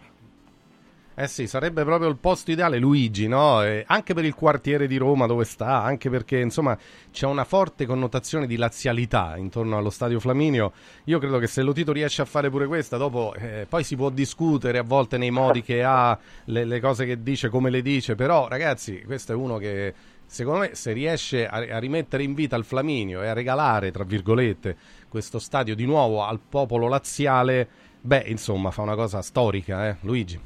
[1.12, 3.62] Eh sì, sarebbe proprio il posto ideale Luigi, no?
[3.62, 6.78] Eh, anche per il quartiere di Roma dove sta, anche perché insomma
[7.10, 10.72] c'è una forte connotazione di lazialità intorno allo stadio Flaminio.
[11.04, 14.08] Io credo che se Lotito riesce a fare pure questa, dopo eh, poi si può
[14.08, 18.14] discutere a volte nei modi che ha, le, le cose che dice, come le dice,
[18.14, 19.92] però ragazzi, questo è uno che
[20.30, 24.04] secondo me se riesce a, a rimettere in vita il Flaminio e a regalare, tra
[24.04, 24.76] virgolette,
[25.08, 27.66] questo stadio di nuovo al popolo laziale,
[28.00, 30.40] beh, insomma, fa una cosa storica, eh, Luigi.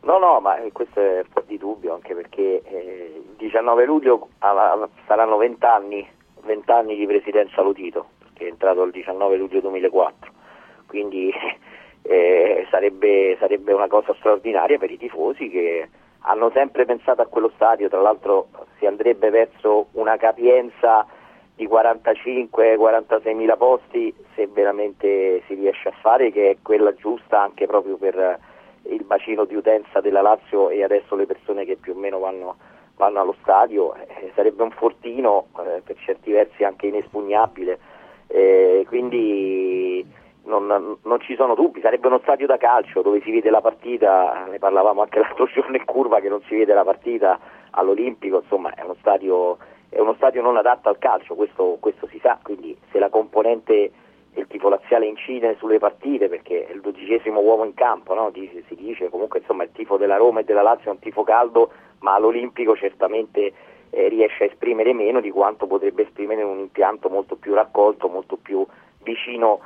[0.00, 4.30] No, no, ma eh, questo è fuori di dubbio, anche perché eh, il 19 luglio
[5.06, 6.06] saranno 20 anni,
[6.42, 10.32] 20 anni di presidenza Lotito, perché è entrato il 19 luglio 2004,
[10.88, 11.32] quindi
[12.02, 15.88] eh, sarebbe, sarebbe una cosa straordinaria per i tifosi che
[16.26, 18.48] hanno sempre pensato a quello stadio, tra l'altro
[18.78, 21.06] si andrebbe verso una capienza
[21.54, 27.66] di 45-46 mila posti se veramente si riesce a fare, che è quella giusta anche
[27.66, 28.38] proprio per
[28.88, 32.56] il bacino di utenza della Lazio e adesso le persone che più o meno vanno,
[32.96, 37.78] vanno allo stadio, eh, sarebbe un fortino eh, per certi versi anche inespugnabile,
[38.28, 40.04] eh, quindi
[40.44, 44.46] non, non ci sono dubbi, sarebbe uno stadio da calcio dove si vede la partita,
[44.50, 47.38] ne parlavamo anche l'altro giorno in curva che non si vede la partita
[47.70, 49.58] all'Olimpico, insomma è uno stadio,
[49.88, 53.90] è uno stadio non adatto al calcio, questo, questo si sa, quindi se la componente
[54.36, 58.32] il tifo laziale incide sulle partite perché è il dodicesimo uomo in campo, no?
[58.34, 61.70] Si dice comunque insomma il tifo della Roma e della Lazio è un tifo caldo,
[62.00, 63.52] ma all'Olimpico certamente
[63.90, 68.08] eh, riesce a esprimere meno di quanto potrebbe esprimere in un impianto molto più raccolto,
[68.08, 68.66] molto più
[69.04, 69.60] vicino,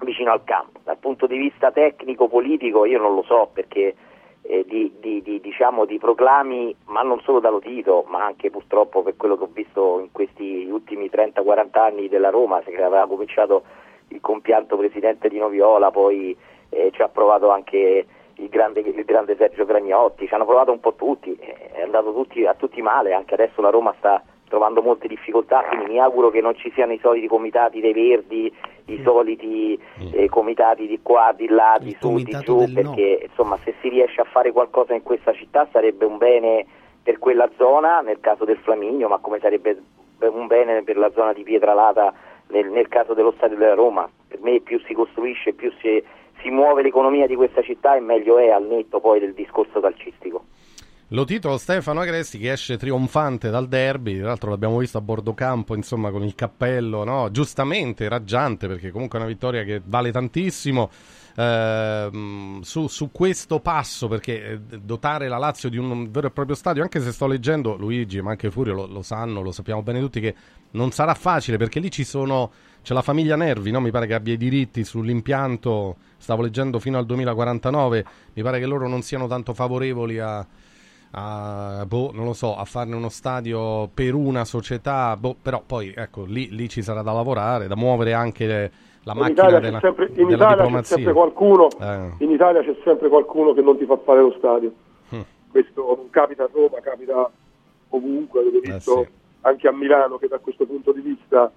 [0.00, 0.80] vicino al campo.
[0.84, 3.94] Dal punto di vista tecnico-politico io non lo so perché
[4.42, 9.02] eh, di, di- di- diciamo, di proclami, ma non solo da Lotito, ma anche purtroppo
[9.02, 13.62] per quello che ho visto in questi ultimi 30-40 anni della Roma, se aveva cominciato
[14.08, 16.36] il compianto presidente di Noviola, poi
[16.68, 20.80] eh, ci ha provato anche il grande, il grande Sergio Gragnotti, ci hanno provato un
[20.80, 24.82] po' tutti, eh, è andato tutti, a tutti male, anche adesso la Roma sta trovando
[24.82, 28.54] molte difficoltà, quindi mi auguro che non ci siano i soliti comitati dei Verdi,
[28.86, 29.78] i soliti
[30.12, 32.94] eh, comitati di qua, di là, di su, di giù, del no.
[32.94, 36.66] perché insomma se si riesce a fare qualcosa in questa città sarebbe un bene
[37.02, 39.80] per quella zona, nel caso del Flaminio, ma come sarebbe
[40.18, 42.12] un bene per la zona di Pietralata
[42.48, 44.08] nel, nel caso dello stadio della Roma.
[44.28, 46.02] Per me più si costruisce, più si,
[46.40, 50.44] si muove l'economia di questa città e meglio è al netto poi del discorso calcistico.
[51.08, 55.34] Lo titolo Stefano Agresti che esce trionfante dal derby, tra l'altro l'abbiamo visto a bordo
[55.34, 57.30] campo, insomma, con il cappello, no?
[57.30, 60.90] giustamente raggiante perché comunque è una vittoria che vale tantissimo.
[61.36, 66.56] Ehm, su, su questo passo, perché eh, dotare la Lazio di un vero e proprio
[66.56, 70.00] stadio, anche se sto leggendo Luigi, ma anche Furio lo, lo sanno, lo sappiamo bene
[70.00, 70.34] tutti, che
[70.70, 72.50] non sarà facile perché lì ci sono
[72.82, 73.80] c'è la famiglia Nervi, no?
[73.80, 78.04] mi pare che abbia i diritti sull'impianto, stavo leggendo fino al 2049,
[78.34, 80.46] mi pare che loro non siano tanto favorevoli a,
[81.16, 85.92] a, boh, non lo so, a farne uno stadio per una società, boh, però poi
[85.96, 88.72] ecco, lì, lì ci sarà da lavorare, da muovere anche le-
[89.04, 90.96] la In macchina Italia, della, c'è sempre, in della Italia c'è diplomazia.
[90.96, 92.24] sempre qualcuno, Eh.
[92.24, 94.72] in Italia c'è sempre qualcuno che non ti fa fare lo stadio.
[95.14, 95.20] Mm.
[95.50, 97.30] Questo non capita a Roma, capita
[97.90, 99.06] ovunque, avete Eh, visto
[99.42, 101.52] anche a Milano che da questo punto di vista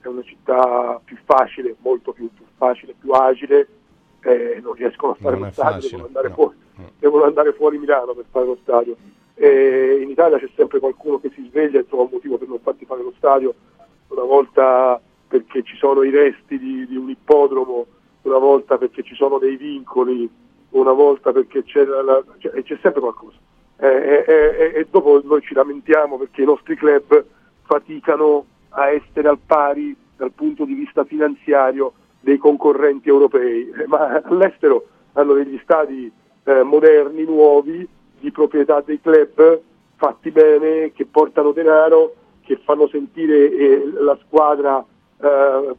[0.00, 3.66] è una città più facile, molto più, più facile, più agile,
[4.22, 6.34] eh, non riescono a fare lo stadio, devono andare, no.
[6.34, 6.56] fuori,
[6.98, 8.96] devono andare fuori Milano per fare lo stadio.
[9.34, 12.60] E in Italia c'è sempre qualcuno che si sveglia e trova un motivo per non
[12.60, 13.54] farti fare lo stadio,
[14.08, 17.86] una volta perché ci sono i resti di, di un ippodromo,
[18.22, 20.28] una volta perché ci sono dei vincoli,
[20.70, 23.36] una volta perché c'è, la- c'è, c'è sempre qualcosa.
[23.78, 27.24] Eh, eh, e dopo noi ci lamentiamo perché i nostri club
[27.62, 34.20] faticano a essere al pari dal punto di vista finanziario dei concorrenti europei, Eh, ma
[34.22, 36.12] all'estero hanno degli stadi
[36.44, 37.86] eh, moderni, nuovi,
[38.18, 39.60] di proprietà dei club,
[39.96, 44.84] fatti bene, che portano denaro, che fanno sentire eh, la squadra
[45.20, 45.76] eh,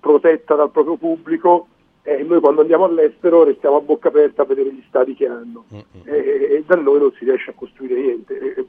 [0.00, 1.68] protetta dal proprio pubblico
[2.02, 5.64] e noi quando andiamo all'estero restiamo a bocca aperta a vedere gli stadi che hanno
[6.04, 8.38] e, e da noi non si riesce a costruire niente.
[8.38, 8.66] E-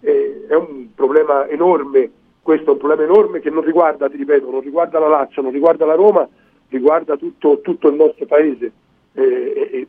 [0.00, 2.10] e- è un problema enorme,
[2.42, 5.50] questo è un problema enorme che non riguarda, ti ripeto, non riguarda la Lazio, non
[5.50, 6.28] riguarda la Roma,
[6.68, 8.72] riguarda tutto, tutto il nostro paese.
[9.14, 9.88] E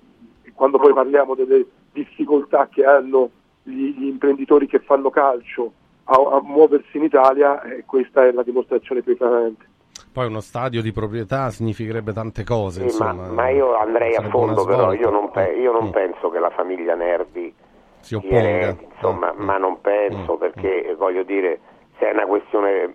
[0.58, 1.64] quando poi parliamo delle
[1.94, 3.30] difficoltà che hanno
[3.62, 5.72] gli, gli imprenditori che fanno calcio
[6.06, 9.66] a, a muoversi in Italia, eh, questa è la dimostrazione più eclatante.
[10.12, 13.28] Poi uno stadio di proprietà significherebbe tante cose, Sì, ma, insomma.
[13.32, 15.92] ma io andrei a fondo però, io non, pe- io non Mm.
[15.92, 17.54] penso che la famiglia Nervi
[18.00, 18.36] Si opponga.
[18.40, 21.60] eredi, insomma, ma non penso perché eh, voglio dire,
[22.00, 22.94] se è una questione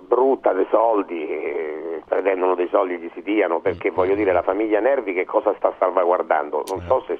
[0.00, 4.80] brutta dei soldi, eh, pretendono dei soldi gli si diano, perché voglio dire la famiglia
[4.80, 6.64] Nervi che cosa sta salvaguardando?
[6.68, 7.18] Non so se,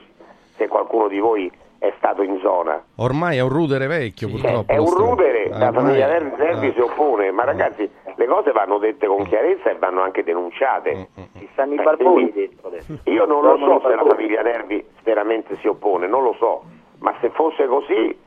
[0.57, 2.83] se qualcuno di voi è stato in zona.
[2.97, 4.73] Ormai è un rudere vecchio, purtroppo.
[4.73, 6.73] È un rudere, Eh, la famiglia Nervi, Nervi eh.
[6.73, 11.09] si oppone, ma ragazzi le cose vanno dette con chiarezza e vanno anche denunciate.
[11.39, 12.99] Ci stanno i Eh, barboni dentro adesso.
[13.05, 16.63] Io non lo so se la famiglia Nervi veramente si oppone, non lo so,
[16.99, 18.19] ma se fosse così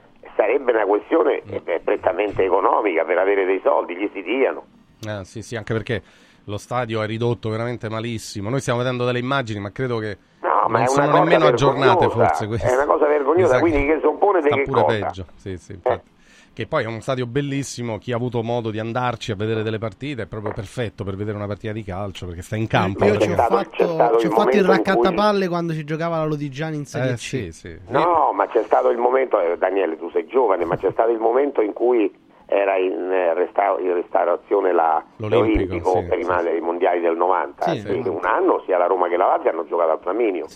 [0.41, 4.63] sarebbe una questione eh, prettamente economica per avere dei soldi, gli si diano.
[5.05, 6.01] Eh, sì, sì, anche perché
[6.45, 8.49] lo stadio è ridotto veramente malissimo.
[8.49, 12.47] Noi stiamo vedendo delle immagini, ma credo che No, ma non sono nemmeno aggiornate forse
[12.47, 12.67] queste.
[12.67, 14.95] È una cosa vergognosa, sa quindi che si oppone di che pure cosa?
[14.95, 14.99] Eh.
[14.99, 15.25] peggio.
[15.35, 16.09] Sì, sì, infatti.
[16.53, 19.77] Che poi è uno stadio bellissimo, chi ha avuto modo di andarci a vedere delle
[19.77, 23.05] partite è proprio perfetto per vedere una partita di calcio perché sta in campo.
[23.05, 24.75] Io ci ho C'è stato- c'è fatto, stato ci ho il fatto il in cui-
[24.75, 27.19] raccattapalle quando si giocava la Lodigiani in Serie Eh, C.
[27.19, 27.79] sì, sì.
[27.87, 31.19] No, ma c'è stato il momento, eh, Daniele tu sei giovane, ma c'è stato il
[31.19, 32.13] momento in cui
[32.47, 36.99] era in, eh, resta- in restaurazione la, L'Olimpico, l'Olimpico sì, per i, ma- i mondiali
[36.99, 37.63] del 90.
[37.71, 38.07] Sì, Eh, sì.
[38.09, 40.47] un anno sia la Roma che la Lazio hanno giocato al Flaminio.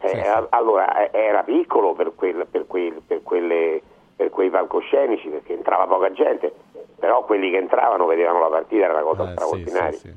[0.00, 3.80] Eh, a- Allora eh, era piccolo per, quel- per quel- per quelle-
[4.16, 6.52] per quei palcoscenici perché entrava poca gente,
[6.98, 9.98] però quelli che entravano vedevano la partita, era una cosa Eh, sì, straordinaria.
[9.98, 10.14] sì, sì.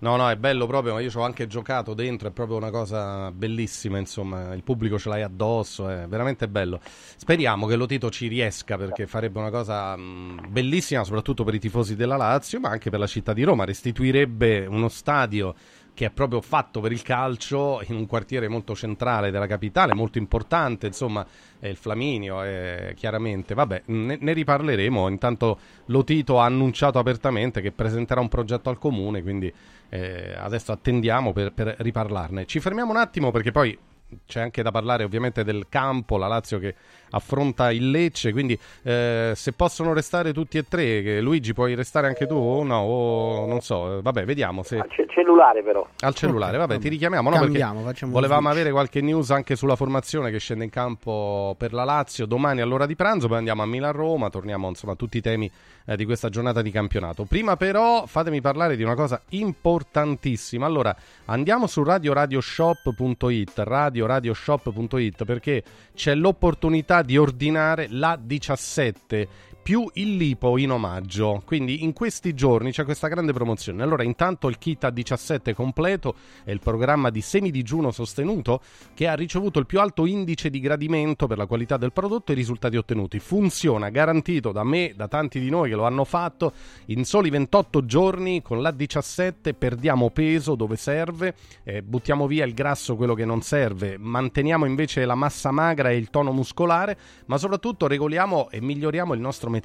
[0.00, 2.70] No, no, è bello proprio, ma io ci ho anche giocato dentro, è proprio una
[2.70, 6.78] cosa bellissima, insomma, il pubblico ce l'hai addosso, è veramente bello.
[6.82, 11.96] Speriamo che Lotito ci riesca perché farebbe una cosa mh, bellissima, soprattutto per i tifosi
[11.96, 15.52] della Lazio, ma anche per la città di Roma, restituirebbe uno stadio
[15.98, 20.18] che è proprio fatto per il calcio in un quartiere molto centrale della capitale, molto
[20.18, 21.26] importante, insomma,
[21.58, 27.72] è il Flaminio, è chiaramente, vabbè, ne, ne riparleremo, intanto Lotito ha annunciato apertamente che
[27.72, 29.52] presenterà un progetto al comune, quindi
[29.88, 32.46] eh, adesso attendiamo per, per riparlarne.
[32.46, 33.76] Ci fermiamo un attimo perché poi
[34.24, 36.76] c'è anche da parlare ovviamente del campo, la Lazio che
[37.10, 42.06] affronta il Lecce, quindi eh, se possono restare tutti e tre, che Luigi puoi restare
[42.06, 44.76] anche tu o no, o non so, eh, vabbè vediamo se...
[44.76, 45.86] Il cellulare però.
[46.00, 46.82] Al cellulare, Ok, vabbè, vabbè.
[46.82, 47.36] ti richiamiamo, no?
[47.38, 48.52] Cambiamo, volevamo switch.
[48.54, 52.86] avere qualche news anche sulla formazione che scende in campo per la Lazio domani all'ora
[52.86, 55.50] di pranzo, poi andiamo a Milan-Roma, torniamo insomma a tutti i temi
[55.86, 57.24] eh, di questa giornata di campionato.
[57.24, 60.66] Prima però fatemi parlare di una cosa importantissima.
[60.66, 60.94] Allora,
[61.26, 65.62] andiamo su radioradioshop.it, radioradioshop.it perché
[65.94, 69.28] c'è l'opportunità di ordinare la 17
[69.68, 71.42] più il lipo in omaggio.
[71.44, 73.82] Quindi in questi giorni c'è questa grande promozione.
[73.82, 78.62] Allora, intanto il kit a 17 completo è il programma di semidigiuno sostenuto
[78.94, 82.34] che ha ricevuto il più alto indice di gradimento per la qualità del prodotto e
[82.34, 83.18] i risultati ottenuti.
[83.18, 86.54] Funziona, garantito da me, da tanti di noi che lo hanno fatto.
[86.86, 91.34] In soli 28 giorni con la 17 perdiamo peso dove serve,
[91.64, 95.98] eh, buttiamo via il grasso, quello che non serve, manteniamo invece la massa magra e
[95.98, 96.96] il tono muscolare,
[97.26, 99.56] ma soprattutto regoliamo e miglioriamo il nostro metabolismo.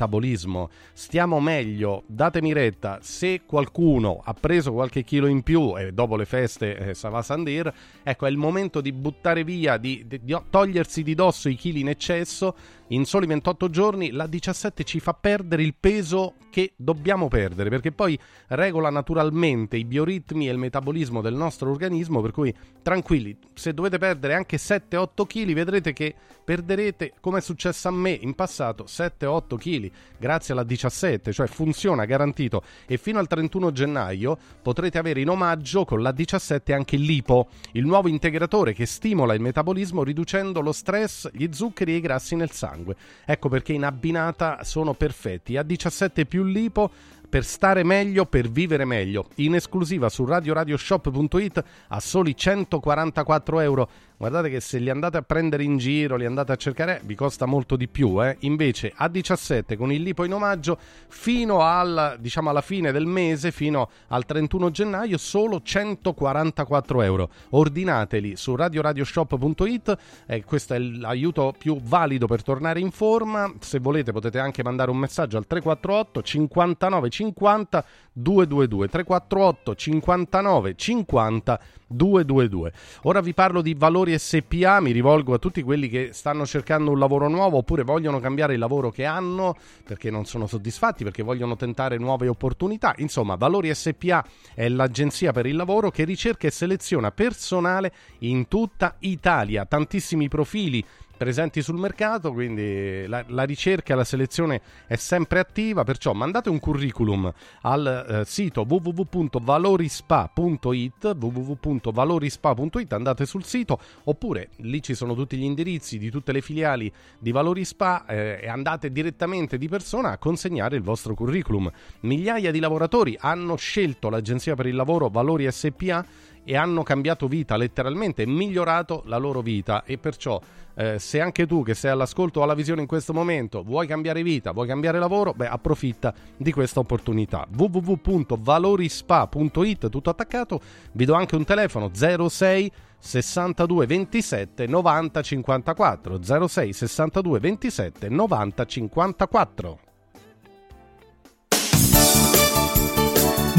[0.94, 6.26] Stiamo meglio, datemi retta, se qualcuno ha preso qualche chilo in più e dopo le
[6.26, 7.72] feste eh, sa va a Sandir,
[8.03, 11.82] ecco è il momento di buttare via, di, di- di togliersi di dosso i chili
[11.82, 12.56] in eccesso.
[12.94, 17.91] In soli 28 giorni la 17 ci fa perdere il peso che dobbiamo perdere perché
[17.91, 18.18] poi
[18.49, 23.98] regola naturalmente i bioritmi e il metabolismo del nostro organismo per cui tranquilli se dovete
[23.98, 26.14] perdere anche 7-8 kg vedrete che
[26.44, 32.06] perderete come è successo a me in passato 7-8 kg grazie alla 17 cioè funziona
[32.06, 32.61] garantito.
[32.86, 37.88] E fino al 31 gennaio potrete avere in omaggio con la 17 anche l'IPO il
[37.88, 42.52] nuovo integratore che stimola il metabolismo riducendo lo stress gli zuccheri e i grassi nel
[42.52, 42.82] sangue
[43.26, 46.91] ecco perché in abbinata sono perfetti A17 più l'IPO
[47.34, 49.30] per stare meglio, per vivere meglio.
[49.38, 53.89] In esclusiva su radioradioshop.it a soli 144 euro.
[54.18, 57.45] Guardate che se li andate a prendere in giro, li andate a cercare, vi costa
[57.45, 58.23] molto di più.
[58.23, 58.38] Eh?
[58.41, 60.77] Invece a 17 con il lipo in omaggio
[61.07, 67.30] fino al, diciamo, alla fine del mese, fino al 31 gennaio, solo 144 euro.
[67.49, 69.98] Ordinateli su radioradioshop.it.
[70.26, 73.52] Eh, questo è l'aiuto più valido per tornare in forma.
[73.60, 81.60] Se volete potete anche mandare un messaggio al 348 59 50 222 348 59 50
[81.88, 82.73] 222.
[83.03, 86.99] Ora vi parlo di Valori SPA, mi rivolgo a tutti quelli che stanno cercando un
[86.99, 91.55] lavoro nuovo oppure vogliono cambiare il lavoro che hanno perché non sono soddisfatti, perché vogliono
[91.55, 92.93] tentare nuove opportunità.
[92.97, 98.95] Insomma, Valori SPA è l'agenzia per il lavoro che ricerca e seleziona personale in tutta
[98.99, 100.84] Italia, tantissimi profili
[101.15, 106.49] presenti sul mercato, quindi la, la ricerca e la selezione è sempre attiva, perciò mandate
[106.49, 107.31] un curriculum
[107.61, 115.98] al eh, sito www.valorispa.it www.valorispa.it andate sul sito oppure lì ci sono tutti gli indirizzi
[115.98, 120.84] di tutte le filiali di Valorispa eh, e andate direttamente di persona a consegnare il
[120.84, 121.72] vostro curriculum.
[122.02, 126.06] Migliaia di lavoratori hanno scelto l'agenzia per il lavoro Valori SPA
[126.44, 130.41] e hanno cambiato vita letteralmente, migliorato la loro vita e perciò
[130.75, 134.23] eh, se anche tu che sei all'ascolto o alla visione in questo momento vuoi cambiare
[134.23, 137.47] vita, vuoi cambiare lavoro, beh approfitta di questa opportunità.
[137.55, 140.59] www.valorispa.it tutto attaccato,
[140.93, 149.79] vi do anche un telefono 06 62 27 90 54 06 62 27 90 54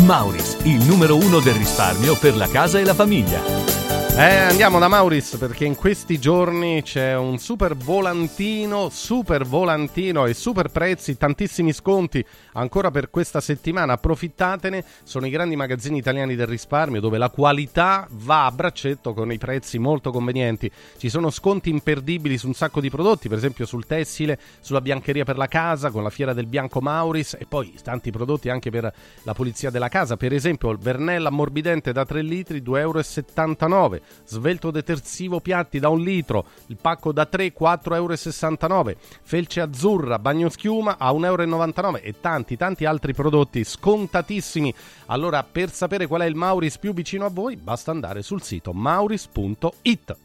[0.04, 3.83] Mauris, il numero uno del risparmio per la casa e la famiglia.
[4.16, 10.34] Eh, andiamo da Mauris perché in questi giorni c'è un super volantino, super volantino e
[10.34, 13.94] super prezzi, tantissimi sconti ancora per questa settimana.
[13.94, 19.32] Approfittatene, sono i grandi magazzini italiani del risparmio dove la qualità va a braccetto con
[19.32, 20.70] i prezzi molto convenienti.
[20.96, 25.24] Ci sono sconti imperdibili su un sacco di prodotti, per esempio sul tessile, sulla biancheria
[25.24, 28.94] per la casa con la fiera del bianco Mauris e poi tanti prodotti anche per
[29.24, 34.70] la pulizia della casa, per esempio il Vernella ammorbidente da 3 litri 2,79 euro svelto
[34.70, 40.96] detersivo piatti da un litro, il pacco da 3 4,69 euro, felce azzurra, bagno schiuma
[40.98, 44.74] a 1,99 euro e tanti tanti altri prodotti scontatissimi.
[45.06, 48.72] Allora per sapere qual è il Mauris più vicino a voi basta andare sul sito
[48.72, 50.16] mauris.it.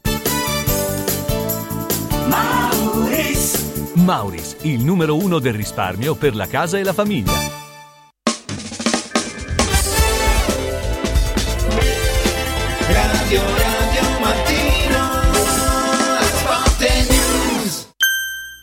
[2.27, 3.93] Mauris.
[3.95, 7.57] Mauris, il numero uno del risparmio per la casa e la famiglia.
[12.88, 13.68] Radio Radio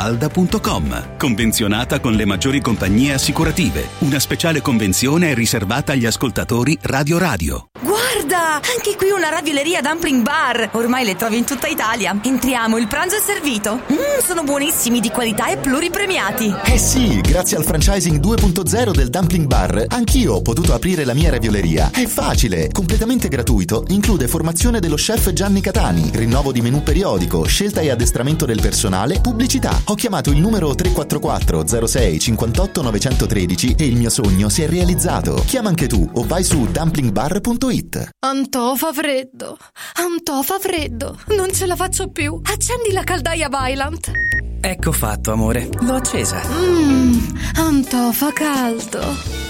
[0.00, 1.18] falda.com.
[1.18, 3.86] Convenzionata con le maggiori compagnie assicurative.
[3.98, 7.66] Una speciale convenzione è riservata agli ascoltatori Radio Radio.
[7.82, 10.70] Guarda, anche qui una ravioleria dumpling bar.
[10.72, 12.18] Ormai le trovi in tutta Italia.
[12.20, 13.82] Entriamo, il pranzo è servito.
[13.92, 16.54] Mmm, sono buonissimi, di qualità e pluripremiati.
[16.64, 21.30] Eh sì, grazie al franchising 2.0 del Dumpling Bar, anch'io ho potuto aprire la mia
[21.30, 21.90] ravioleria.
[21.90, 27.80] È facile, completamente gratuito, include formazione dello chef Gianni Catani, rinnovo di menù periodico, scelta
[27.80, 29.82] e addestramento del personale, pubblicità.
[29.90, 35.42] Ho chiamato il numero 344 06 58 913 e il mio sogno si è realizzato.
[35.44, 38.10] Chiama anche tu o vai su dumplingbar.it.
[38.20, 39.56] Antò fa freddo.
[39.94, 41.18] Antò fa freddo.
[41.36, 42.40] Non ce la faccio più.
[42.40, 44.12] Accendi la caldaia Vylant.
[44.60, 45.68] Ecco fatto, amore.
[45.80, 46.40] L'ho accesa.
[46.40, 49.49] Mmm, Antò fa caldo.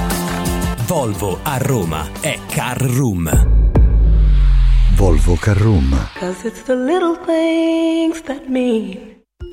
[0.87, 3.29] Volvo a Roma è Car Room.
[4.95, 6.09] Volvo Carroom.
[6.13, 6.51] Cause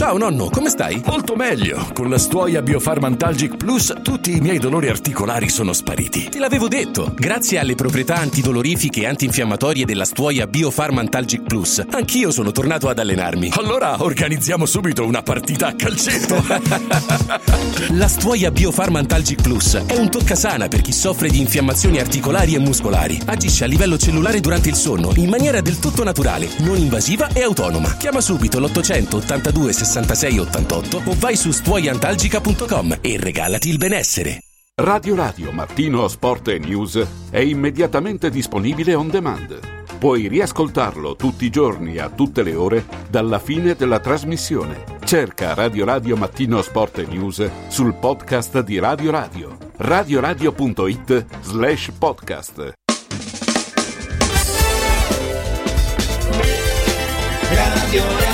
[0.00, 1.02] Ciao nonno, come stai?
[1.04, 1.90] Molto meglio.
[1.92, 6.30] Con la stuoia Biofarmantalgic Plus tutti i miei dolori articolari sono spariti.
[6.30, 7.12] Te l'avevo detto.
[7.14, 13.50] Grazie alle proprietà antidolorifiche e antinfiammatorie della stuoia Biofarmantalgic Plus, anch'io sono tornato ad allenarmi.
[13.56, 16.42] Allora organizziamo subito una partita a calcetto.
[17.92, 23.20] la stuoia Biofarmantalgic Plus è un toccasana per chi soffre di infiammazioni articolari e muscolari.
[23.26, 27.42] Agisce a livello cellulare durante il sonno in maniera del tutto naturale, non invasiva e
[27.42, 27.98] autonoma.
[27.98, 34.38] Chiama subito l'800 82 66 88 o vai su stuoiantalgica.com e regalati il benessere.
[34.76, 39.58] Radio Radio Mattino Sport e News è immediatamente disponibile on demand.
[39.98, 44.84] Puoi riascoltarlo tutti i giorni a tutte le ore dalla fine della trasmissione.
[45.04, 49.56] Cerca Radio Radio Mattino Sport e News sul podcast di Radio Radio.
[49.76, 52.72] radioradio.it slash podcast.
[57.50, 58.29] Radio Radio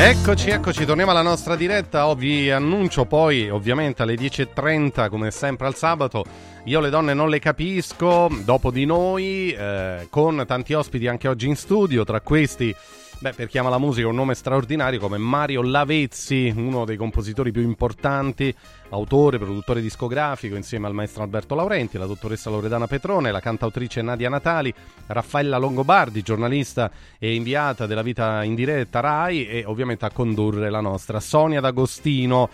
[0.00, 2.06] Eccoci, eccoci, torniamo alla nostra diretta.
[2.06, 6.24] Oh, vi annuncio poi, ovviamente, alle 10.30, come sempre al sabato.
[6.66, 8.28] Io le donne non le capisco.
[8.44, 12.04] Dopo di noi, eh, con tanti ospiti anche oggi in studio.
[12.04, 12.72] Tra questi,
[13.18, 17.50] beh, per chi ama la musica, un nome straordinario come Mario Lavezzi, uno dei compositori
[17.50, 18.54] più importanti,
[18.90, 24.28] autore, produttore discografico, insieme al maestro Alberto Laurenti, la dottoressa Loredana Petrone, la cantautrice Nadia
[24.28, 24.72] Natali,
[25.06, 30.80] Raffaella Longobardi, giornalista e inviata della vita in diretta Rai e ovviamente a condurre la
[30.80, 32.48] nostra Sonia D'Agostino.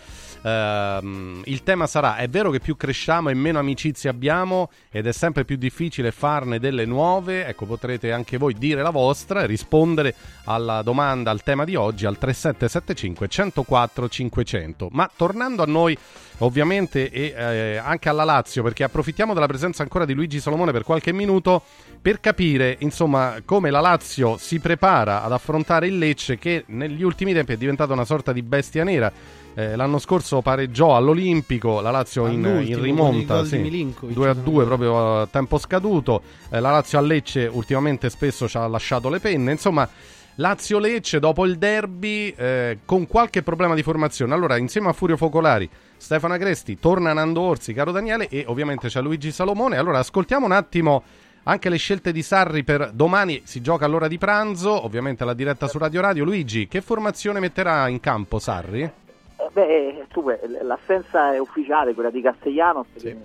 [0.45, 5.13] Ehm, il tema sarà: è vero che più cresciamo e meno amicizie abbiamo ed è
[5.13, 7.47] sempre più difficile farne delle nuove?
[7.47, 10.15] Ecco, potrete anche voi dire la vostra e rispondere
[10.45, 14.89] alla domanda, al tema di oggi al 3775 104 500.
[14.93, 15.97] Ma tornando a noi,
[16.39, 20.85] ovviamente, e eh, anche alla Lazio, perché approfittiamo della presenza ancora di Luigi Solomone per
[20.85, 21.63] qualche minuto
[22.03, 27.33] per capire, insomma, come la Lazio si prepara ad affrontare il Lecce che negli ultimi
[27.33, 29.11] tempi è diventata una sorta di bestia nera
[29.55, 34.41] Eh, l'anno scorso pareggiò all'Olimpico, la Lazio in, in rimonta, sì, Milinkovic, 2 a se
[34.43, 36.23] non 2 proprio a tempo scaduto.
[36.51, 39.53] Eh, la Lazio a Lecce ultimamente spesso ci ha lasciato le penne.
[39.53, 39.89] Insomma,
[40.37, 44.35] Lazio-Lecce dopo il derby eh, con qualche problema di formazione.
[44.35, 49.01] Allora, insieme a Furio Focolari, Stefano Agresti, torna Nando Orsi, caro Daniele, e ovviamente c'è
[49.01, 49.77] Luigi Salomone.
[49.77, 51.03] Allora, ascoltiamo un attimo
[51.45, 53.43] anche le scelte di Sarri per domani.
[53.45, 56.25] Si gioca all'ora di pranzo, ovviamente la diretta su Radio Radio.
[56.25, 59.03] Luigi, che formazione metterà in campo Sarri?
[59.37, 63.17] Eh, Beh, tu, eh, l'assenza è ufficiale, quella di Castellanos, che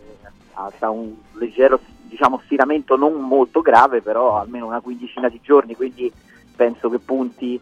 [0.54, 5.76] ha ha un leggero diciamo, stiramento non molto grave, però almeno una quindicina di giorni,
[5.76, 6.12] quindi
[6.56, 7.62] penso che punti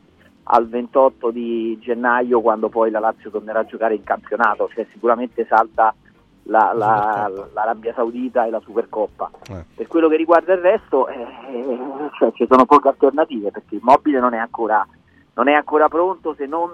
[0.49, 5.45] al 28 di gennaio quando poi la Lazio tornerà a giocare in campionato, cioè sicuramente
[5.47, 5.93] salta
[6.43, 9.29] la- la- l'Arabia Saudita e la Supercoppa.
[9.75, 11.27] Per quello che riguarda il resto, eh,
[12.17, 14.87] cioè, ci sono poche alternative perché il mobile non è ancora,
[15.33, 16.71] non è ancora pronto se non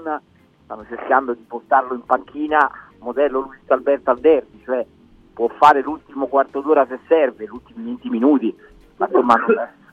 [0.64, 2.70] stanno cercando di portarlo in panchina
[3.04, 4.86] modello Luis Alberto al derby, cioè
[5.34, 8.56] può fare l'ultimo quarto d'ora se serve, gli ultimi 20 minuti,
[8.98, 9.36] ma insomma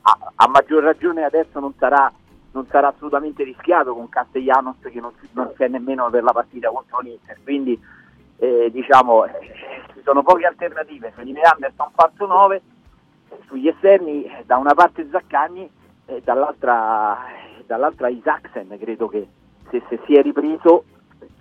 [0.03, 2.11] a, a maggior ragione adesso non sarà,
[2.53, 7.01] non sarà assolutamente rischiato con Castellanos che non, non c'è nemmeno per la partita contro
[7.01, 7.79] l'Inter, quindi
[8.37, 9.31] eh, diciamo eh,
[9.93, 12.63] ci sono poche alternative, Felipe Anderson falso 9,
[13.47, 15.69] sugli esterni eh, da una parte Zaccagni
[16.07, 17.19] e dall'altra,
[17.67, 19.29] dall'altra Isaacsen credo che
[19.71, 20.85] se, se si è ripreso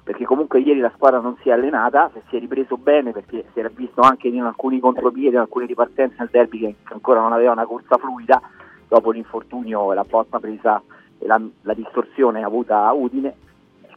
[0.04, 3.46] perché comunque ieri la squadra non si è allenata, se si è ripreso bene perché
[3.54, 7.22] si era visto anche in alcuni contropiedi, in alcune ripartenze nel derby che che ancora
[7.22, 8.42] non aveva una corsa fluida
[8.88, 10.82] dopo l'infortunio e la botta presa
[11.20, 13.36] e la, la distorsione avuta a Udine.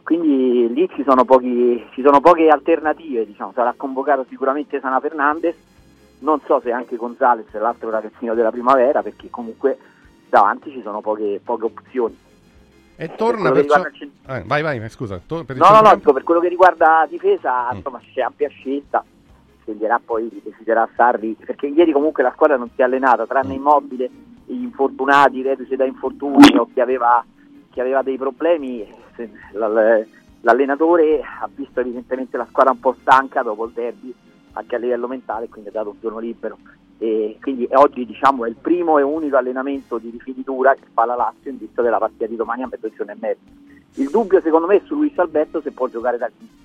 [0.03, 3.53] Quindi lì ci sono, pochi, ci sono poche alternative, diciamo.
[3.53, 5.55] sarà convocato sicuramente Sana Fernandez,
[6.19, 9.77] non so se anche Gonzales, l'altro ragazzino della primavera, perché comunque
[10.29, 12.17] davanti ci sono poche, poche opzioni.
[12.95, 13.81] E torna che perciò...
[13.91, 15.19] cent- Eh, vai, vai, scusa.
[15.25, 17.75] to- per No, no, no, dico, per quello che riguarda la difesa, Mm.
[17.77, 19.03] insomma, c'è ampia scelta,
[19.61, 23.27] sceglierà poi, deciderà Sarri, perché ieri comunque la squadra non si è allenata, Mm.
[23.27, 24.09] tranne Immobile,
[24.45, 27.23] gli infortunati, reduce da infortuni o chi aveva,
[27.71, 28.85] chi aveva dei problemi,
[30.41, 34.13] l'allenatore ha visto evidentemente la squadra un po' stanca dopo il derby,
[34.53, 36.57] anche a livello mentale, quindi ha dato un giorno libero.
[36.99, 41.15] E quindi oggi diciamo è il primo e unico allenamento di rifinitura che fa la
[41.15, 43.39] Lazio in vista della partita di domani a mezzogiorno e mezzo.
[43.95, 46.61] Il dubbio secondo me è su Luis Alberto se può giocare dall'inizio.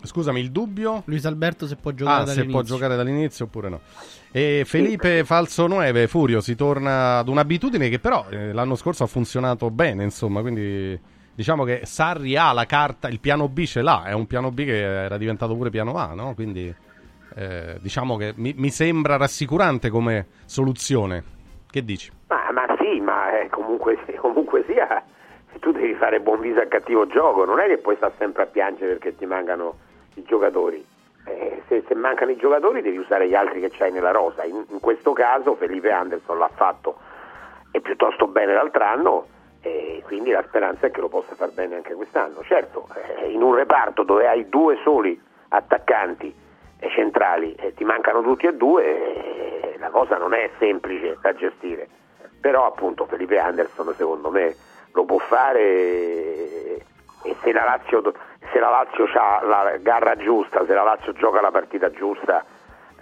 [0.00, 1.02] Scusami, il dubbio?
[1.06, 2.52] Luis Alberto se può giocare Ah, se dall'inizio.
[2.60, 3.80] può giocare dall'inizio oppure no.
[4.30, 9.06] E Felipe Falso 9, Furio, si torna ad un'abitudine che però eh, l'anno scorso ha
[9.06, 10.98] funzionato bene, insomma, quindi
[11.34, 14.64] diciamo che Sarri ha la carta, il piano B ce l'ha, è un piano B
[14.64, 16.34] che era diventato pure piano A, no?
[16.34, 16.72] Quindi
[17.34, 21.36] eh, diciamo che mi, mi sembra rassicurante come soluzione.
[21.70, 22.10] Che dici?
[22.28, 25.02] Ma, ma sì, ma eh, comunque, comunque sia,
[25.60, 28.46] tu devi fare buon viso al cattivo gioco, non è che puoi stare sempre a
[28.46, 29.76] piangere perché ti mancano
[30.14, 30.84] i giocatori.
[31.24, 34.44] Eh, se, se mancano i giocatori devi usare gli altri che c'hai nella rosa.
[34.44, 36.96] In, in questo caso Felipe Anderson l'ha fatto
[37.70, 39.26] e piuttosto bene l'altro anno
[39.60, 42.42] e quindi la speranza è che lo possa far bene anche quest'anno.
[42.44, 46.34] Certo, eh, in un reparto dove hai due soli attaccanti
[46.90, 51.88] centrali ti mancano tutti e due, la cosa non è semplice da gestire.
[52.40, 54.54] Però appunto Felipe Anderson secondo me
[54.92, 56.84] lo può fare e,
[57.42, 58.02] se la Lazio,
[58.52, 62.44] se la Lazio ha la garra giusta, se la Lazio gioca la partita giusta,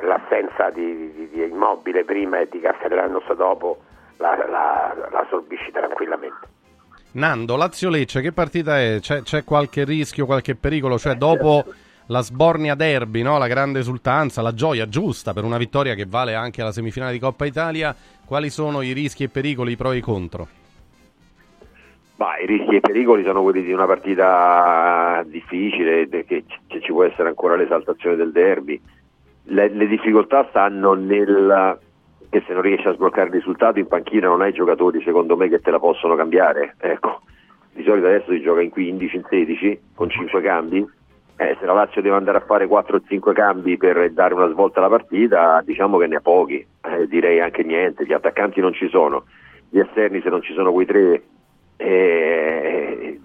[0.01, 3.79] l'assenza di, di, di Immobile prima e di Castellanos dopo
[4.19, 6.55] la, la, la assorbisci tranquillamente.
[7.13, 8.99] Nando, Lazio-Lecce, che partita è?
[9.01, 10.99] C'è, c'è qualche rischio, qualche pericolo?
[10.99, 11.65] Cioè, dopo
[12.07, 13.39] la sbornia derby, no?
[13.39, 17.19] la grande esultanza, la gioia giusta per una vittoria che vale anche alla semifinale di
[17.19, 20.49] Coppa Italia, quali sono i rischi e pericoli, i pro e i contro?
[22.17, 26.93] Ma i rischi e i pericoli sono quelli di una partita difficile, che, che ci
[26.93, 28.81] può essere ancora l'esaltazione del derby.
[29.49, 31.79] Le, le difficoltà stanno nel
[32.29, 35.49] che se non riesci a sbloccare il risultato in panchina non hai giocatori secondo me
[35.49, 36.75] che te la possono cambiare.
[36.79, 37.23] Ecco,
[37.73, 40.87] di solito adesso si gioca in 15, in 16 con 5 cambi.
[41.39, 44.49] Eh, se la Lazio deve andare a fare 4 o 5 cambi per dare una
[44.49, 48.07] svolta alla partita, diciamo che ne ha pochi, Eh, direi anche niente.
[48.07, 49.25] Gli attaccanti non ci sono,
[49.69, 51.23] gli esterni se non ci sono quei tre
[51.77, 53.21] eh,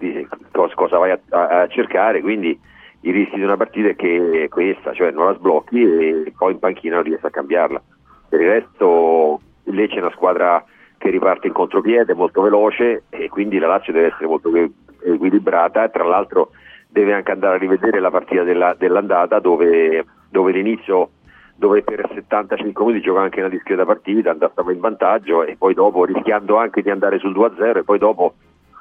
[0.74, 2.58] cosa vai a, a- cercare, quindi
[3.00, 6.52] i rischi di una partita è che è questa, cioè non la sblocchi e poi
[6.52, 7.82] in panchina non riesci a cambiarla.
[8.28, 10.62] Per il resto il Lecce è una squadra
[10.98, 14.74] che riparte in contropiede, molto veloce e quindi la Lazio deve essere molto equi-
[15.04, 16.50] equilibrata tra l'altro
[16.92, 21.10] deve anche andare a rivedere la partita della- dell'andata dove, dove l'inizio
[21.56, 26.04] dove per 75 minuti gioca anche una discreta partita, andava in vantaggio e poi dopo
[26.04, 28.34] rischiando anche di andare sul 2-0 e poi dopo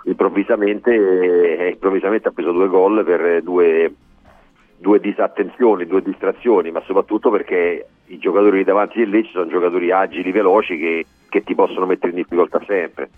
[0.06, 3.94] improvvisamente, eh, improvvisamente ha preso due gol per due,
[4.78, 9.92] due disattenzioni, due distrazioni, ma soprattutto perché i giocatori lì davanti del Lecce sono giocatori
[9.92, 13.10] agili, veloci che, che ti possono mettere in difficoltà sempre.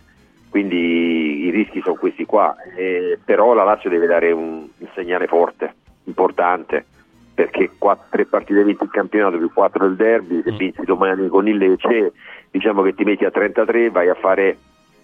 [0.50, 5.74] Quindi i rischi sono questi qua, eh, però la Lazio deve dare un, segnale forte,
[6.06, 6.86] importante,
[7.34, 11.48] perché quattro, tre partite vinte in campionato più quattro del derby, se vinci domani con
[11.48, 12.14] il Lecce,
[12.52, 14.58] diciamo che ti metti a 33, vai a fare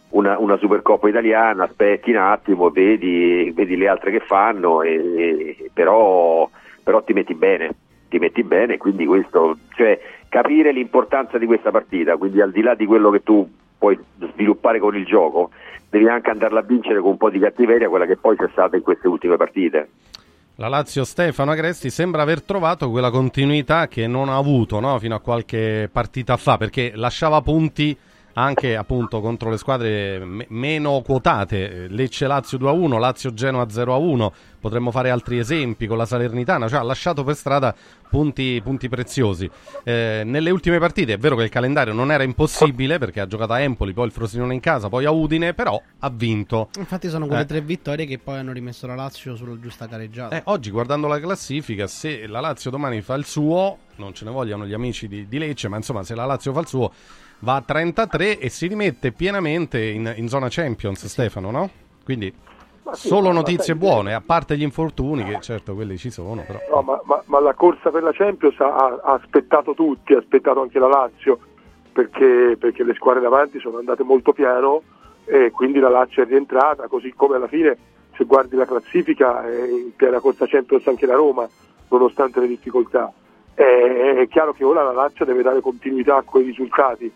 [0.10, 5.70] una, una Supercoppa italiana, aspetti un attimo, vedi, vedi le altre che fanno, e, e-
[5.74, 6.49] però,
[6.84, 7.72] però ti metti bene,
[8.10, 9.99] ti metti bene, quindi questo, cioè
[10.30, 13.48] capire l'importanza di questa partita, quindi al di là di quello che tu
[13.80, 13.97] puoi
[14.34, 15.49] sviluppare con il gioco,
[15.89, 18.76] devi anche andarla a vincere con un po' di cattiveria, quella che poi c'è stata
[18.76, 19.89] in queste ultime partite.
[20.56, 24.99] La Lazio Stefano Agresti sembra aver trovato quella continuità che non ha avuto no?
[24.99, 27.97] fino a qualche partita fa, perché lasciava punti
[28.44, 34.91] anche appunto contro le squadre me- meno quotate, Lecce Lazio 2-1, Lazio Genoa 0-1, potremmo
[34.91, 37.74] fare altri esempi con la Salernitana, cioè ha lasciato per strada
[38.10, 39.49] punti, punti preziosi.
[39.84, 43.53] Eh, nelle ultime partite è vero che il calendario non era impossibile perché ha giocato
[43.53, 46.70] a Empoli, poi il Frosinone in casa, poi a Udine, però ha vinto.
[46.78, 47.45] Infatti sono quelle Eh.
[47.45, 50.36] tre vittorie che poi hanno rimesso la Lazio sulla giusta gareggiata.
[50.36, 54.32] Eh, oggi guardando la classifica, se la Lazio domani fa il suo, non ce ne
[54.32, 56.91] vogliano gli amici di, di Lecce, ma insomma se la Lazio fa il suo
[57.40, 61.70] va a 33 e si rimette pienamente in, in zona Champions, Stefano, no?
[62.03, 62.34] Quindi
[62.94, 66.60] sì, solo notizie buone, a parte gli infortuni, che certo quelli ci sono, però...
[66.70, 70.61] No, ma, ma- ma la corsa per la Champions ha, ha aspettato tutti, ha aspettato
[70.61, 71.40] anche la Lazio,
[71.91, 74.82] perché, perché le squadre davanti sono andate molto piano
[75.26, 77.78] e quindi la Lazio è rientrata, così come alla fine
[78.16, 81.48] se guardi la classifica è in piena corsa Champions anche la Roma,
[81.90, 83.11] nonostante le difficoltà.
[83.53, 87.11] È, è chiaro che ora la Lazio deve dare continuità a quei risultati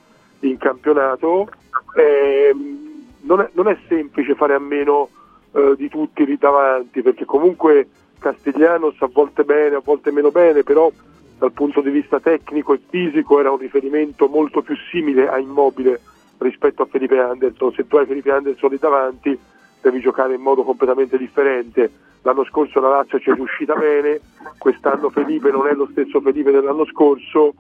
[0.48, 1.49] in campionato.
[1.95, 5.10] Ehm, non, è, non è semplice fare a meno
[5.52, 7.88] eh, di tutti lì davanti, perché comunque
[8.20, 10.91] Castiglianos a volte bene, a volte meno bene, però
[11.38, 15.99] dal punto di vista tecnico e fisico era un riferimento molto più simile a Immobile
[16.38, 17.74] rispetto a Felipe Anderson.
[17.74, 19.38] Se tu hai Felipe Anderson lì davanti
[19.82, 21.91] devi giocare in modo completamente differente.
[22.22, 24.22] L'anno scorso la Lazio ci è riuscita bene,
[24.57, 27.53] quest'anno Felipe non è lo stesso Felipe dell'anno scorso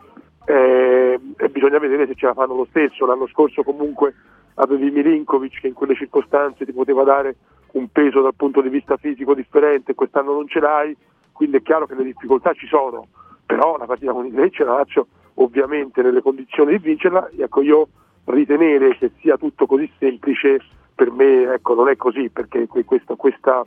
[0.45, 3.05] eh, e bisogna vedere se ce la fanno lo stesso.
[3.05, 4.13] L'anno scorso comunque
[4.55, 7.35] avevi Milinkovic che in quelle circostanze ti poteva dare
[7.73, 10.95] un peso dal punto di vista fisico differente, quest'anno non ce l'hai,
[11.31, 13.07] quindi è chiaro che le difficoltà ci sono,
[13.45, 17.87] però la partita con il Lecce la Lazio ovviamente nelle condizioni di vincerla, ecco io
[18.25, 20.59] ritenere che sia tutto così semplice
[20.93, 23.65] per me ecco, non è così perché que- questa, questa,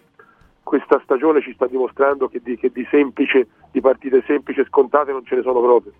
[0.62, 5.10] questa stagione ci sta dimostrando che di, che di semplice, di partite semplici e scontate
[5.10, 5.92] non ce ne sono proprio.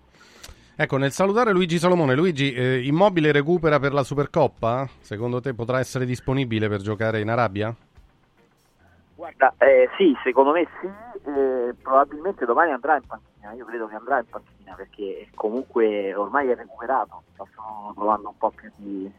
[0.79, 4.87] Ecco, nel salutare Luigi Salomone, Luigi, eh, Immobile recupera per la Supercoppa?
[4.99, 7.73] Secondo te potrà essere disponibile per giocare in Arabia?
[9.15, 10.87] Guarda, eh, sì, secondo me sì,
[11.31, 16.49] eh, probabilmente domani andrà in panchina, io credo che andrà in panchina perché comunque ormai
[16.49, 19.11] è recuperato, sta solo trovando un po' più di...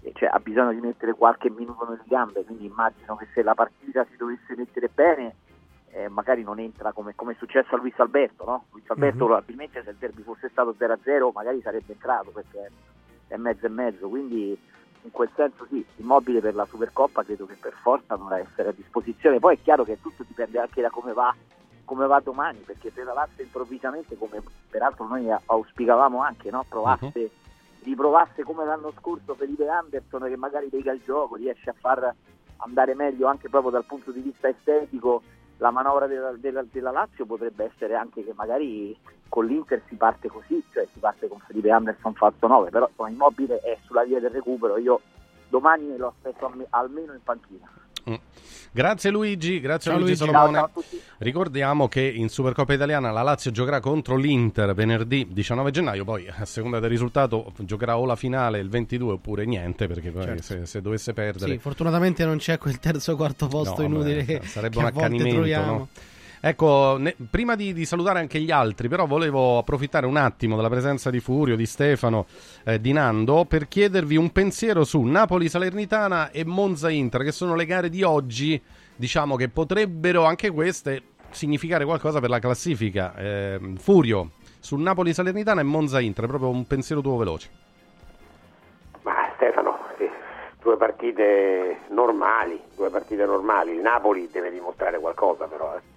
[0.00, 3.54] eh, cioè ha bisogno di mettere qualche minuto nelle gambe, quindi immagino che se la
[3.54, 5.34] partita si dovesse mettere bene
[5.96, 8.64] eh, magari non entra come, come è successo a Luis Alberto, no?
[8.72, 9.24] Luis Alberto Mhm.
[9.24, 12.70] probabilmente se il derby fosse stato 0-0 magari sarebbe entrato perché
[13.28, 14.58] è mezzo e mezzo, quindi
[15.02, 18.72] in quel senso sì, immobile per la Supercoppa credo che per forza dovrà essere a
[18.72, 19.38] disposizione.
[19.38, 21.34] Poi è chiaro che tutto dipende anche da come va,
[21.84, 26.64] come va domani, perché se la Lazio improvvisamente, come peraltro noi auspicavamo anche, no?
[26.68, 27.30] provasse,
[27.84, 32.14] riprovasse come l'anno scorso Felipe Anderson che magari lega il gioco, riesce a far
[32.58, 35.22] andare meglio anche proprio dal punto di vista estetico
[35.58, 38.96] la manovra della, della- della Lazio potrebbe essere anche che magari
[39.28, 43.08] con l'Inter si parte così, cioè si parte con Felipe Anderson falso 9, però insomma,
[43.08, 45.00] Immobile è sulla via del recupero, io
[45.48, 47.68] domani lo aspetto alme- almeno in panchina.
[48.10, 48.14] Mm.
[48.72, 50.32] Grazie Luigi, grazie Ciao Luigi Luigi.
[50.34, 50.58] Salomone.
[50.58, 50.98] Ciao, ciao.
[51.18, 56.44] Ricordiamo che in Supercoppa italiana la Lazio giocherà contro l'Inter venerdì 19 gennaio, poi a
[56.44, 60.42] seconda del risultato giocherà o la finale il 22 oppure niente, perché poi Certo.
[60.42, 61.52] se, se dovesse perdere...
[61.52, 65.60] Sì, fortunatamente non c'è quel terzo o quarto posto No, inutile beh, sarebbe un accanimento.
[65.64, 65.88] no?
[66.40, 70.68] Ecco, ne- prima di, di salutare anche gli altri, però volevo approfittare un attimo della
[70.68, 72.26] presenza di Furio, di Stefano,
[72.64, 77.88] eh, di Nando, per chiedervi un pensiero su Napoli-Salernitana e Monza-Inter, che sono le gare
[77.88, 78.62] di oggi,
[78.94, 83.14] diciamo che potrebbero anche queste significare qualcosa per la classifica.
[83.16, 87.50] Eh, Furio, su Napoli-Salernitana e Monza-Inter, proprio un pensiero tuo veloce.
[89.02, 90.08] Ma Stefano, sì,
[90.60, 93.72] due partite normali, due partite normali.
[93.72, 95.76] Il Napoli deve dimostrare qualcosa però.
[95.76, 95.95] Eh.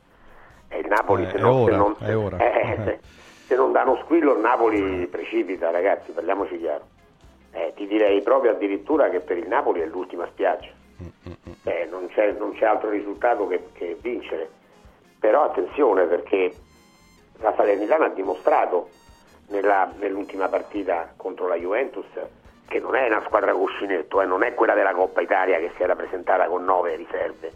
[0.69, 2.37] E il Napoli Eh, se è non, se ora, non- è ora.
[2.43, 2.99] eh, se,
[3.47, 6.85] se non dà uno squillo il Napoli precipita, ragazzi, parliamoci chiaro.
[7.51, 10.69] Eh, ti direi proprio addirittura che per il Napoli è l'ultima spiaggia.
[11.01, 11.07] Mm,
[11.63, 14.49] Cioè, non, c'è, non c'è altro risultato che, che vincere.
[15.19, 16.53] Però attenzione perché
[17.39, 18.89] la Salernitana ha dimostrato
[19.47, 22.05] nella- nell'ultima partita contro la Juventus
[22.67, 25.81] che non è una squadra cuscinetto, eh, non è quella della Coppa Italia che si
[25.81, 27.51] era presentata con nove riserve.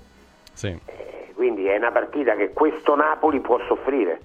[0.53, 0.79] Sì.
[1.33, 4.19] Quindi è una partita che questo Napoli può soffrire.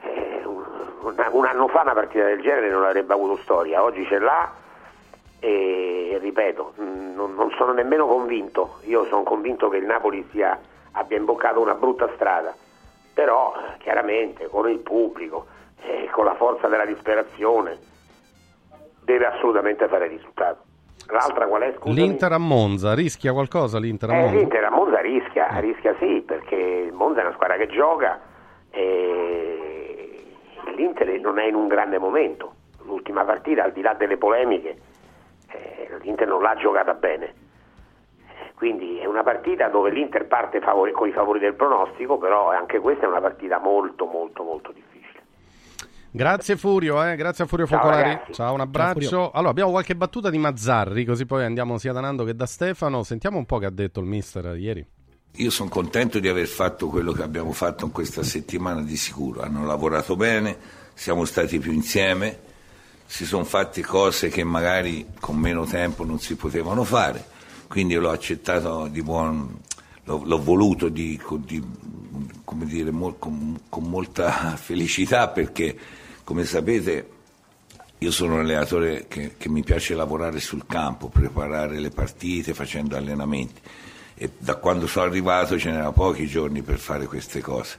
[0.00, 4.64] Eh, un, anno fa una partita del genere non avrebbe avuto storia, oggi ce l'ha
[5.38, 10.58] e ripeto, non, sono nemmeno convinto, io sono convinto che il Napoli sia,
[10.92, 12.54] abbia imboccato una brutta strada,
[13.12, 15.46] però chiaramente con il pubblico,
[15.82, 17.78] eh, con la forza della disperazione,
[19.02, 20.64] deve assolutamente fare risultato.
[21.08, 21.72] L'altra qual è?
[21.76, 21.94] Scusami?
[21.94, 24.36] L'Inter a Monza, rischia qualcosa l'Inter a Eh, Monza?
[24.36, 28.20] l'Inter a Monza rischia, rischia sì, perché Monza è una squadra che gioca
[28.70, 30.24] e
[30.74, 32.54] l'Inter non è in un grande momento.
[32.84, 34.76] L'ultima partita, al di là delle polemiche,
[35.52, 37.24] eh, l'Inter non l'ha giocata bene.
[37.26, 42.50] Eh, Quindi è una partita dove l'Inter parte favori- con i favori del pronostico, però
[42.50, 45.05] anche questa è una partita molto molto molto difficile.
[46.16, 48.02] Grazie Furio, eh, grazie a Furio Ciao, Focolari.
[48.02, 48.32] ragazzi.
[48.32, 49.00] Ciao, un Ciao, abbraccio.
[49.00, 49.30] Furio.
[49.32, 53.02] allora, abbiamo qualche battuta di Mazzarri, così poi andiamo sia da Nando che da Stefano.
[53.02, 54.84] Sentiamo un po' che ha detto il mister ieri.
[55.38, 59.42] Io sono contento di aver fatto quello che abbiamo fatto in questa settimana di sicuro.
[59.42, 60.56] Hanno lavorato bene,
[60.94, 62.38] siamo stati più insieme,
[63.04, 67.22] si sono fatte cose che magari con meno tempo non si potevano fare,
[67.68, 69.60] quindi io l'ho accettato di buon,
[70.04, 71.62] l'ho, l'ho voluto di, di-
[72.42, 75.76] come dire, con, con molta felicità perché,
[76.26, 77.08] come sapete,
[77.98, 82.96] io sono un allenatore che, che mi piace lavorare sul campo, preparare le partite facendo
[82.96, 83.60] allenamenti
[84.16, 87.78] e da quando sono arrivato ce n'erano pochi giorni per fare queste cose.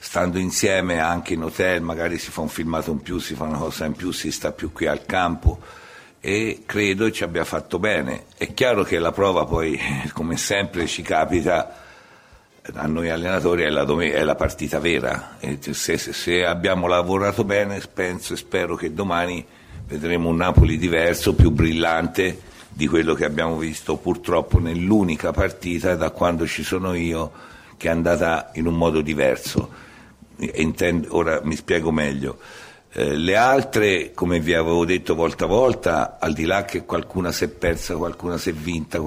[0.00, 3.58] Stando insieme anche in hotel, magari si fa un filmato in più, si fa una
[3.58, 5.60] cosa in più, si sta più qui al campo
[6.18, 8.24] e credo ci abbia fatto bene.
[8.36, 9.78] È chiaro che la prova poi,
[10.12, 11.85] come sempre ci capita,
[12.74, 15.36] a noi allenatori è la, dome- è la partita vera.
[15.70, 19.44] Se, se- se abbiamo lavorato bene, penso e spero che domani
[19.86, 26.10] vedremo un Napoli diverso, più brillante di quello che abbiamo visto purtroppo nell'unica partita da
[26.10, 27.32] quando ci sono io
[27.76, 29.84] che è andata in un modo diverso.
[30.38, 32.38] Intendo- ora mi spiego meglio.
[32.92, 37.30] Eh, le altre, come vi avevo detto volta a volta, al di là che qualcuna
[37.32, 39.00] si è persa, qualcuna si è vinta,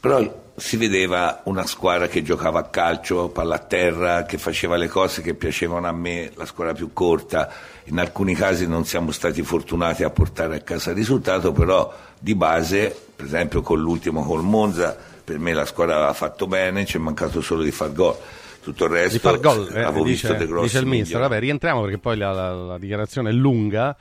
[0.00, 4.88] però si vedeva una squadra che giocava a calcio, palla a terra, che faceva le
[4.88, 7.50] cose che piacevano a me, la squadra più corta.
[7.84, 12.34] In alcuni casi non siamo stati fortunati a portare a casa il risultato, però di
[12.34, 16.96] base, per esempio con l'ultimo col Monza, per me la squadra aveva fatto bene, ci
[16.96, 18.16] è mancato solo di far gol.
[18.60, 21.20] Tutto il resto Di far gol, eh, avevo visto dice, dei grossi dice il mister.
[21.20, 23.96] Vabbè, rientriamo perché poi la, la- la dichiarazione è lunga.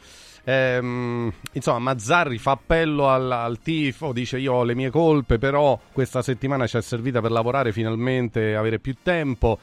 [0.49, 5.78] Ehm, insomma, Mazzarri fa appello al, al tifo, dice io ho le mie colpe, però
[5.91, 9.60] questa settimana ci è servita per lavorare finalmente, avere più tempo.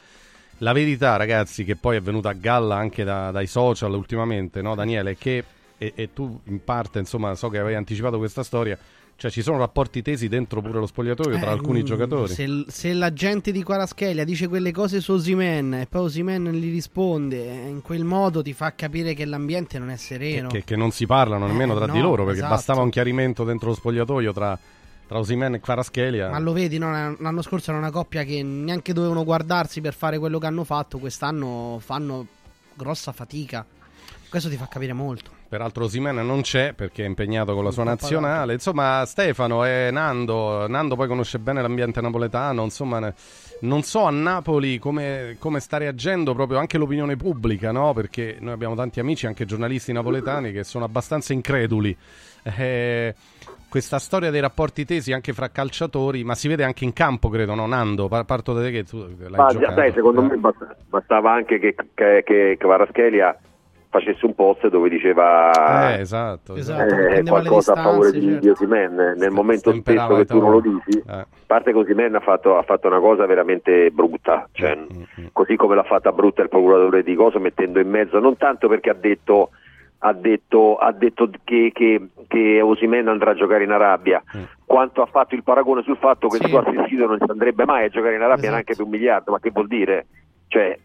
[0.59, 4.75] La verità, ragazzi, che poi è venuta a galla anche da- dai social ultimamente, no,
[4.75, 5.43] Daniele, che,
[5.75, 8.77] e, e tu in parte, insomma, so che avevi anticipato questa storia,
[9.17, 12.33] cioè ci sono rapporti tesi dentro pure lo spogliatoio tra Eh, alcuni mm, giocatori.
[12.33, 16.69] Se, se la gente di Quaraschelia dice quelle cose su Osimen e poi Osimen gli
[16.71, 20.49] risponde eh, in quel modo ti fa capire che l'ambiente non è sereno.
[20.49, 22.53] che, che non si parlano nemmeno Eh, tra no, di loro perché esatto.
[22.55, 24.59] bastava un chiarimento dentro lo spogliatoio tra,
[25.07, 26.91] tra Osimen e Kvaratskhelia Ma lo vedi, no?
[26.91, 30.97] l'anno scorso era una coppia che neanche dovevano guardarsi per fare quello che hanno fatto,
[30.99, 32.27] quest'anno fanno
[32.73, 33.65] grossa fatica.
[34.27, 35.34] Questo ti fa capire molto.
[35.47, 38.53] Peraltro Osimen non c'è perché è impegnato con la sua nazionale.
[38.53, 43.13] Insomma Stefano e Nando Nando poi conosce bene l'ambiente napoletano insomma
[43.61, 47.93] non so a Napoli come, come sta reagendo proprio anche l'opinione pubblica no?
[47.93, 51.95] perché noi abbiamo tanti amici anche giornalisti napoletani che sono abbastanza increduli.
[52.43, 53.15] Eh,
[53.69, 57.55] questa storia dei rapporti tesi anche fra calciatori ma si vede anche in campo credo
[57.55, 58.07] no Nando?
[58.07, 59.73] Pa- parto da te che tu l'hai Ma già, giocato.
[59.75, 63.37] dai, secondo me basta- bastava anche che, che, che Kvaratskhelia
[63.99, 66.95] facesse un post dove diceva Eh, esatto, eh, esatto.
[66.95, 68.39] Le qualcosa a favore distanze, di, certo.
[68.41, 69.13] di Osimhen.
[69.17, 71.11] Nel momento Stemperava stesso che tu non lo dici, Eh.
[71.13, 75.55] a parte che Osimhen ha fatto, ha fatto una cosa veramente brutta, cioè, Mm, così
[75.55, 78.95] come l'ha fatta brutta il procuratore di Coso mettendo in mezzo, non tanto perché ha
[78.95, 79.51] detto
[79.99, 84.43] ha detto, ha detto che, che, che Osimhen andrà a giocare in Arabia, Mm.
[84.65, 87.85] quanto ha fatto il paragone sul fatto che il suo assistito non ci andrebbe mai
[87.85, 88.51] a giocare in Arabia Esatto.
[88.51, 90.05] neanche per un miliardo, ma che vuol dire?
[90.47, 90.77] Cioè.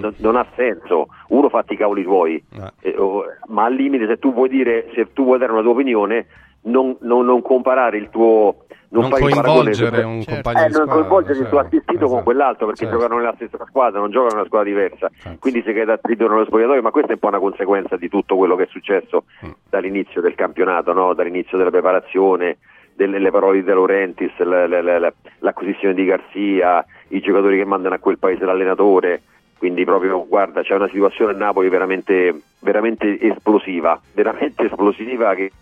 [0.00, 2.42] Non, non ha senso, uno fatti i cavoli tuoi,
[2.80, 5.72] Eh, oh, ma al limite se tu vuoi dire, se tu vuoi dare una tua
[5.72, 6.26] opinione,
[6.62, 8.58] non, non- non comparare il tuo...
[8.94, 10.34] Non paragone coinvolgere un Certo.
[10.34, 12.96] compagno eh, di non squadra, coinvolgere il tuo certo, assistito con quell'altro perché certo.
[13.00, 15.10] giocano nella stessa squadra, non giocano in una squadra diversa,
[15.40, 18.36] quindi si queda zitto nello spogliatoio, ma questa è un po' una conseguenza di tutto
[18.36, 19.50] quello che è successo Mm.
[19.68, 21.12] dall'inizio del campionato, no?
[21.12, 22.58] dall'inizio della preparazione,
[22.94, 27.56] delle le parole di De Laurentiis, la- la- la- la- l'acquisizione di Garzia, i giocatori
[27.56, 29.22] che mandano a quel paese l'allenatore,
[29.64, 35.52] quindi proprio guarda c'è una situazione a Napoli veramente, veramente esplosiva, veramente esplosiva che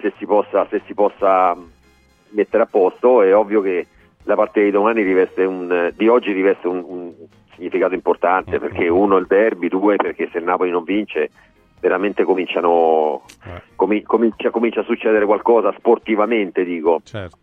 [0.00, 1.56] se si possa, se si possa
[2.28, 3.84] mettere a posto è ovvio che
[4.22, 7.12] la partita di domani riveste un, di oggi riveste un, un
[7.56, 11.30] significato importante perché uno il derby, due perché se il Napoli non vince
[11.80, 13.22] veramente cominciano
[13.76, 17.00] comi- comincia, comincia a succedere qualcosa sportivamente dico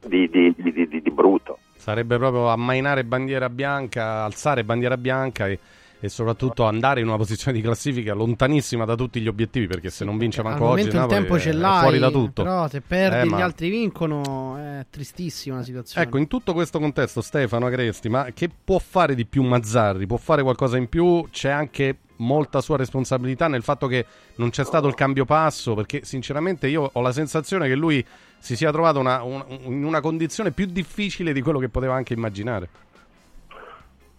[0.07, 5.59] di, di- di- di- di brutto Sarebbe proprio ammainare bandiera bianca, alzare bandiera bianca e,
[5.99, 10.05] e soprattutto andare in una posizione di classifica lontanissima da tutti gli obiettivi perché se
[10.05, 12.43] non vince manco oggi il Napoli tempo è- ce è l'hai, fuori da tutto.
[12.43, 16.05] però se perdi Eh, gli ma- altri vincono è tristissima la situazione.
[16.05, 20.05] Ecco, in tutto questo contesto, Stefano Agresti, ma che può fare di più Mazzarri?
[20.07, 21.25] Può fare qualcosa in più?
[21.31, 24.05] C'è anche molta sua responsabilità nel fatto che
[24.35, 28.03] non c'è stato il cambio passo, perché sinceramente io ho la sensazione che lui
[28.39, 32.13] si sia trovato una- un- in una condizione più difficile di quello che poteva anche
[32.13, 32.69] immaginare.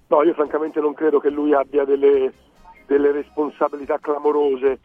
[0.06, 2.32] No, io francamente non credo che lui abbia delle,
[2.86, 4.78] delle responsabilità clamorose.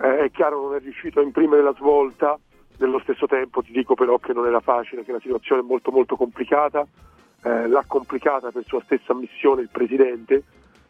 [0.00, 2.38] Eh, è chiaro non è riuscito a imprimere la svolta,
[2.78, 5.90] nello stesso tempo ti dico però che non era facile, che la situazione è molto
[5.92, 6.86] molto complicata.
[7.44, 10.42] Eh, l'ha complicata per sua stessa ammissione il Presidente,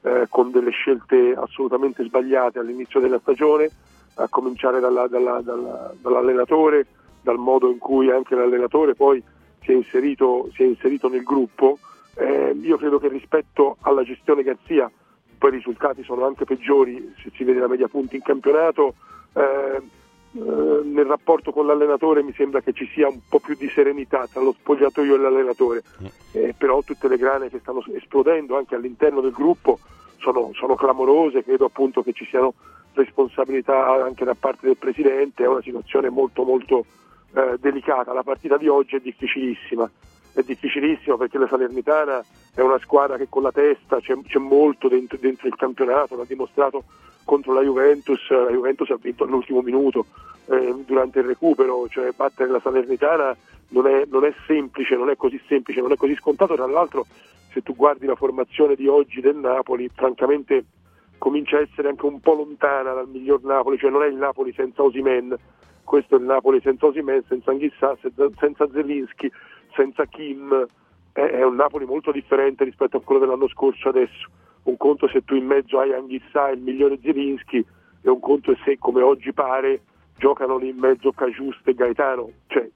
[0.05, 3.71] eh, con delle scelte assolutamente sbagliate all'inizio della stagione,
[4.17, 6.87] a cominciare dalla- dalla- dalla- dall'allenatore,
[7.23, 9.23] dal modo in cui anche l'allenatore poi
[9.63, 11.79] si è inserito, si è inserito nel gruppo.
[12.17, 14.91] Eh, io credo che rispetto alla gestione Garzia,
[15.39, 18.95] poi i risultati sono anche peggiori, se si vede la media punti in campionato,
[19.33, 19.81] eh,
[20.35, 24.43] nel rapporto con l'allenatore mi sembra che ci sia un po' più di serenità tra
[24.43, 25.83] lo spogliatoio e l'allenatore,
[26.33, 29.79] Eh, però tutte le grane che stanno esplodendo anche all'interno del gruppo
[30.19, 32.55] sono, sono clamorose, credo appunto che ci siano
[32.95, 36.85] responsabilità anche da parte del Presidente, è una situazione molto molto
[37.35, 39.89] eh, delicata, la partita di oggi è difficilissima,
[40.33, 42.25] è difficilissima perché la Salernitana
[42.55, 46.25] è una squadra che con la testa c'è, c'è molto dentro, dentro il campionato, l'ha
[46.27, 46.83] dimostrato
[47.25, 50.07] contro la Juventus, la Juventus ha vinto all'ultimo minuto
[50.47, 53.37] eh, durante il recupero, cioè battere la Salernitana
[53.69, 57.07] non è, non è semplice, non è così semplice, non è così scontato, tra l'altro
[57.53, 60.65] se tu guardi la formazione di oggi del Napoli, francamente
[61.19, 64.53] comincia a essere anche un po' lontana dal miglior Napoli, cioè non è il Napoli
[64.53, 65.35] senza Osimen,
[65.85, 67.97] questo è il Napoli senza Osimen, senza Anghissà,
[68.37, 69.31] senza, Zelinski,
[69.75, 70.67] senza Kim,
[71.13, 74.29] è, è un Napoli molto differente rispetto a quello dell'anno scorso adesso.
[74.65, 77.65] Un conto se tu in mezzo hai Anghissà e il migliore Zelinski
[78.03, 79.81] e un conto se come oggi pare
[80.17, 82.69] giocano lì in mezzo Cagiuste e Gaetano, cioè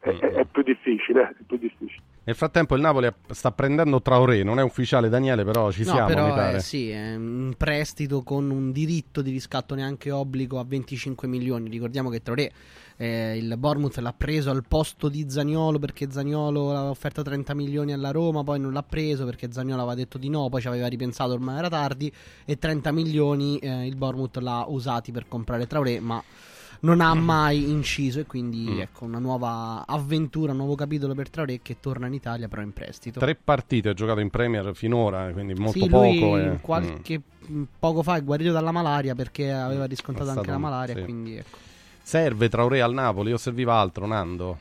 [0.00, 2.02] è- è più difficile, è più difficile.
[2.28, 6.08] Nel frattempo il Napoli sta prendendo Traoré, non è ufficiale Daniele, però ci No, siamo,
[6.08, 6.58] mi però pare.
[6.58, 11.70] eh, sì, è un prestito con un diritto di riscatto neanche obbligo a 25 milioni.
[11.70, 12.52] Ricordiamo che Traoré
[12.98, 17.94] eh, il Bournemouth l'ha preso al posto di Zagnolo perché Zagnolo aveva offerto 30 milioni
[17.94, 20.86] alla Roma, poi non l'ha preso perché Zagnolo aveva detto di no, poi ci aveva
[20.86, 22.12] ripensato, ormai era tardi
[22.44, 26.22] e 30 milioni eh, il Bournemouth l'ha usati per comprare Traoré, ma
[26.80, 28.80] non ha mai inciso e quindi Mm.
[28.80, 32.72] ecco una nuova avventura, un nuovo capitolo per Traoré che torna in Italia però in
[32.72, 33.18] prestito.
[33.20, 36.38] Tre partite ha giocato in Premier finora, quindi molto Sì, lui poco.
[36.38, 40.58] e- qualche mh, poco fa è guarito dalla malaria perché aveva riscontrato È anche la
[40.58, 41.02] malaria, sì.
[41.02, 41.56] quindi ecco.
[42.02, 44.58] Serve Traoré al Napoli o serviva altro, Nando?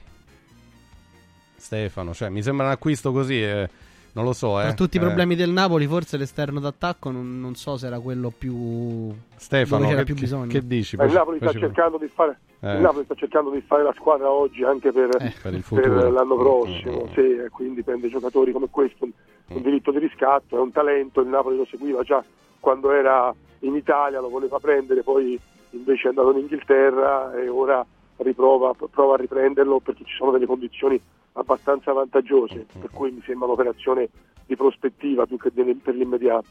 [1.55, 3.69] Stefano, cioè mi sembra un acquisto così e
[4.13, 4.65] non lo so, eh.
[4.65, 7.99] Per tutti i Eh, problemi del Napoli, forse l'esterno d'attacco non, non so se era
[7.99, 10.47] quello più Stefano, dove c'era che, più che- bisogno.
[10.51, 10.95] che dici?
[10.99, 12.73] Eh, il Napoli sta cercando di fare Eh.
[12.75, 15.09] il Napoli sta cercando di fare la squadra oggi anche per,
[15.41, 15.93] per il futuro.
[15.93, 19.11] per l'anno Mm, prossimo, sì, e quindi prende giocatori come questo, un,
[19.49, 22.23] un diritto di riscatto, è un talento, il Napoli lo seguiva già
[22.59, 25.39] quando era in Italia, lo voleva prendere, poi
[25.71, 27.85] invece è andato in Inghilterra e ora
[28.17, 30.99] riprova prova a riprenderlo perché ci sono delle condizioni
[31.37, 34.09] abbastanza vantaggiose, per cui mi sembra un'operazione
[34.45, 36.47] di prospettiva più che per l'immediato.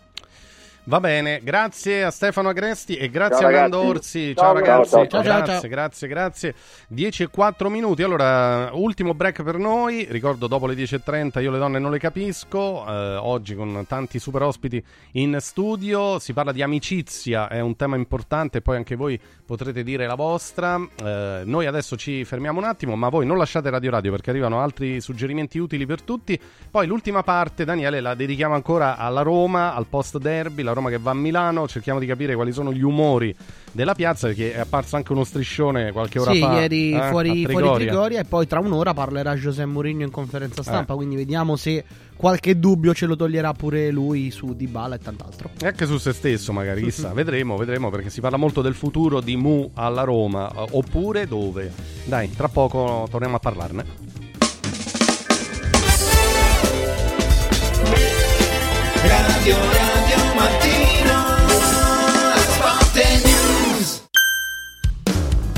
[0.89, 3.81] Va bene, grazie a Stefano Agresti e grazie Ciao, a Nando.
[3.81, 4.37] Orsi.
[4.37, 5.23] Ciao, Ciao, ragazzi, ciao, ciao.
[5.23, 6.55] grazie, grazie, grazie.
[6.87, 8.05] 10 e 4 minuti.
[8.05, 10.07] Allora, ultimo break per noi.
[10.09, 12.87] Ricordo dopo le 10.30 io le donne non le capisco.
[12.87, 14.81] Eh, oggi con tanti super ospiti
[15.13, 16.21] in studio.
[16.21, 18.61] Si parla di amicizia, è un tema importante.
[18.61, 20.81] Poi anche voi potrete dire la vostra.
[21.03, 24.61] Eh, noi adesso ci fermiamo un attimo, ma voi non lasciate Radio Radio perché arrivano
[24.61, 26.39] altri suggerimenti utili per tutti.
[26.71, 30.99] Poi l'ultima parte, Daniele, la dedichiamo ancora alla Roma, al post derby, la Roma che
[30.99, 33.35] va a Milano, cerchiamo di capire quali sono gli umori
[33.73, 36.53] della piazza perché è apparso anche uno striscione qualche ora sì, fa.
[36.53, 37.59] Sì, ieri eh, fuori, Trigoria.
[37.59, 40.65] fuori Trigoria e poi tra un'ora parlerà Giuseppe Mourinho in conferenza eh.
[40.65, 40.97] stampa, eh.
[40.97, 41.85] quindi vediamo se
[42.17, 45.51] qualche dubbio ce lo toglierà pure lui su Di Bala e tant'altro.
[45.61, 49.21] E anche su se stesso magari, chissà, vedremo, vedremo perché si parla molto del futuro
[49.21, 51.73] di Mu alla Roma, eh, oppure dove?
[52.05, 53.85] Dai, tra poco torniamo a parlarne.
[59.03, 60.06] Radio Radio
[60.37, 60.96] Mattino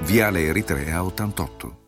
[0.00, 1.87] Viale Eritrea 88.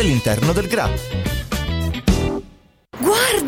[0.00, 1.39] all'interno del GRA.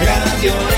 [0.00, 0.69] Radio Radio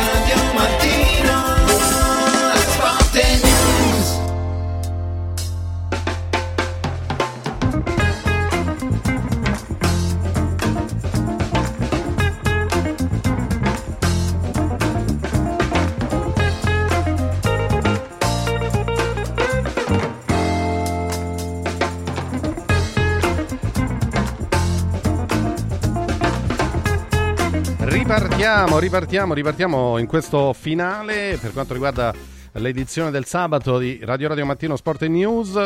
[28.12, 32.14] Ripartiamo, ripartiamo, ripartiamo in questo finale per quanto riguarda
[32.52, 35.56] l'edizione del sabato di Radio Radio Mattino Sport e News.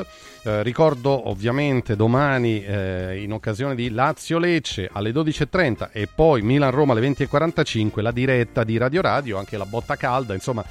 [0.44, 6.70] Eh, ricordo ovviamente domani eh, in occasione di Lazio Lecce alle 12.30 e poi Milan
[6.70, 10.64] Roma alle 20.45 la diretta di Radio Radio, anche la botta calda, insomma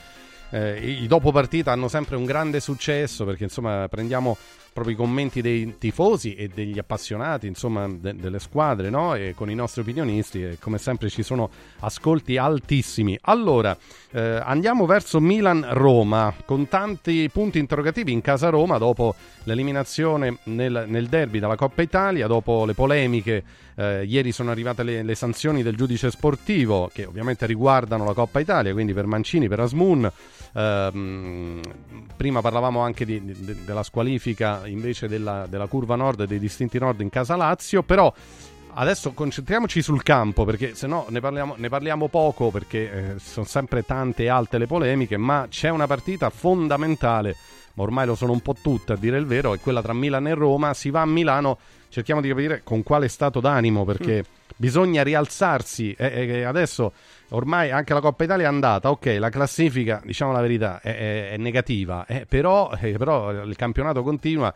[0.51, 4.37] eh, i dopo partita hanno sempre un grande successo perché insomma prendiamo
[4.75, 9.15] proprio i commenti dei tifosi e degli appassionati insomma de- delle squadre no?
[9.15, 11.49] e con i nostri opinionisti e come sempre ci sono
[11.79, 13.77] ascolti altissimi allora
[14.11, 21.07] eh, andiamo verso Milan-Roma con tanti punti interrogativi in casa Roma dopo l'eliminazione nel, nel
[21.07, 23.43] derby dalla Coppa Italia dopo le polemiche
[23.75, 28.41] eh, ieri sono arrivate le, le sanzioni del giudice sportivo che ovviamente riguardano la Coppa
[28.41, 30.11] Italia quindi per Mancini, per Asmun
[30.57, 31.59] Ehm,
[32.15, 36.79] prima parlavamo anche di, di, della squalifica invece della, della curva nord e dei distinti
[36.79, 38.11] nord in casa Lazio, però
[38.75, 43.45] adesso concentriamoci sul campo perché se no ne parliamo, ne parliamo poco perché eh, sono
[43.45, 47.35] sempre tante e alte le polemiche, ma c'è una partita fondamentale,
[47.73, 50.29] ma ormai lo sono un po' tutte a dire il vero, è quella tra Milano
[50.29, 51.57] e Roma, si va a Milano,
[51.89, 54.49] cerchiamo di capire con quale stato d'animo perché mm.
[54.55, 56.93] bisogna rialzarsi e, e adesso
[57.29, 61.29] ormai anche la Coppa Italia è andata, ok, la classifica, diciamo la verità, è, è,
[61.31, 64.53] è negativa, eh, però, eh, però, il campionato continua,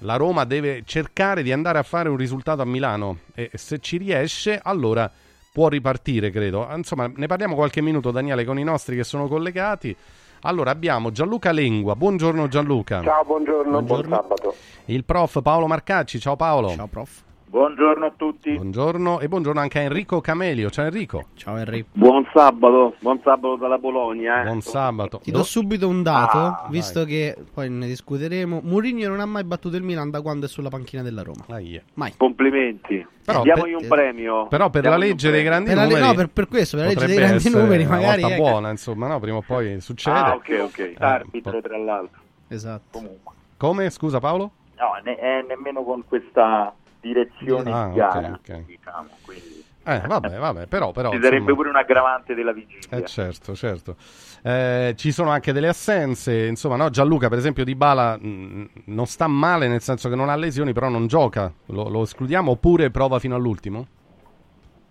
[0.00, 3.96] la Roma deve cercare di andare a fare un risultato a Milano e se ci
[3.96, 5.10] riesce allora
[5.52, 6.68] può ripartire, credo.
[6.74, 9.96] Insomma, ne parliamo qualche minuto, Daniele, con i nostri che sono collegati.
[10.42, 13.02] Allora abbiamo Gianluca Lengua, buongiorno Gianluca.
[13.02, 14.08] Ciao, buongiorno, buongiorno.
[14.08, 14.54] buon sabato.
[14.84, 16.74] Il prof Paolo Marcacci, ciao Paolo.
[16.74, 17.24] Ciao prof.
[17.48, 18.54] Buongiorno a tutti.
[18.54, 20.68] Buongiorno e buongiorno anche a Enrico Camelio.
[20.68, 21.26] Ciao Enrico.
[21.34, 21.90] Ciao Enrico.
[21.92, 24.40] Buon sabato, buon sabato dalla Bologna.
[24.40, 24.44] Eh.
[24.46, 25.20] Buon sabato.
[25.22, 27.08] Ti do subito un dato, ah, visto vai.
[27.08, 28.62] che poi ne discuteremo.
[28.64, 31.44] Mourinho non ha mai battuto il Milan da quando è sulla panchina della Roma.
[31.48, 31.82] Ah, yeah.
[31.94, 32.14] Mai.
[32.16, 33.06] Complimenti.
[33.24, 34.46] Però Diamogli per, un premio.
[34.48, 36.00] Però per Diamogli la legge dei grandi per numeri.
[36.00, 38.22] no, per, per, questo, per la legge dei grandi numeri, magari.
[38.22, 39.20] Una volta buona, insomma, no?
[39.20, 40.18] Prima o poi succede.
[40.18, 40.78] Ah, ok, ok.
[40.78, 42.20] Eh, Arbitro, tra l'altro.
[42.48, 42.98] Esatto.
[42.98, 43.34] Comunque.
[43.56, 43.88] Come?
[43.90, 44.50] Scusa Paolo?
[44.76, 46.74] No, ne- è nemmeno con questa
[47.06, 48.64] direzione ah, di gara, okay, okay.
[48.64, 49.64] diciamo, quindi...
[49.88, 51.54] Eh, vabbè, vabbè, però, però ci sarebbe insomma...
[51.54, 52.88] pure un aggravante della vigilia.
[52.90, 53.94] Eh, certo, certo.
[54.42, 56.90] Eh, ci sono anche delle assenze, insomma, no?
[56.90, 60.72] Gianluca, per esempio, Di Bala mh, non sta male, nel senso che non ha lesioni,
[60.72, 61.52] però non gioca.
[61.66, 63.86] Lo, lo escludiamo oppure prova fino all'ultimo?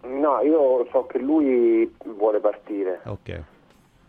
[0.03, 3.01] No, io so che lui vuole partire.
[3.03, 3.43] Ok.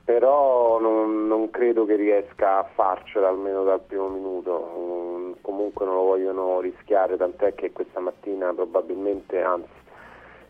[0.07, 4.73] Però non, non credo che riesca a farcela almeno dal primo minuto.
[4.79, 9.69] Mm, comunque non lo vogliono rischiare, tant'è che questa mattina probabilmente, anzi,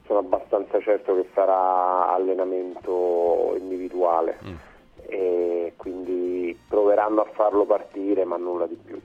[0.04, 4.54] sono abbastanza certo che farà allenamento individuale mm.
[5.06, 9.00] e quindi proveranno a farlo partire ma nulla di più.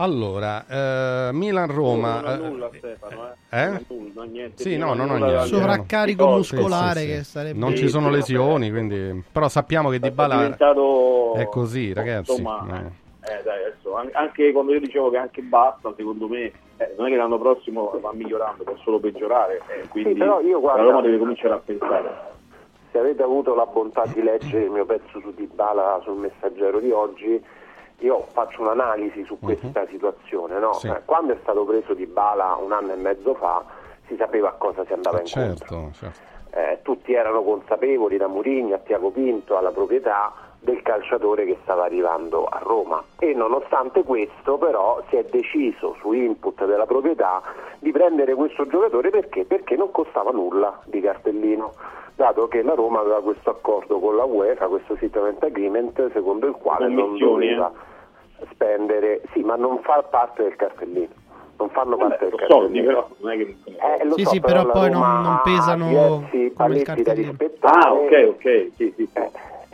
[0.00, 2.20] Allora, eh, Milan-Roma.
[2.20, 3.32] Non, non nulla, Stefano.
[3.50, 3.62] Eh?
[3.64, 3.84] eh?
[3.88, 5.46] Nulla, niente, sì, no, non ho niente.
[5.46, 7.16] Sovraccarico muscolare sì, sì, sì.
[7.16, 7.58] che sarebbe.
[7.58, 9.24] Non ci sono lesioni, quindi.
[9.32, 11.34] Però sappiamo che Di Bala diventato...
[11.34, 12.30] è così, ragazzi.
[12.30, 13.32] Insomma, eh.
[13.32, 17.10] eh, dai, adesso, anche quando io dicevo che anche basta, secondo me, eh, non è
[17.10, 19.62] che l'anno prossimo va migliorando, può solo peggiorare.
[19.66, 22.36] Eh, quindi però io, guarda, la Roma deve cominciare a pensare.
[22.92, 26.78] Se avete avuto la bontà di leggere il mio pezzo su Di Bala sul messaggero
[26.78, 27.42] di oggi
[28.00, 29.88] io faccio un'analisi su questa uh-huh.
[29.88, 30.58] situazione.
[30.58, 30.74] No?
[30.74, 30.92] Sì.
[31.04, 33.64] quando è stato preso di bala un anno e mezzo fa
[34.06, 35.66] si sapeva a cosa si andava eh, incontro.
[35.66, 36.26] Certo, certo.
[36.50, 41.84] Eh, tutti erano consapevoli da Murigno a Tiago Pinto alla proprietà del calciatore che stava
[41.84, 47.42] arrivando a Roma e nonostante questo però si è deciso su input della proprietà
[47.78, 49.44] di prendere questo giocatore perché?
[49.44, 51.74] Perché non costava nulla di cartellino
[52.18, 56.54] dato che la Roma aveva questo accordo con la UEFA, questo settlement agreement secondo il
[56.54, 57.70] quale non doveva
[58.40, 58.46] eh?
[58.50, 61.14] spendere, sì ma non fa parte del cartellino
[61.58, 62.60] non fanno Vabbè, parte del cartellino.
[62.60, 65.40] soldi però non è che eh, sì, so, sì, però, la poi Roma non, non
[65.44, 67.28] pesano diversi come il cartellino.
[67.30, 69.08] rispettare Ah, ok, ok, sì, sì.
[69.12, 69.30] Eh,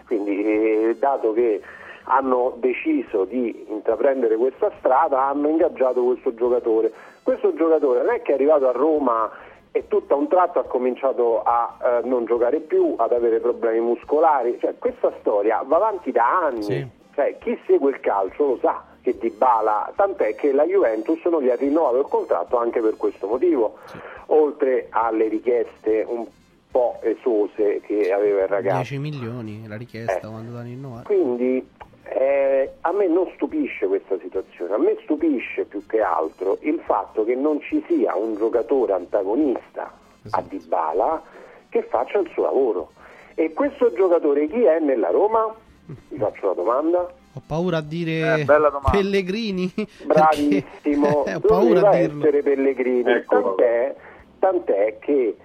[0.07, 1.63] quindi eh, dato che
[2.05, 6.93] hanno deciso di intraprendere questa strada hanno ingaggiato questo giocatore
[7.23, 9.31] questo giocatore non è che è arrivato a Roma
[9.77, 13.81] e tutto a un tratto ha cominciato a eh, non giocare più, ad avere problemi
[13.81, 16.87] muscolari, cioè, questa storia va avanti da anni, Sì.
[17.13, 21.43] cioè, chi segue il calcio lo sa che Di Bala, tant'è che la Juventus non
[21.43, 23.79] gli ha rinnovato il contratto anche per questo motivo,
[24.27, 26.25] oltre alle richieste un
[26.71, 28.77] po' esose che aveva il ragazzo.
[28.77, 30.31] 10 milioni la richiesta Eh.
[30.31, 31.03] quando danno rinnovare.
[31.05, 31.69] Quindi
[32.05, 37.25] eh, a me non stupisce questa situazione, a me stupisce più che altro il fatto
[37.25, 39.93] che non ci sia un giocatore antagonista
[40.31, 41.23] a Dybala
[41.69, 42.91] che faccia il suo lavoro.
[43.35, 45.53] E questo giocatore chi è nella Roma?
[45.87, 47.01] Vi faccio la domanda.
[47.37, 48.47] Ho paura a dire Eh.
[48.93, 49.73] Pellegrini.
[50.05, 52.21] Bravissimo, perché- ho paura a dirlo.
[52.23, 53.43] essere Pellegrini, Ecco.
[53.43, 53.95] tant'è,
[54.39, 55.37] tant'è che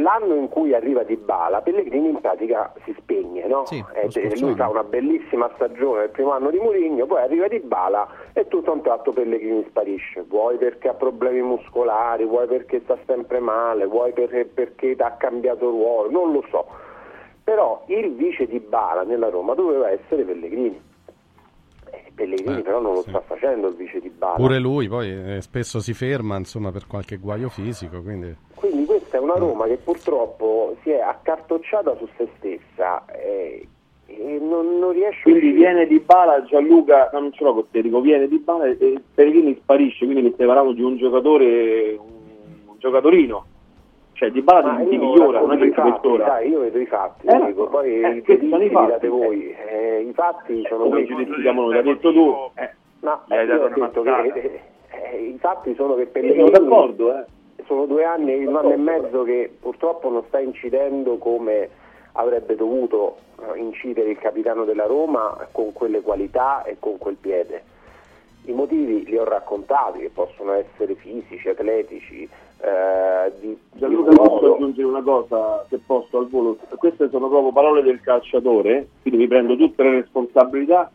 [0.00, 3.66] l'anno in cui arriva Di Bala, Pellegrini in pratica si spegne, no?
[3.66, 7.60] Sì, Eh, lui fa una bellissima stagione il primo anno di Mourinho, poi arriva Di
[7.60, 10.24] Bala e tutto a un tratto Pellegrini sparisce.
[10.28, 15.70] Vuoi perché ha problemi muscolari, vuoi perché sta sempre male, vuoi perché, perché ha cambiato
[15.70, 16.66] ruolo, non lo so.
[17.44, 20.86] Però il vice Di Bala nella Roma doveva essere Pellegrini.
[21.90, 23.10] Eh, Pellegrini Eh, però non lo sì.
[23.10, 24.34] sta facendo il vice Di Bala.
[24.34, 29.16] Pure lui poi eh, spesso si ferma insomma per qualche guaio fisico, quindi Quindi questa
[29.18, 33.66] è una Roma che purtroppo si è accartocciata su se stessa eh,
[34.06, 37.64] e non, non riesce a Quindi viene Di Bala, Gianluca, no, non ce l'ho con
[37.70, 41.96] te, dico, viene Di Bala e Pellegrini sparisce, quindi mi stai parlando di un giocatore,
[41.98, 42.12] un,
[42.66, 43.46] un giocatorino.
[44.18, 46.26] Cioè Di Bala io migliora, non è che i ti fatti, peggiora.
[46.26, 48.70] sai, io vedo i fatti, Eh, dico, poi eh, i questi sono i giudizi li
[48.74, 49.08] fatti, date eh.
[49.10, 49.54] voi.
[49.68, 51.24] Eh, I fatti sono Come questi.
[51.24, 52.34] giudichiamo noi, l'hai detto tu.
[52.54, 52.70] Eh,
[53.00, 57.16] No, eh, dato io ho detto che eh, i fatti sono che Pellegrini sono d'accordo,
[57.16, 57.24] eh.
[57.66, 61.68] sono due anni, un anno e mezzo che purtroppo non sta incidendo come
[62.14, 63.18] avrebbe dovuto
[63.54, 67.62] eh, incidere il capitano della Roma con quelle qualità e con quel piede.
[68.46, 72.28] I motivi li ho raccontati, che possono essere fisici, atletici,
[72.60, 76.58] eh, di, Gianluca, posso aggiungere una cosa se posso al volo?
[76.76, 80.90] Queste sono proprio parole del calciatore, quindi mi prendo tutte le responsabilità.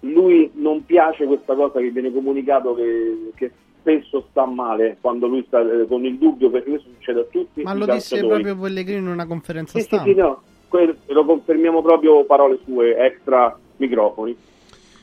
[0.00, 3.50] Lui non piace questa cosa che viene comunicato che, che
[3.80, 7.62] spesso sta male quando lui sta eh, con il dubbio, perché questo succede a tutti
[7.62, 10.04] Ma lo disse proprio Pellegrini in una conferenza Sì, sì, stampa.
[10.04, 14.36] sì, no, que- lo confermiamo proprio parole sue, extra microfoni.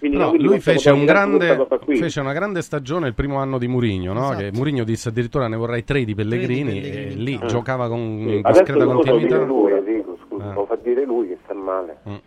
[0.10, 4.14] Quindi, quindi lui fece, un grande, fece una grande stagione il primo anno di Murigno,
[4.14, 4.32] no?
[4.32, 4.38] Esatto.
[4.40, 7.12] che Murigno disse addirittura ne vorrei tre di Pellegrini, Tre di Pellegrini.
[7.20, 7.46] e lì Ah.
[7.48, 8.42] giocava con Sì.
[8.44, 9.36] discreta Adesso lo continuità.
[9.36, 10.54] dire lui, Enrico, scusa, Eh.
[10.54, 11.98] lo fa dire lui che sta male.
[12.08, 12.14] Mm.
[12.14, 12.22] Eh,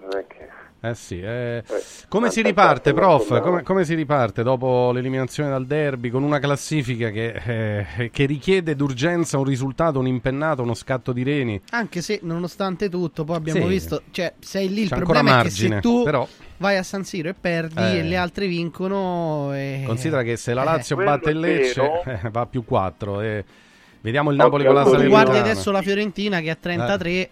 [0.00, 0.48] Non è che...
[0.84, 1.58] Eh sì, eh.
[1.58, 1.64] Eh,
[2.08, 3.40] come si riparte, prof?
[3.40, 8.74] Come, come si riparte dopo l'eliminazione dal derby con una classifica che, eh, che richiede
[8.74, 11.60] d'urgenza un risultato, un'impennata, uno scatto di reni?
[11.70, 13.68] Anche se, nonostante tutto, poi abbiamo Sì.
[13.68, 16.26] visto, cioè, sei lì, il C'è problema è margine, che se tu però
[16.56, 17.98] vai a San Siro e perdi Eh.
[17.98, 19.54] e le altre vincono...
[19.54, 19.84] E...
[19.86, 20.64] considera che se la Eh.
[20.64, 22.02] Lazio quello batte il è Lecce vero.
[22.26, 23.44] eh, va a più 4 e
[24.00, 24.82] vediamo il Napoli con la.
[24.82, 25.22] Salernitana.
[25.22, 27.30] guardi adesso la Fiorentina che ha 33.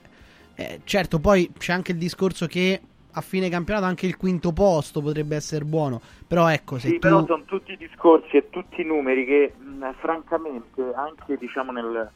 [0.55, 2.81] eh, certo, poi c'è anche il discorso che
[3.12, 6.01] a fine campionato anche il quinto posto potrebbe essere buono.
[6.27, 7.01] Però ecco, se Sì, tu...
[7.01, 12.11] però sono tutti discorsi e tutti numeri che mh, francamente anche diciamo nel,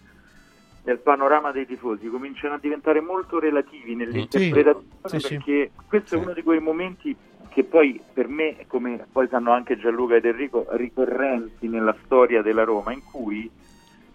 [0.85, 6.19] nel panorama dei tifosi cominciano a diventare molto relativi nell'interpretazione Sì, sì, perché questo è
[6.19, 7.17] uno di quei momenti
[7.51, 12.65] che poi per me, come poi sanno anche Gianluca ed Enrico, ricorrenti nella storia della
[12.65, 13.49] Roma, in cui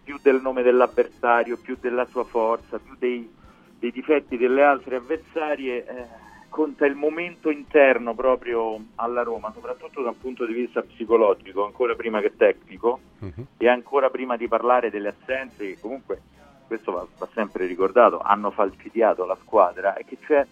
[0.03, 3.29] più del nome dell'avversario, più della sua forza, più dei,
[3.77, 6.05] dei difetti delle altre avversarie, eh,
[6.49, 11.95] conta il momento interno proprio alla Roma, soprattutto da un punto di vista psicologico, ancora
[11.95, 13.45] prima che tecnico, Mhm.
[13.57, 16.21] e ancora prima di parlare delle assenze che comunque,
[16.67, 20.45] questo va, va sempre ricordato, hanno falcidiato la squadra e che c'è,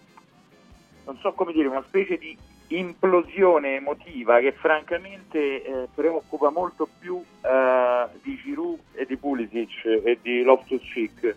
[1.06, 2.36] non so come dire, una specie di
[2.70, 10.18] implosione emotiva che francamente eh, preoccupa molto più eh, di Giroud e di Pulisic e
[10.20, 11.36] di Loftus-Cheek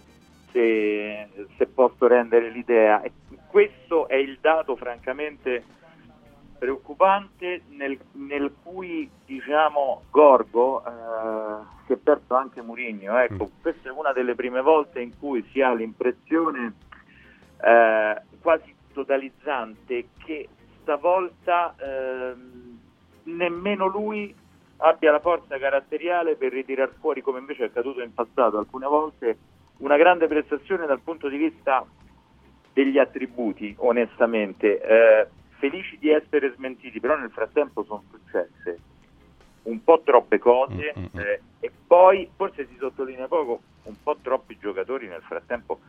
[0.52, 3.02] se, se posso rendere l'idea.
[3.02, 3.12] E
[3.48, 5.64] questo è il dato francamente
[6.62, 13.50] preoccupante nel, nel cui diciamo Gorgo eh, si è perso anche Murigno ecco.
[13.60, 16.74] Questa è una delle prime volte in cui si ha l'impressione
[17.64, 20.50] eh, quasi totalizzante che
[20.82, 22.80] stavolta ehm,
[23.24, 24.34] nemmeno lui
[24.78, 29.38] abbia la forza caratteriale per ritirar fuori come invece è accaduto in passato alcune volte
[29.82, 31.86] una grande prestazione dal punto di vista
[32.74, 35.28] degli attributi onestamente eh,
[35.58, 38.80] felici di essere smentiti però nel frattempo sono successe
[39.64, 41.20] un po' troppe cose Mm, mm, mm.
[41.20, 45.80] eh, e poi forse si sottolinea poco un po' troppi giocatori nel frattempo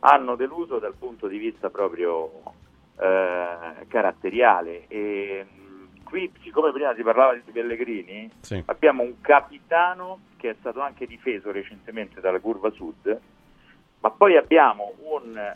[0.00, 2.42] hanno deluso dal punto di vista proprio
[2.98, 5.46] eh, caratteriale e
[6.04, 8.62] qui siccome prima si parlava di Pellegrini Sì.
[8.66, 13.18] abbiamo un capitano che è stato anche difeso recentemente dalla curva sud
[14.02, 15.54] ma poi abbiamo un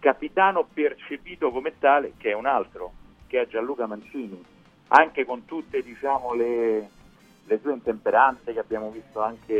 [0.00, 2.92] capitano percepito come tale che è un altro
[3.26, 4.42] che è Gianluca Mancini
[4.88, 6.88] anche con tutte diciamo le,
[7.44, 9.54] le sue intemperanze che abbiamo visto anche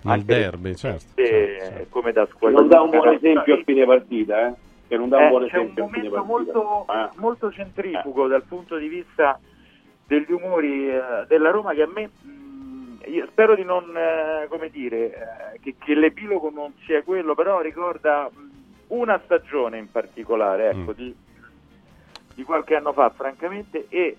[0.00, 1.86] Nel anche derby, certo, eh, certo, certo.
[1.90, 4.54] come da squadra non dà un buon esempio a fine partita, eh?
[4.88, 7.08] Che non dà un eh, buon c'è un esempio a fine momento molto, Eh.
[7.16, 9.38] molto centrifugo dal punto di vista
[10.06, 12.10] degli umori eh, della Roma che a me
[13.06, 17.60] io spero di non eh, come dire eh, che, che l'epilogo non sia quello però
[17.60, 18.30] ricorda
[18.88, 20.94] una stagione in particolare ecco, Mm.
[20.96, 21.14] di,
[22.34, 24.16] di qualche anno fa francamente e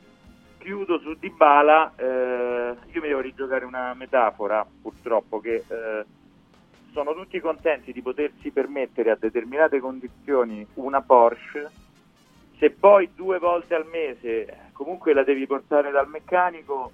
[0.57, 6.05] chiudo su Dybala eh, io mi devo rigiocare una metafora purtroppo che eh,
[6.91, 11.69] sono tutti contenti di potersi permettere a determinate condizioni una Porsche,
[12.57, 16.91] se poi due volte al mese comunque la devi portare dal meccanico,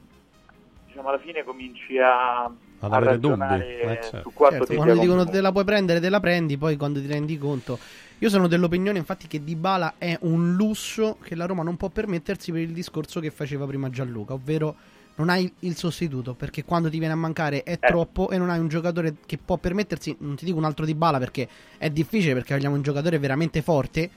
[0.95, 4.22] diciamo alla fine cominci a, Ad a avere dubbi, eh, certo.
[4.22, 6.77] su quanto Certo, ti quando sia dicono te la puoi prendere, te la prendi, poi
[6.77, 7.77] quando ti rendi conto.
[8.19, 12.53] Io sono dell'opinione, infatti, che Dybala è un lusso che la Roma non può permettersi
[12.53, 14.75] per il discorso che faceva prima Gianluca, ovvero
[15.15, 18.59] non hai il sostituto, perché quando ti viene a mancare è troppo e non hai
[18.59, 22.53] un giocatore che può permettersi, non ti dico un altro Dybala perché è difficile perché
[22.53, 24.09] vogliamo un giocatore veramente forte,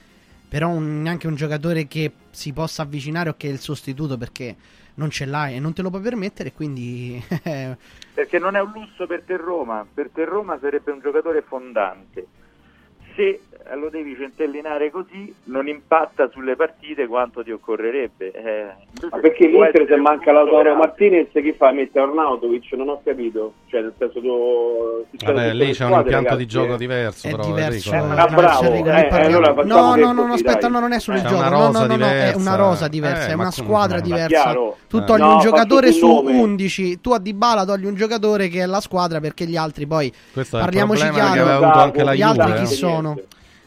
[0.47, 4.55] però un- neanche un giocatore che si possa avvicinare o che è il sostituto perché
[4.99, 7.23] non ce l'hai e non te lo puoi permettere, quindi
[8.13, 12.27] Perché non è un lusso per te Roma, per te Roma sarebbe un giocatore fondante.
[13.15, 13.41] Se
[13.75, 18.31] lo devi centellinare così, non impatta sulle partite quanto ti occorrerebbe.
[18.31, 18.65] Eh,
[19.09, 20.73] Ma perché l'Inter se manca grande.
[20.75, 21.71] Martinez che fa?
[21.71, 22.71] Mette Arnautovic?
[22.73, 23.53] Non ho capito.
[23.67, 25.05] Cioè nel senso tu...
[25.25, 26.77] Vabbè, lì c'è un impianto ragazzi, di gioco eh.
[26.77, 27.93] diverso, È però diverso.
[27.93, 31.17] Enrico, Ah, bravo, eh, allora facciamo no, no, no, così, aspetta, no, non è solo
[31.17, 31.49] il È gioco.
[31.49, 34.53] No, no, no, no, è una rosa diversa, Eh, è una squadra diversa.
[34.87, 35.03] Tu Eh.
[35.03, 36.39] togli No, un giocatore su il nome.
[36.41, 40.11] 11, tu a Dybala togli un giocatore che è la squadra perché gli altri poi
[40.49, 42.13] parliamoci chiaro.
[42.13, 42.65] gli altri chi eh.
[42.65, 43.19] sono?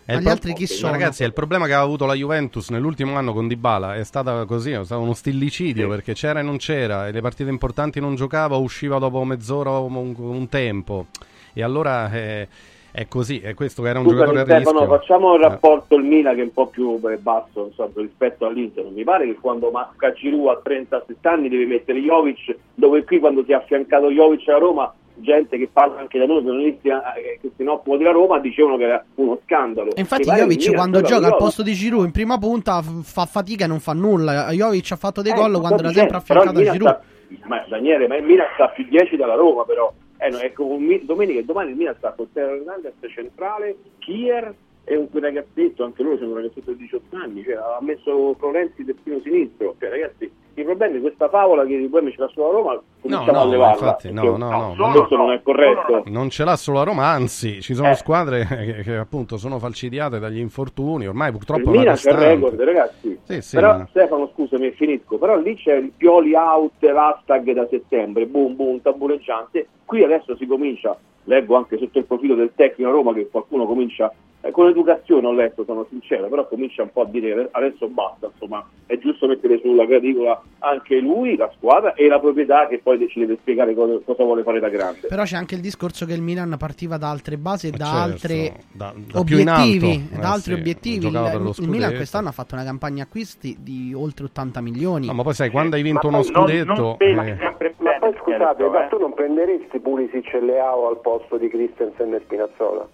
[0.05, 0.92] È gli pro- altri chi sono?
[0.92, 3.94] ragazzi, è il problema che aveva avuto la Juventus nell'ultimo anno con Dybala.
[3.94, 7.50] È stata così, è stato uno stillicidio perché c'era e non c'era, e le partite
[7.50, 11.06] importanti non giocava, usciva dopo mezz'ora o un, un tempo.
[11.52, 12.48] E allora eh,
[12.90, 14.98] è così, è questo che era un Scusami, giocatore a Stefano, rischio.
[14.98, 15.48] facciamo il Eh.
[15.48, 18.84] rapporto il Milan che è un po' più eh, basso insomma, rispetto all'Inter.
[18.84, 23.18] Non mi pare che quando manca Giroud a 37 anni deve mettere Jovic, dove qui
[23.20, 24.92] quando si è affiancato Jovic a Roma,
[25.23, 28.84] gente che parla anche da noi, giornalisti eh, che si occupano della Roma, dicevano che
[28.84, 29.94] era uno scandalo.
[29.94, 33.25] E infatti il Jovic Milan quando gioca al posto di Giroud in prima punta fa
[33.26, 34.51] fatica e non fa nulla.
[34.51, 36.81] Jovic ha fatto dei Eh, gol quando era sempre affiancato a Giroud.
[36.81, 37.02] sta-
[37.47, 39.91] ma Daniele, ma il Milan sta più 10 dalla Roma però.
[40.18, 44.97] Eh, no, ecco, domenica e domani il Milan sta con Teo Hernandez centrale, Kier e
[44.97, 49.20] un ragazzetto, anche loro sono un ragazzetto di 18 anni, cioè, ha messo Florenzi terzino
[49.23, 49.76] sinistro.
[49.78, 50.31] Cioè, ragazzi,
[50.76, 53.73] problemi questa favola che poi mi ce l'ha sulla Roma, cominciamo no, a levarla.
[53.75, 55.25] infatti, no, no, no, questo no, no.
[55.26, 56.02] non è corretto.
[56.07, 57.94] Non ce l'ha solo la Roma, anzi, ci sono Eh.
[57.94, 61.07] squadre che, che appunto sono falcidiate dagli infortuni.
[61.07, 62.34] Ormai Il purtroppo è una Milan c'è il costante.
[62.34, 63.18] record, ragazzi.
[63.25, 65.18] Sì, sì, però ma- Stefano, scusami, finisco.
[65.18, 69.67] Però lì c'è il Pioli out, l'hashtag da settembre, boom boom, tabuleggiante.
[69.84, 73.67] Qui adesso si comincia, leggo anche sotto il profilo del tecnico a Roma che qualcuno
[73.67, 74.12] comincia
[74.43, 77.87] eh, con l'educazione ho letto, sono sincero, però comincia un po' a dire che adesso
[77.89, 82.81] basta, insomma, è giusto mettere sulla graticola anche lui, la squadra e la proprietà che
[82.83, 85.07] poi ci deve spiegare cosa, cosa vuole fare da grande.
[85.07, 88.01] Però c'è anche il discorso che il Milan partiva da altre basi e da certo,
[88.01, 89.91] altre da- da obiettivi.
[89.91, 91.07] alto, da eh, altri sì, obiettivi.
[91.07, 95.07] Il, il Milan quest'anno ha fatto una campagna acquisti di oltre 80 milioni.
[95.07, 96.97] No, ma poi sai, quando hai vinto Ma uno non- scudetto...
[97.01, 98.69] non eh, sempre Ma poi scusate, eh.
[98.69, 102.89] ma tu non prenderesti Pulisic e Leao al posto di Christensen e Spinazzola?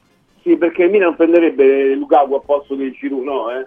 [0.49, 3.51] Sì, perché il Milan prenderebbe Lukaku a posto del Giroud, no?
[3.51, 3.67] Eh?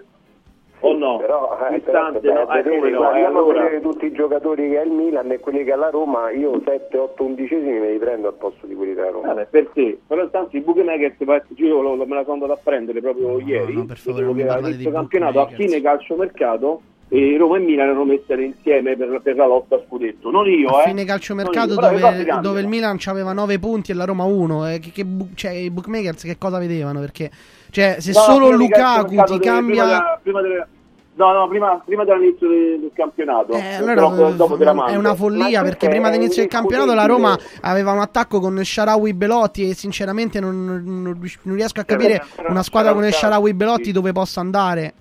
[0.84, 1.18] o no?
[1.18, 2.46] Però, eh, Distante, però, no?
[2.46, 2.96] beh, Eh, vedere, come no?
[2.98, 5.62] guarda, Eh, andiamo a allora- vedere tutti i giocatori che ha il Milan e quelli
[5.62, 8.94] che ha la Roma, io 7, 8, 11esimi me li prendo al posto di quelli
[8.94, 9.28] della Roma.
[9.28, 12.32] Vabbè, per te, però intanto i bookmaker ti pare- io lo- lo- me la sono
[12.32, 13.74] andata a prendere proprio ieri.
[13.74, 15.70] no, per favore, non mi parlate dei campionato a bookmakers.
[15.70, 16.80] fine calciomercato
[17.14, 20.30] e Roma e Milan erano messe insieme per, per la lotta a scudetto.
[20.30, 20.86] Non io, a eh.
[20.86, 22.40] fine calciomercato dove, cambiano.
[22.40, 25.70] dove il Milan aveva 9 punti e la Roma 1 eh, che, che cioè, i
[25.70, 27.30] bookmakers che cosa vedevano perché
[27.70, 30.66] cioè se No, solo Lukaku ti delle- cambia Prima della- prima delle-
[31.14, 33.52] no, no, prima, prima dell'inizio del, del campionato.
[33.52, 37.92] Eh, allora dopo, è una follia Ma perché prima dell'inizio del campionato la Roma aveva
[37.92, 43.02] un attacco con Sharawi Belotti e sinceramente non, non- riesco a capire una squadra con
[43.04, 44.94] Sharawi Belotti dove possa andare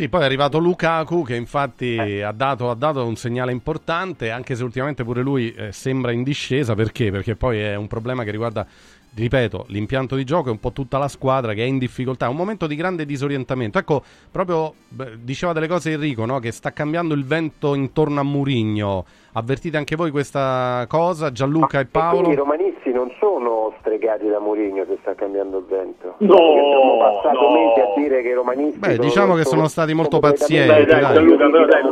[0.00, 4.56] Sì, poi è arrivato Lukaku che infatti ha, dato, ha dato un segnale importante, anche
[4.56, 6.74] se ultimamente pure lui eh, sembra in discesa.
[6.74, 7.10] Perché?
[7.10, 8.66] Perché poi è un problema che riguarda,
[9.12, 12.24] ripeto, l'impianto di gioco e un po' tutta la squadra che è in difficoltà.
[12.24, 13.76] È un momento di grande disorientamento.
[13.76, 16.38] Ecco, proprio beh, diceva delle cose Enrico, no?
[16.38, 19.04] che sta cambiando il vento intorno a Murigno.
[19.32, 22.30] Avvertite anche voi questa cosa, Gianluca e E Paolo?
[22.30, 26.14] i romanisti non sono stregati da Mourinho se sta cambiando il vento.
[26.18, 27.52] No, Perché siamo passati no.
[27.52, 31.00] mesi a dire che i romanisti Beh, diciamo che sono stati molto pazienti, Dai, dai,
[31.00, 31.12] dai.
[31.14, 31.82] Gianluca, però dai,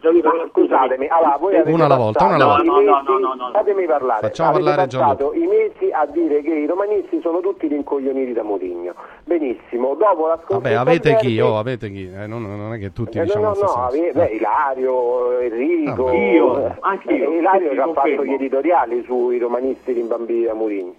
[0.00, 2.62] Gianluca, Ma scusatemi, allora voi avete Una alla volta, una alla volta.
[2.62, 3.50] No, no, no, no, no.
[3.52, 4.20] Fatemi parlare.
[4.20, 8.42] Facciamo avete parlare passato i mesi a dire che i romanisti sono tutti rincoglioniti da
[8.44, 8.94] Mourinho.
[9.24, 11.40] Benissimo, dopo la sconfitta Vabbè, avete chi?
[11.40, 12.10] Oh, avete chi?
[12.10, 16.04] Eh, non, non è che tutti eh, diciamo no, no, no, ave- beh, Ilario, Enrico,
[16.04, 16.16] Vabbè.
[16.32, 20.94] Io, anche io, Eh, Ilario ha fatto gli editoriali sui romanisti rimbambiti da Mourinho.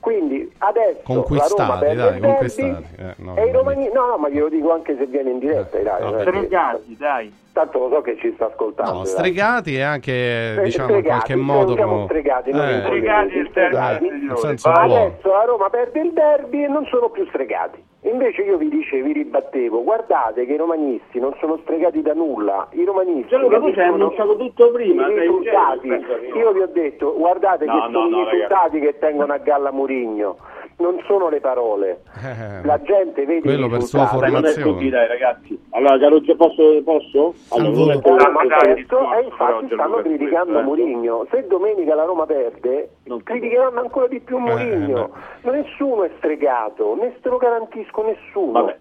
[0.00, 1.02] Quindi adesso
[1.34, 2.84] la Roma dai, il derby conquistati.
[2.96, 3.90] Eh, no, e i romani...
[3.92, 5.76] No, no, ma glielo dico anche se viene in diretta.
[5.82, 6.02] vabbè.
[6.02, 7.34] non è che- Stregati, dai.
[7.52, 8.92] Tanto lo so che ci sta ascoltando.
[8.92, 11.74] No, stregati e anche, Eh, diciamo, in stregati, qualche modo...
[11.74, 14.06] siamo come- stregati, non Eh, stregati.
[14.06, 15.02] eh, nel senso Ma buono.
[15.04, 17.84] adesso la Roma perde il derby e non sono più stregati.
[18.02, 22.68] Invece io vi dicevo, vi ribattevo, guardate che i romanisti non sono stregati da nulla.
[22.70, 25.88] I romanisti Gianluca, tu ci hai annunciato tutto prima, I risultati.
[26.34, 29.38] Io vi ho detto, guardate No, che no, sono no, i risultati che tengono a
[29.38, 30.36] galla Murigno.
[30.80, 32.00] Non sono le parole.
[32.24, 34.88] Eh, La gente vede quello per sua non formazione.
[34.88, 35.60] dai ragazzi.
[35.70, 36.82] Allora, caro, Gio- posso?
[36.82, 37.34] posso?
[37.50, 38.24] Allora, non così.
[38.24, 40.62] ha dai, perso discorso, e infatti però, stanno criticando questo, eh.
[40.62, 41.26] Murigno.
[41.30, 42.90] Se domenica la Roma perde,
[43.22, 45.10] criticheranno ancora di più Murigno.
[45.42, 48.52] Ma nessuno è stregato, ne te lo garantisco nessuno.
[48.52, 48.76] Vabbè.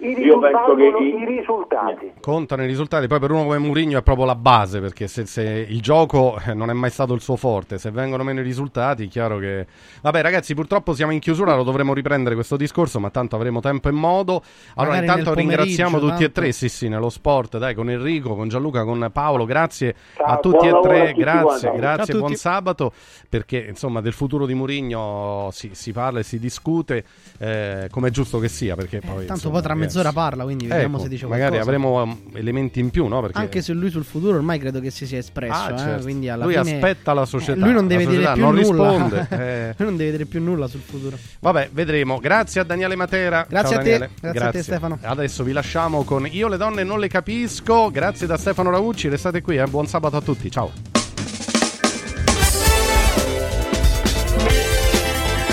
[0.00, 2.12] I Io penso che risultati, i- i risultati.
[2.20, 5.42] Contano i risultati, poi per uno come Mourinho è proprio la base, perché se, se
[5.42, 9.06] il gioco eh, non è mai stato il suo forte, se vengono meno i risultati,
[9.06, 9.66] è chiaro che...
[10.02, 13.88] Vabbè ragazzi, purtroppo siamo in chiusura, lo dovremo riprendere questo discorso, ma tanto avremo tempo
[13.88, 14.40] e modo.
[14.76, 18.48] Allora Magari intanto ringraziamo tutti e tre, sì sì, nello sport, dai, con Enrico, con
[18.48, 22.92] Gianluca, con Paolo, grazie Ciao, a tutti e tre, tutti grazie, grazie, buon sabato,
[23.28, 27.04] perché insomma del futuro di Mourinho si, si parla e si discute,
[27.38, 29.26] eh, come è giusto che sia, perché poi...
[29.26, 31.70] Tanto insomma, poi tra eh, mezz'ora parla, quindi vediamo Ecco, se dice magari qualcosa.
[31.70, 33.20] avremo um, elementi in più, no?
[33.20, 36.02] Perché Anche se lui sul futuro ormai credo che si sia espresso, Ah, eh, certo.
[36.02, 37.58] quindi alla lui fine- aspetta la società.
[37.58, 38.90] Eh, lui non deve dire più non nulla.
[38.90, 39.26] risponde.
[39.30, 39.74] eh.
[39.76, 41.16] lui non deve dire più nulla sul futuro.
[41.40, 42.18] Vabbè, vedremo.
[42.18, 43.46] Grazie a Daniele Matera.
[43.48, 43.90] Grazie Ciao, a te.
[43.90, 44.10] Daniele.
[44.20, 44.98] Grazie a te, Stefano.
[45.02, 47.90] Adesso vi lasciamo con Io le donne non le capisco.
[47.90, 49.08] Grazie da Stefano Raucci.
[49.08, 49.64] Restate qui, eh.
[49.66, 50.50] buon sabato a tutti.
[50.50, 50.70] Ciao.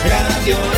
[0.07, 0.74] Radio